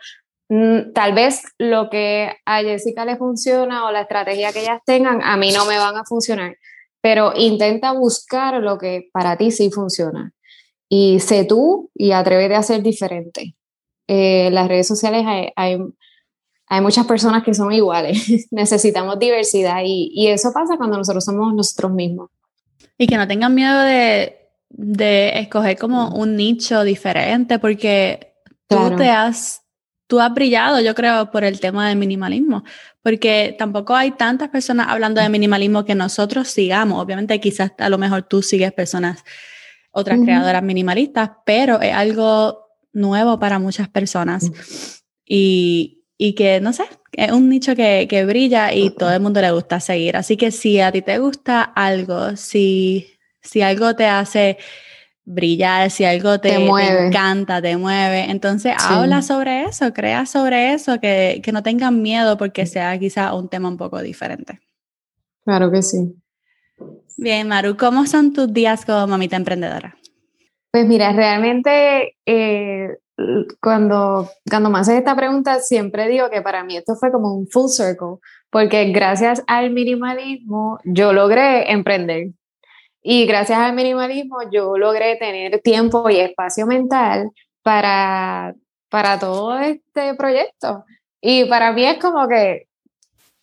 Mm, 0.54 0.92
tal 0.92 1.14
vez 1.14 1.44
lo 1.56 1.88
que 1.88 2.30
a 2.44 2.60
Jessica 2.60 3.06
le 3.06 3.16
funciona 3.16 3.86
o 3.86 3.90
la 3.90 4.02
estrategia 4.02 4.52
que 4.52 4.60
ellas 4.60 4.82
tengan, 4.84 5.22
a 5.22 5.38
mí 5.38 5.50
no 5.50 5.64
me 5.64 5.78
van 5.78 5.96
a 5.96 6.04
funcionar, 6.04 6.58
pero 7.02 7.32
intenta 7.36 7.92
buscar 7.92 8.62
lo 8.62 8.78
que 8.78 9.10
para 9.12 9.36
ti 9.36 9.50
sí 9.50 9.70
funciona. 9.70 10.32
Y 10.88 11.20
sé 11.20 11.44
tú 11.44 11.90
y 11.94 12.12
atrévete 12.12 12.54
a 12.54 12.62
ser 12.62 12.82
diferente. 12.82 13.54
Eh, 14.06 14.46
en 14.46 14.54
las 14.54 14.68
redes 14.68 14.86
sociales 14.86 15.24
hay, 15.26 15.52
hay, 15.56 16.80
muchas 16.80 17.06
personas 17.06 17.42
que 17.42 17.54
son 17.54 17.72
iguales, 17.72 18.46
necesitamos 18.50 19.18
diversidad 19.18 19.82
y, 19.84 20.28
eso 20.28 20.52
pasa 20.52 20.76
cuando 20.76 20.96
nosotros 20.96 21.24
somos 21.24 21.52
nosotros 21.54 21.92
mismos. 21.92 22.30
Y 22.96 23.06
que 23.06 23.16
no 23.16 23.26
tengan 23.26 23.54
miedo 23.54 23.80
de, 23.80 24.36
de 24.70 25.40
escoger 25.40 25.76
como 25.78 26.14
un 26.14 26.36
nicho 26.36 26.84
diferente, 26.84 27.58
porque 27.58 28.34
tú 28.68 28.96
te 28.96 29.08
has 29.08 29.61
tú 30.12 30.20
has 30.20 30.34
brillado, 30.34 30.78
yo 30.82 30.94
creo, 30.94 31.30
por 31.30 31.42
el 31.42 31.58
tema 31.58 31.88
del 31.88 31.96
minimalismo, 31.96 32.64
porque 33.00 33.56
tampoco 33.58 33.96
hay 33.96 34.10
tantas 34.10 34.50
personas 34.50 34.88
hablando 34.90 35.22
de 35.22 35.30
minimalismo 35.30 35.86
que 35.86 35.94
nosotros 35.94 36.48
sigamos. 36.48 37.02
Obviamente, 37.02 37.40
quizás 37.40 37.72
a 37.78 37.88
lo 37.88 37.96
mejor 37.96 38.24
tú 38.24 38.42
sigues 38.42 38.74
personas, 38.74 39.24
otras 39.90 40.20
creadoras 40.20 40.62
minimalistas, 40.62 41.30
pero 41.46 41.80
es 41.80 41.94
algo 41.94 42.58
nuevo 42.92 43.38
para 43.38 43.58
muchas 43.58 43.88
personas. 43.88 44.50
Y, 45.24 46.04
y 46.18 46.34
que, 46.34 46.60
no 46.60 46.74
sé, 46.74 46.84
es 47.12 47.32
un 47.32 47.48
nicho 47.48 47.74
que, 47.74 48.06
que 48.06 48.26
brilla 48.26 48.74
y 48.74 48.90
todo 48.90 49.14
el 49.14 49.20
mundo 49.20 49.40
le 49.40 49.50
gusta 49.50 49.80
seguir. 49.80 50.18
Así 50.18 50.36
que 50.36 50.50
si 50.50 50.78
a 50.78 50.92
ti 50.92 51.00
te 51.00 51.16
gusta 51.20 51.62
algo, 51.62 52.36
si, 52.36 53.08
si 53.40 53.62
algo 53.62 53.96
te 53.96 54.04
hace 54.04 54.58
brillar, 55.24 55.90
si 55.90 56.04
algo 56.04 56.40
te, 56.40 56.54
encanta, 56.54 57.62
te 57.62 57.76
mueve. 57.76 58.30
Entonces, 58.30 58.74
habla 58.78 59.22
sobre 59.22 59.64
eso, 59.64 59.92
crea 59.92 60.26
sobre 60.26 60.74
eso, 60.74 61.00
que, 61.00 61.40
que, 61.42 61.52
no 61.52 61.62
tengan 61.62 62.02
miedo 62.02 62.36
porque 62.36 62.66
sea 62.66 62.98
quizá 62.98 63.34
un 63.34 63.48
tema 63.48 63.68
un 63.68 63.76
poco 63.76 64.00
diferente. 64.00 64.60
Claro 65.44 65.70
que 65.70 65.82
sí. 65.82 66.14
Bien, 67.16 67.48
Maru, 67.48 67.76
¿cómo 67.76 68.06
son 68.06 68.32
tus 68.32 68.52
días 68.52 68.84
como 68.84 69.06
mamita 69.06 69.36
emprendedora? 69.36 69.96
Pues 70.70 70.86
mira, 70.86 71.12
realmente 71.12 72.16
eh, 72.24 72.96
cuando, 73.60 74.28
cuando 74.48 74.70
me 74.70 74.78
haces 74.78 74.96
esta 74.96 75.14
pregunta, 75.14 75.60
siempre 75.60 76.08
digo 76.08 76.30
que 76.30 76.42
para 76.42 76.64
mí 76.64 76.76
esto 76.76 76.94
fue 76.96 77.12
como 77.12 77.34
un 77.34 77.46
full 77.46 77.68
circle, 77.68 78.16
porque 78.50 78.90
gracias 78.90 79.42
al 79.46 79.70
minimalismo 79.70 80.78
yo 80.84 81.12
logré 81.12 81.70
emprender. 81.70 82.32
Y 83.02 83.26
gracias 83.26 83.58
al 83.58 83.74
minimalismo 83.74 84.38
yo 84.50 84.76
logré 84.78 85.16
tener 85.16 85.60
tiempo 85.60 86.08
y 86.08 86.20
espacio 86.20 86.66
mental 86.66 87.30
para, 87.62 88.54
para 88.88 89.18
todo 89.18 89.58
este 89.58 90.14
proyecto. 90.14 90.84
Y 91.20 91.44
para 91.46 91.72
mí 91.72 91.84
es 91.84 91.98
como 91.98 92.28
que 92.28 92.68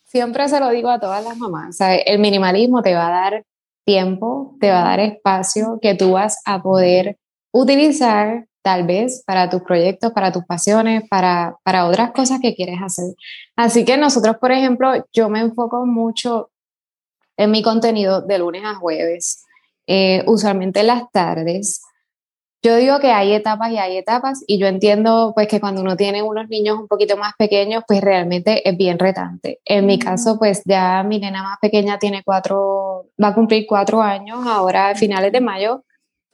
siempre 0.04 0.48
se 0.48 0.60
lo 0.60 0.70
digo 0.70 0.88
a 0.88 0.98
todas 0.98 1.22
las 1.22 1.36
mamás, 1.36 1.78
el 1.80 2.18
minimalismo 2.18 2.82
te 2.82 2.94
va 2.94 3.08
a 3.08 3.10
dar 3.10 3.44
tiempo, 3.84 4.56
te 4.60 4.70
va 4.70 4.80
a 4.80 4.84
dar 4.84 5.00
espacio 5.00 5.78
que 5.80 5.94
tú 5.94 6.12
vas 6.12 6.40
a 6.44 6.62
poder 6.62 7.16
utilizar 7.52 8.46
tal 8.62 8.86
vez 8.86 9.22
para 9.26 9.48
tus 9.48 9.62
proyectos, 9.62 10.12
para 10.12 10.32
tus 10.32 10.44
pasiones, 10.44 11.04
para, 11.08 11.56
para 11.62 11.86
otras 11.86 12.12
cosas 12.12 12.40
que 12.40 12.54
quieres 12.54 12.78
hacer. 12.82 13.14
Así 13.56 13.84
que 13.84 13.96
nosotros, 13.96 14.36
por 14.38 14.52
ejemplo, 14.52 14.92
yo 15.12 15.28
me 15.28 15.40
enfoco 15.40 15.86
mucho 15.86 16.50
en 17.36 17.50
mi 17.50 17.62
contenido 17.62 18.20
de 18.20 18.38
lunes 18.38 18.62
a 18.64 18.74
jueves. 18.74 19.44
Eh, 19.92 20.22
usualmente 20.26 20.78
en 20.78 20.86
las 20.86 21.10
tardes. 21.10 21.82
Yo 22.62 22.76
digo 22.76 23.00
que 23.00 23.10
hay 23.10 23.32
etapas 23.32 23.72
y 23.72 23.78
hay 23.78 23.96
etapas 23.96 24.44
y 24.46 24.56
yo 24.56 24.68
entiendo 24.68 25.32
pues 25.34 25.48
que 25.48 25.58
cuando 25.58 25.82
uno 25.82 25.96
tiene 25.96 26.22
unos 26.22 26.48
niños 26.48 26.78
un 26.78 26.86
poquito 26.86 27.16
más 27.16 27.32
pequeños 27.36 27.82
pues 27.88 28.00
realmente 28.00 28.68
es 28.68 28.76
bien 28.76 29.00
retante. 29.00 29.58
En 29.64 29.86
mi 29.86 29.98
caso 29.98 30.38
pues 30.38 30.62
ya 30.64 31.02
mi 31.02 31.18
nena 31.18 31.42
más 31.42 31.58
pequeña 31.60 31.98
tiene 31.98 32.22
cuatro, 32.24 33.06
va 33.20 33.28
a 33.28 33.34
cumplir 33.34 33.66
cuatro 33.66 34.00
años 34.00 34.46
ahora 34.46 34.90
a 34.90 34.94
finales 34.94 35.32
de 35.32 35.40
mayo 35.40 35.82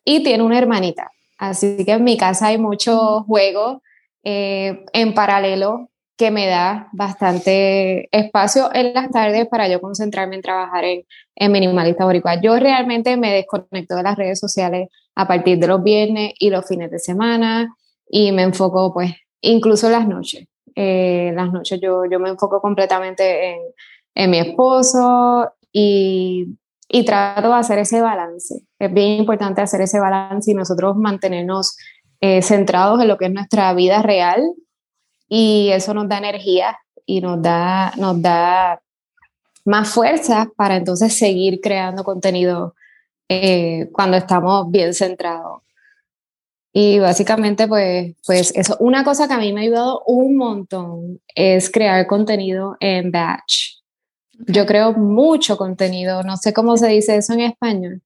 y 0.05 0.23
tiene 0.23 0.43
una 0.43 0.59
hermanita. 0.59 1.11
Así 1.39 1.83
que 1.83 1.93
en 1.93 2.05
mi 2.05 2.19
casa 2.19 2.49
hay 2.49 2.59
mucho 2.59 3.23
juego 3.23 3.81
eh, 4.23 4.85
en 4.93 5.15
paralelo 5.15 5.89
que 6.17 6.31
me 6.31 6.47
da 6.47 6.89
bastante 6.93 8.09
espacio 8.11 8.71
en 8.73 8.95
las 8.95 9.11
tardes 9.11 9.47
para 9.49 9.69
yo 9.69 9.81
concentrarme 9.81 10.37
en 10.37 10.43
trabajar 10.43 10.85
en, 10.85 11.05
en 11.35 11.53
Minimalista 11.53 12.05
Boricua. 12.05 12.41
Yo 12.41 12.59
realmente 12.59 13.17
me 13.17 13.33
desconecto 13.33 13.97
de 13.97 14.03
las 14.03 14.17
redes 14.17 14.41
sociales 14.41 14.89
a 15.15 15.29
partir 15.29 15.59
de 15.59 15.67
los 15.67 15.83
viernes 15.83 16.33
y 16.39 16.51
los 16.51 16.67
fines 16.67 16.91
de 16.91 16.99
semana 16.99 17.75
y 18.09 18.33
me 18.33 18.43
enfoco 18.43 18.95
pues 18.95 19.13
incluso 19.41 19.91
las 19.91 20.09
noches. 20.09 20.47
Eh, 20.75 21.33
las 21.35 21.53
noches 21.53 21.81
yo, 21.81 22.05
yo 22.11 22.19
me 22.19 22.31
enfoco 22.31 22.61
completamente 22.61 23.51
en, 23.51 23.59
en 24.15 24.31
mi 24.31 24.39
esposo 24.39 25.53
y, 25.71 26.57
y 26.89 27.05
trato 27.05 27.49
de 27.49 27.55
hacer 27.55 27.79
ese 27.79 28.01
balance. 28.01 28.67
Es 28.79 28.93
bien 28.93 29.21
importante 29.21 29.61
hacer 29.61 29.83
ese 29.83 30.01
balance 30.01 30.51
y 30.51 30.55
nosotros 30.55 30.97
mantenernos 30.97 31.77
eh, 32.21 32.41
centrados 32.41 33.01
en 33.03 33.09
lo 33.09 33.19
que 33.19 33.27
es 33.27 33.33
nuestra 33.33 33.75
vida 33.75 34.03
real 34.03 34.43
y 35.29 35.71
eso 35.73 35.95
nos 35.95 36.09
da 36.09 36.19
energía 36.19 36.79
y 37.05 37.21
nos 37.21 37.41
da, 37.41 37.93
nos 37.97 38.21
da 38.21 38.81
más 39.65 39.91
fuerza 39.91 40.49
para 40.57 40.77
entonces 40.77 41.17
seguir 41.17 41.61
creando 41.61 42.05
contenido 42.05 42.75
eh, 43.29 43.89
cuando 43.93 44.17
estamos 44.17 44.71
bien 44.71 44.95
centrados. 44.95 45.63
Y 46.73 46.99
básicamente, 46.99 47.67
pues, 47.67 48.15
pues 48.27 48.53
eso, 48.55 48.77
una 48.81 49.03
cosa 49.03 49.27
que 49.27 49.35
a 49.35 49.39
mí 49.39 49.53
me 49.53 49.61
ha 49.61 49.65
ayudado 49.65 50.03
un 50.07 50.37
montón 50.37 51.21
es 51.35 51.71
crear 51.71 52.07
contenido 52.07 52.77
en 52.81 53.11
batch. 53.11 53.81
Yo 54.47 54.67
creo 54.67 54.93
mucho 54.93 55.57
contenido, 55.57 56.23
no 56.23 56.37
sé 56.37 56.53
cómo 56.53 56.77
se 56.77 56.89
dice 56.89 57.17
eso 57.17 57.33
en 57.33 57.41
español. 57.41 58.03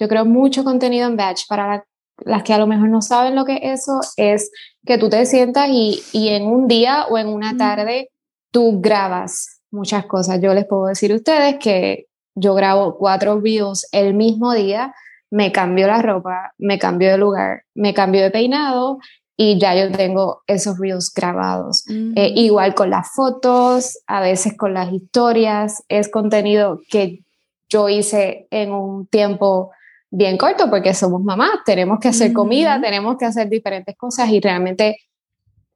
Yo 0.00 0.08
creo 0.08 0.24
mucho 0.24 0.64
contenido 0.64 1.06
en 1.06 1.16
batch 1.16 1.46
para 1.48 1.86
las 2.24 2.42
que 2.42 2.52
a 2.52 2.58
lo 2.58 2.66
mejor 2.66 2.88
no 2.88 3.02
saben 3.02 3.34
lo 3.34 3.44
que 3.44 3.60
eso 3.62 4.00
es 4.16 4.50
que 4.84 4.98
tú 4.98 5.08
te 5.08 5.24
sientas 5.26 5.68
y, 5.70 6.02
y 6.12 6.28
en 6.28 6.46
un 6.46 6.66
día 6.68 7.06
o 7.08 7.18
en 7.18 7.28
una 7.28 7.56
tarde 7.56 8.10
tú 8.50 8.80
grabas 8.80 9.60
muchas 9.70 10.06
cosas. 10.06 10.40
Yo 10.40 10.54
les 10.54 10.66
puedo 10.66 10.86
decir 10.86 11.12
a 11.12 11.16
ustedes 11.16 11.56
que 11.58 12.06
yo 12.34 12.54
grabo 12.54 12.96
cuatro 12.96 13.40
videos 13.40 13.86
el 13.92 14.14
mismo 14.14 14.54
día, 14.54 14.94
me 15.30 15.52
cambio 15.52 15.86
la 15.86 16.00
ropa, 16.00 16.52
me 16.58 16.78
cambio 16.78 17.10
de 17.10 17.18
lugar, 17.18 17.64
me 17.74 17.94
cambio 17.94 18.22
de 18.22 18.30
peinado 18.30 18.98
y 19.36 19.58
ya 19.58 19.74
yo 19.74 19.92
tengo 19.92 20.42
esos 20.46 20.78
reels 20.78 21.12
grabados. 21.14 21.84
Eh, 21.88 22.32
igual 22.34 22.74
con 22.74 22.90
las 22.90 23.12
fotos, 23.14 23.98
a 24.06 24.20
veces 24.20 24.56
con 24.56 24.74
las 24.74 24.92
historias, 24.92 25.84
es 25.88 26.08
contenido 26.08 26.80
que 26.90 27.20
yo 27.68 27.88
hice 27.88 28.48
en 28.50 28.72
un 28.72 29.06
tiempo 29.06 29.70
bien 30.10 30.36
corto 30.36 30.70
porque 30.70 30.94
somos 30.94 31.22
mamás, 31.22 31.50
tenemos 31.64 31.98
que 32.00 32.08
hacer 32.08 32.32
comida, 32.32 32.80
tenemos 32.80 33.16
que 33.18 33.26
hacer 33.26 33.48
diferentes 33.48 33.96
cosas 33.96 34.28
y 34.30 34.40
realmente 34.40 34.98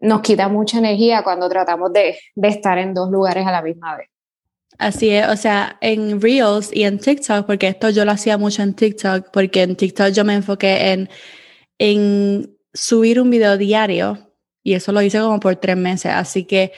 nos 0.01 0.21
quita 0.21 0.49
mucha 0.49 0.79
energía 0.79 1.23
cuando 1.23 1.49
tratamos 1.49 1.93
de, 1.93 2.19
de, 2.35 2.49
estar 2.49 2.79
en 2.79 2.93
dos 2.95 3.11
lugares 3.11 3.47
a 3.47 3.53
la 3.53 3.63
misma 3.63 3.97
vez. 3.97 4.09
Así 4.79 5.11
es, 5.11 5.29
o 5.29 5.37
sea, 5.37 5.77
en 5.81 6.21
Reels 6.21 6.71
y 6.73 6.85
en 6.85 6.99
TikTok, 6.99 7.47
porque 7.47 7.69
esto 7.69 7.91
yo 7.91 8.05
lo 8.05 8.13
hacía 8.13 8.37
mucho 8.37 8.63
en 8.63 8.75
TikTok, 8.75 9.31
porque 9.33 9.63
en 9.63 9.77
TikTok 9.77 10.09
yo 10.09 10.25
me 10.25 10.35
enfoqué 10.35 10.93
en, 10.93 11.09
en 11.79 12.57
subir 12.73 13.21
un 13.21 13.31
video 13.31 13.57
diario 13.57 14.33
y 14.63 14.75
eso 14.75 14.93
lo 14.93 15.03
hice 15.03 15.21
como 15.21 15.39
por 15.41 15.57
tres 15.57 15.77
meses, 15.77 16.13
así 16.13 16.45
que 16.45 16.73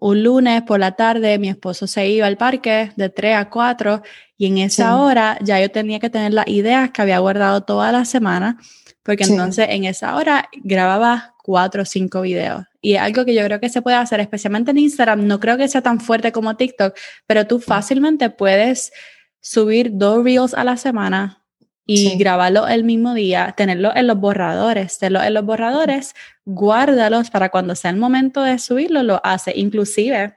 un 0.00 0.22
lunes 0.22 0.62
por 0.62 0.78
la 0.78 0.92
tarde 0.92 1.38
mi 1.38 1.48
esposo 1.48 1.86
se 1.86 2.08
iba 2.08 2.26
al 2.26 2.36
parque 2.36 2.92
de 2.96 3.08
3 3.08 3.36
a 3.36 3.50
4 3.50 4.02
y 4.36 4.46
en 4.46 4.58
esa 4.58 4.96
hora 4.96 5.38
ya 5.42 5.60
yo 5.60 5.70
tenía 5.70 5.98
que 5.98 6.10
tener 6.10 6.32
las 6.32 6.46
ideas 6.46 6.90
que 6.90 7.02
había 7.02 7.18
guardado 7.18 7.62
toda 7.62 7.90
la 7.90 8.04
semana, 8.04 8.58
porque 9.02 9.24
entonces 9.24 9.66
en 9.70 9.84
esa 9.84 10.14
hora 10.14 10.48
grababa 10.62 11.34
cuatro 11.42 11.82
o 11.82 11.84
cinco 11.84 12.20
videos. 12.20 12.64
Y 12.80 12.94
es 12.94 13.00
algo 13.00 13.24
que 13.24 13.34
yo 13.34 13.42
creo 13.44 13.58
que 13.58 13.68
se 13.68 13.82
puede 13.82 13.96
hacer, 13.96 14.20
especialmente 14.20 14.70
en 14.70 14.78
Instagram. 14.78 15.26
No 15.26 15.40
creo 15.40 15.56
que 15.56 15.66
sea 15.66 15.82
tan 15.82 15.98
fuerte 15.98 16.30
como 16.30 16.56
TikTok, 16.56 16.94
pero 17.26 17.48
tú 17.48 17.58
fácilmente 17.58 18.30
puedes 18.30 18.92
subir 19.40 19.90
dos 19.94 20.22
reels 20.22 20.54
a 20.54 20.62
la 20.62 20.76
semana 20.76 21.42
y 21.90 22.18
grabarlo 22.18 22.68
el 22.68 22.84
mismo 22.84 23.14
día, 23.14 23.54
tenerlo 23.56 23.96
en 23.96 24.06
los 24.06 24.18
borradores, 24.18 24.98
tenerlo 24.98 25.22
en 25.22 25.32
los 25.32 25.44
borradores, 25.46 26.14
guárdalos 26.44 27.30
para 27.30 27.48
cuando 27.48 27.74
sea 27.74 27.90
el 27.90 27.96
momento 27.96 28.42
de 28.42 28.58
subirlo, 28.58 29.02
lo 29.02 29.22
hace. 29.24 29.54
Inclusive, 29.56 30.34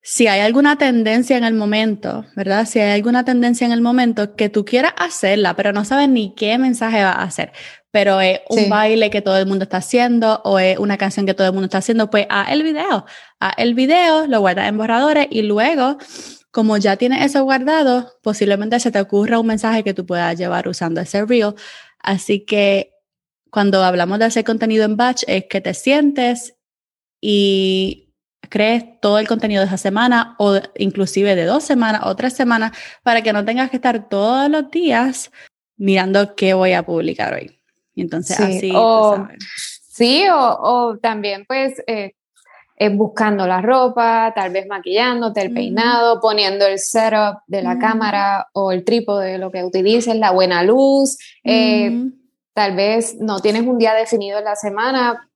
si 0.00 0.28
hay 0.28 0.40
alguna 0.40 0.76
tendencia 0.76 1.36
en 1.36 1.44
el 1.44 1.52
momento, 1.52 2.24
¿verdad? 2.34 2.64
Si 2.64 2.80
hay 2.80 2.92
alguna 2.92 3.22
tendencia 3.22 3.66
en 3.66 3.72
el 3.72 3.82
momento 3.82 4.34
que 4.34 4.48
tú 4.48 4.64
quieras 4.64 4.94
hacerla, 4.96 5.54
pero 5.54 5.74
no 5.74 5.84
sabes 5.84 6.08
ni 6.08 6.34
qué 6.34 6.56
mensaje 6.56 7.04
va 7.04 7.12
a 7.12 7.24
hacer, 7.24 7.52
pero 7.90 8.22
es 8.22 8.40
un 8.48 8.70
baile 8.70 9.10
que 9.10 9.20
todo 9.20 9.36
el 9.36 9.46
mundo 9.46 9.64
está 9.64 9.76
haciendo 9.76 10.40
o 10.44 10.58
es 10.58 10.78
una 10.78 10.96
canción 10.96 11.26
que 11.26 11.34
todo 11.34 11.48
el 11.48 11.52
mundo 11.52 11.66
está 11.66 11.78
haciendo, 11.78 12.08
pues 12.08 12.26
haz 12.30 12.50
el 12.50 12.62
video. 12.62 13.04
Haz 13.40 13.54
el 13.58 13.74
video, 13.74 14.26
lo 14.26 14.40
guardas 14.40 14.70
en 14.70 14.78
borradores 14.78 15.26
y 15.30 15.42
luego 15.42 15.98
como 16.54 16.76
ya 16.76 16.96
tienes 16.96 17.24
eso 17.24 17.42
guardado, 17.42 18.12
posiblemente 18.22 18.78
se 18.78 18.92
te 18.92 19.00
ocurra 19.00 19.40
un 19.40 19.46
mensaje 19.48 19.82
que 19.82 19.92
tú 19.92 20.06
puedas 20.06 20.38
llevar 20.38 20.68
usando 20.68 21.00
ese 21.00 21.26
reel. 21.26 21.54
Así 21.98 22.44
que 22.44 22.92
cuando 23.50 23.82
hablamos 23.82 24.20
de 24.20 24.26
hacer 24.26 24.44
contenido 24.44 24.84
en 24.84 24.96
batch, 24.96 25.24
es 25.26 25.46
que 25.50 25.60
te 25.60 25.74
sientes 25.74 26.54
y 27.20 28.14
crees 28.50 29.00
todo 29.00 29.18
el 29.18 29.26
contenido 29.26 29.62
de 29.62 29.66
esa 29.66 29.78
semana 29.78 30.36
o 30.38 30.60
inclusive 30.76 31.34
de 31.34 31.44
dos 31.44 31.64
semanas 31.64 32.02
o 32.04 32.14
tres 32.14 32.34
semanas 32.34 32.70
para 33.02 33.20
que 33.22 33.32
no 33.32 33.44
tengas 33.44 33.68
que 33.68 33.78
estar 33.78 34.08
todos 34.08 34.48
los 34.48 34.70
días 34.70 35.32
mirando 35.76 36.36
qué 36.36 36.54
voy 36.54 36.74
a 36.74 36.84
publicar 36.84 37.34
hoy. 37.34 37.58
Y 37.96 38.02
entonces 38.02 38.38
así. 38.38 38.72
sí, 39.88 40.24
o, 40.30 40.98
también 41.02 41.46
pues 41.48 41.82
eh, 41.88 42.14
es 42.76 42.96
buscando 42.96 43.46
la 43.46 43.60
ropa, 43.60 44.32
tal 44.34 44.52
vez 44.52 44.66
maquillándote, 44.66 45.40
el 45.42 45.52
peinado, 45.52 46.20
poniendo 46.20 46.66
el 46.66 46.78
setup 46.78 47.38
de 47.46 47.62
la 47.62 47.78
cámara 47.78 48.48
o 48.52 48.72
el 48.72 48.84
trípode, 48.84 49.38
lo 49.38 49.50
que 49.50 49.62
utilices, 49.62 50.16
la 50.16 50.32
buena 50.32 50.62
luz. 50.62 51.16
Eh, 51.44 52.10
tal 52.52 52.74
vez 52.74 53.16
no 53.20 53.40
tienes 53.40 53.62
un 53.62 53.78
día 53.78 53.94
definido 53.94 54.38
en 54.38 54.44
la 54.44 54.56
semana, 54.56 55.28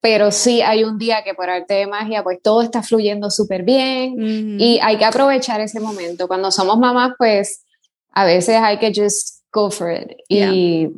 pero 0.00 0.30
sí 0.30 0.62
hay 0.62 0.84
un 0.84 0.96
día 0.96 1.22
que 1.24 1.34
por 1.34 1.50
arte 1.50 1.74
de 1.74 1.86
magia, 1.86 2.22
pues 2.22 2.40
todo 2.42 2.62
está 2.62 2.82
fluyendo 2.82 3.30
súper 3.30 3.64
bien 3.64 4.14
y 4.58 4.78
hay 4.82 4.96
que 4.96 5.04
aprovechar 5.04 5.60
ese 5.60 5.80
momento. 5.80 6.26
Cuando 6.26 6.50
somos 6.50 6.78
mamás, 6.78 7.12
pues 7.18 7.64
a 8.12 8.24
veces 8.24 8.56
hay 8.56 8.78
que 8.78 8.92
just 8.94 9.42
go 9.52 9.70
for 9.70 9.92
it. 9.92 10.12
Y, 10.28 10.88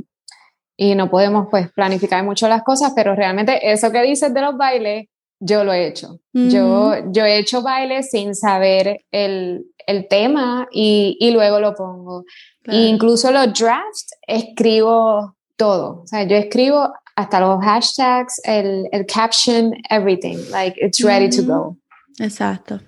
y 0.76 0.94
no 0.94 1.10
podemos 1.10 1.48
pues 1.50 1.70
planificar 1.72 2.24
mucho 2.24 2.46
las 2.46 2.62
cosas, 2.62 2.92
pero 2.94 3.14
realmente 3.14 3.72
eso 3.72 3.90
que 3.90 4.02
dices 4.02 4.32
de 4.32 4.40
los 4.40 4.56
bailes, 4.56 5.08
yo 5.40 5.64
lo 5.64 5.72
he 5.72 5.86
hecho. 5.86 6.20
yo, 6.32 6.94
yo 7.10 7.24
he 7.24 7.38
hecho 7.38 7.62
bailes 7.62 8.10
sin 8.10 8.34
saber 8.34 9.04
el, 9.10 9.66
el 9.86 10.06
tema 10.06 10.68
y, 10.70 11.16
y, 11.18 11.30
luego 11.32 11.58
lo 11.58 11.74
pongo. 11.74 12.24
incluso 12.70 13.32
los 13.32 13.52
drafts 13.58 14.14
escribo 14.26 15.34
todo. 15.56 16.02
O 16.02 16.06
sea, 16.06 16.24
yo 16.24 16.36
escribo 16.36 16.92
hasta 17.16 17.40
los 17.40 17.62
hashtags, 17.62 18.40
el, 18.44 18.88
el 18.92 19.06
caption, 19.06 19.74
everything. 19.90 20.38
Like, 20.50 20.78
it's 20.80 21.02
ready 21.02 21.28
to 21.30 21.42
go. 21.42 21.76
Exacto. 22.18 22.80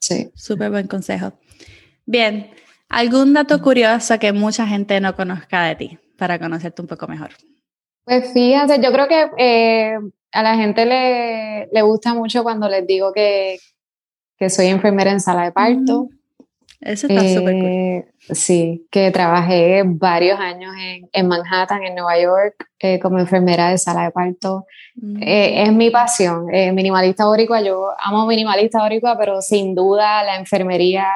Sí. 0.00 0.30
Súper 0.34 0.70
buen 0.70 0.86
consejo. 0.86 1.32
Bien, 2.06 2.50
¿algún 2.88 3.32
dato 3.32 3.62
curioso 3.62 4.18
que 4.18 4.32
mucha 4.32 4.66
gente 4.66 5.00
no 5.00 5.14
conozca 5.16 5.64
de 5.64 5.76
ti 5.76 5.98
para 6.18 6.38
conocerte 6.38 6.82
un 6.82 6.88
poco 6.88 7.06
mejor? 7.06 7.30
Pues 8.04 8.32
fíjate, 8.32 8.82
yo 8.82 8.92
creo 8.92 9.08
que 9.08 9.30
eh, 9.38 9.98
a 10.34 10.42
la 10.42 10.56
gente 10.56 10.84
le, 10.84 11.68
le, 11.72 11.82
gusta 11.82 12.12
mucho 12.12 12.42
cuando 12.42 12.68
les 12.68 12.84
digo 12.86 13.12
que, 13.12 13.58
que 14.36 14.50
soy 14.50 14.66
enfermera 14.66 15.12
en 15.12 15.20
sala 15.20 15.44
de 15.44 15.52
parto. 15.52 16.08
Eso 16.80 17.06
está 17.06 17.22
súper 17.22 17.54
cool. 17.54 17.64
Eh, 17.64 18.08
sí, 18.30 18.86
que 18.90 19.12
trabajé 19.12 19.84
varios 19.86 20.38
años 20.40 20.74
en, 20.78 21.08
en 21.12 21.28
Manhattan, 21.28 21.84
en 21.84 21.94
Nueva 21.94 22.20
York, 22.20 22.68
eh, 22.80 22.98
como 22.98 23.20
enfermera 23.20 23.70
de 23.70 23.78
sala 23.78 24.04
de 24.04 24.10
parto. 24.10 24.66
es 25.20 25.72
mi 25.72 25.90
pasión, 25.90 26.46
minimalista 26.46 27.26
boricua. 27.26 27.62
Yo 27.62 27.90
amo 27.98 28.26
minimalista 28.26 28.82
boricua, 28.82 29.16
pero 29.16 29.40
sin 29.40 29.74
duda 29.74 30.24
la 30.24 30.36
enfermería 30.36 31.06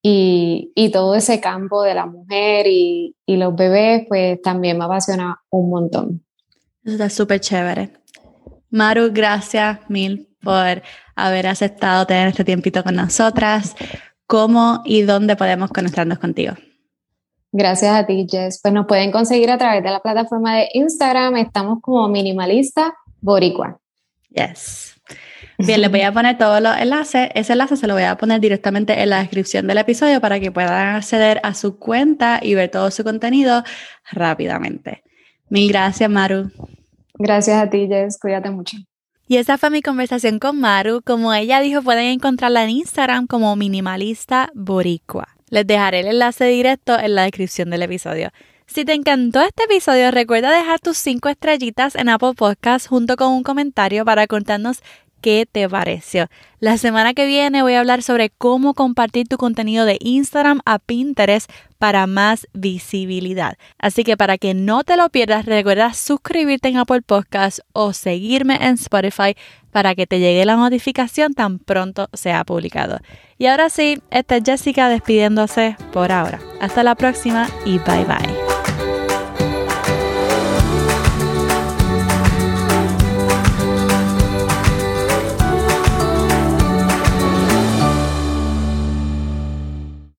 y, 0.00 0.70
y, 0.76 0.90
todo 0.90 1.16
ese 1.16 1.40
campo 1.40 1.82
de 1.82 1.94
la 1.94 2.06
mujer 2.06 2.66
y, 2.68 3.16
y, 3.26 3.36
los 3.36 3.56
bebés, 3.56 4.04
pues 4.06 4.40
también 4.42 4.78
me 4.78 4.84
apasiona 4.84 5.42
un 5.50 5.70
montón. 5.70 6.24
Eso 6.84 6.92
está 6.92 7.10
súper 7.10 7.40
chévere. 7.40 8.03
Maru, 8.74 9.10
gracias 9.12 9.78
mil 9.88 10.28
por 10.42 10.82
haber 11.14 11.46
aceptado 11.46 12.06
tener 12.06 12.26
este 12.26 12.42
tiempito 12.42 12.82
con 12.82 12.96
nosotras. 12.96 13.76
¿Cómo 14.26 14.82
y 14.84 15.02
dónde 15.02 15.36
podemos 15.36 15.70
conectarnos 15.70 16.18
contigo? 16.18 16.54
Gracias 17.52 17.94
a 17.94 18.04
ti, 18.04 18.26
Jess. 18.28 18.58
Pues 18.60 18.74
nos 18.74 18.86
pueden 18.86 19.12
conseguir 19.12 19.52
a 19.52 19.58
través 19.58 19.84
de 19.84 19.90
la 19.90 20.00
plataforma 20.00 20.56
de 20.56 20.70
Instagram. 20.72 21.36
Estamos 21.36 21.78
como 21.82 22.08
minimalista 22.08 22.92
boricua. 23.20 23.78
Yes. 24.30 25.00
Bien, 25.58 25.80
les 25.80 25.88
voy 25.88 26.00
a 26.00 26.10
poner 26.10 26.36
todos 26.36 26.60
los 26.60 26.76
enlaces. 26.76 27.30
Ese 27.32 27.52
enlace 27.52 27.76
se 27.76 27.86
lo 27.86 27.94
voy 27.94 28.02
a 28.02 28.16
poner 28.16 28.40
directamente 28.40 29.00
en 29.00 29.10
la 29.10 29.20
descripción 29.20 29.68
del 29.68 29.78
episodio 29.78 30.20
para 30.20 30.40
que 30.40 30.50
puedan 30.50 30.96
acceder 30.96 31.40
a 31.44 31.54
su 31.54 31.78
cuenta 31.78 32.40
y 32.42 32.56
ver 32.56 32.72
todo 32.72 32.90
su 32.90 33.04
contenido 33.04 33.62
rápidamente. 34.10 35.04
Mil 35.48 35.68
gracias, 35.68 36.10
Maru. 36.10 36.50
Gracias 37.18 37.62
a 37.62 37.70
ti, 37.70 37.86
Jess. 37.88 38.18
Cuídate 38.18 38.50
mucho. 38.50 38.76
Y 39.26 39.38
esa 39.38 39.56
fue 39.56 39.70
mi 39.70 39.80
conversación 39.80 40.38
con 40.38 40.60
Maru. 40.60 41.00
Como 41.02 41.32
ella 41.32 41.60
dijo, 41.60 41.82
pueden 41.82 42.06
encontrarla 42.06 42.64
en 42.64 42.70
Instagram 42.70 43.26
como 43.26 43.56
minimalista 43.56 44.50
boricua. 44.54 45.28
Les 45.48 45.66
dejaré 45.66 46.00
el 46.00 46.08
enlace 46.08 46.44
directo 46.46 46.98
en 46.98 47.14
la 47.14 47.22
descripción 47.22 47.70
del 47.70 47.82
episodio. 47.82 48.30
Si 48.66 48.84
te 48.84 48.94
encantó 48.94 49.40
este 49.42 49.64
episodio, 49.64 50.10
recuerda 50.10 50.50
dejar 50.50 50.80
tus 50.80 50.96
5 50.98 51.28
estrellitas 51.28 51.94
en 51.94 52.08
Apple 52.08 52.32
Podcast 52.34 52.88
junto 52.88 53.16
con 53.16 53.28
un 53.28 53.42
comentario 53.42 54.04
para 54.04 54.26
contarnos 54.26 54.82
qué 55.24 55.48
te 55.50 55.66
pareció. 55.66 56.26
La 56.60 56.76
semana 56.76 57.14
que 57.14 57.24
viene 57.24 57.62
voy 57.62 57.72
a 57.72 57.80
hablar 57.80 58.02
sobre 58.02 58.28
cómo 58.28 58.74
compartir 58.74 59.26
tu 59.26 59.38
contenido 59.38 59.86
de 59.86 59.96
Instagram 60.00 60.60
a 60.66 60.78
Pinterest 60.78 61.50
para 61.78 62.06
más 62.06 62.46
visibilidad. 62.52 63.56
Así 63.78 64.04
que 64.04 64.18
para 64.18 64.36
que 64.36 64.52
no 64.52 64.84
te 64.84 64.98
lo 64.98 65.08
pierdas, 65.08 65.46
recuerda 65.46 65.94
suscribirte 65.94 66.68
en 66.68 66.76
Apple 66.76 67.00
Podcast 67.00 67.60
o 67.72 67.94
seguirme 67.94 68.56
en 68.56 68.74
Spotify 68.74 69.34
para 69.72 69.94
que 69.94 70.06
te 70.06 70.20
llegue 70.20 70.44
la 70.44 70.56
notificación 70.56 71.32
tan 71.32 71.58
pronto 71.58 72.10
sea 72.12 72.44
publicado. 72.44 72.98
Y 73.38 73.46
ahora 73.46 73.70
sí, 73.70 74.02
esta 74.10 74.36
es 74.36 74.42
Jessica 74.44 74.90
despidiéndose 74.90 75.78
por 75.90 76.12
ahora. 76.12 76.38
Hasta 76.60 76.82
la 76.82 76.96
próxima 76.96 77.48
y 77.64 77.78
bye 77.78 78.04
bye. 78.04 78.53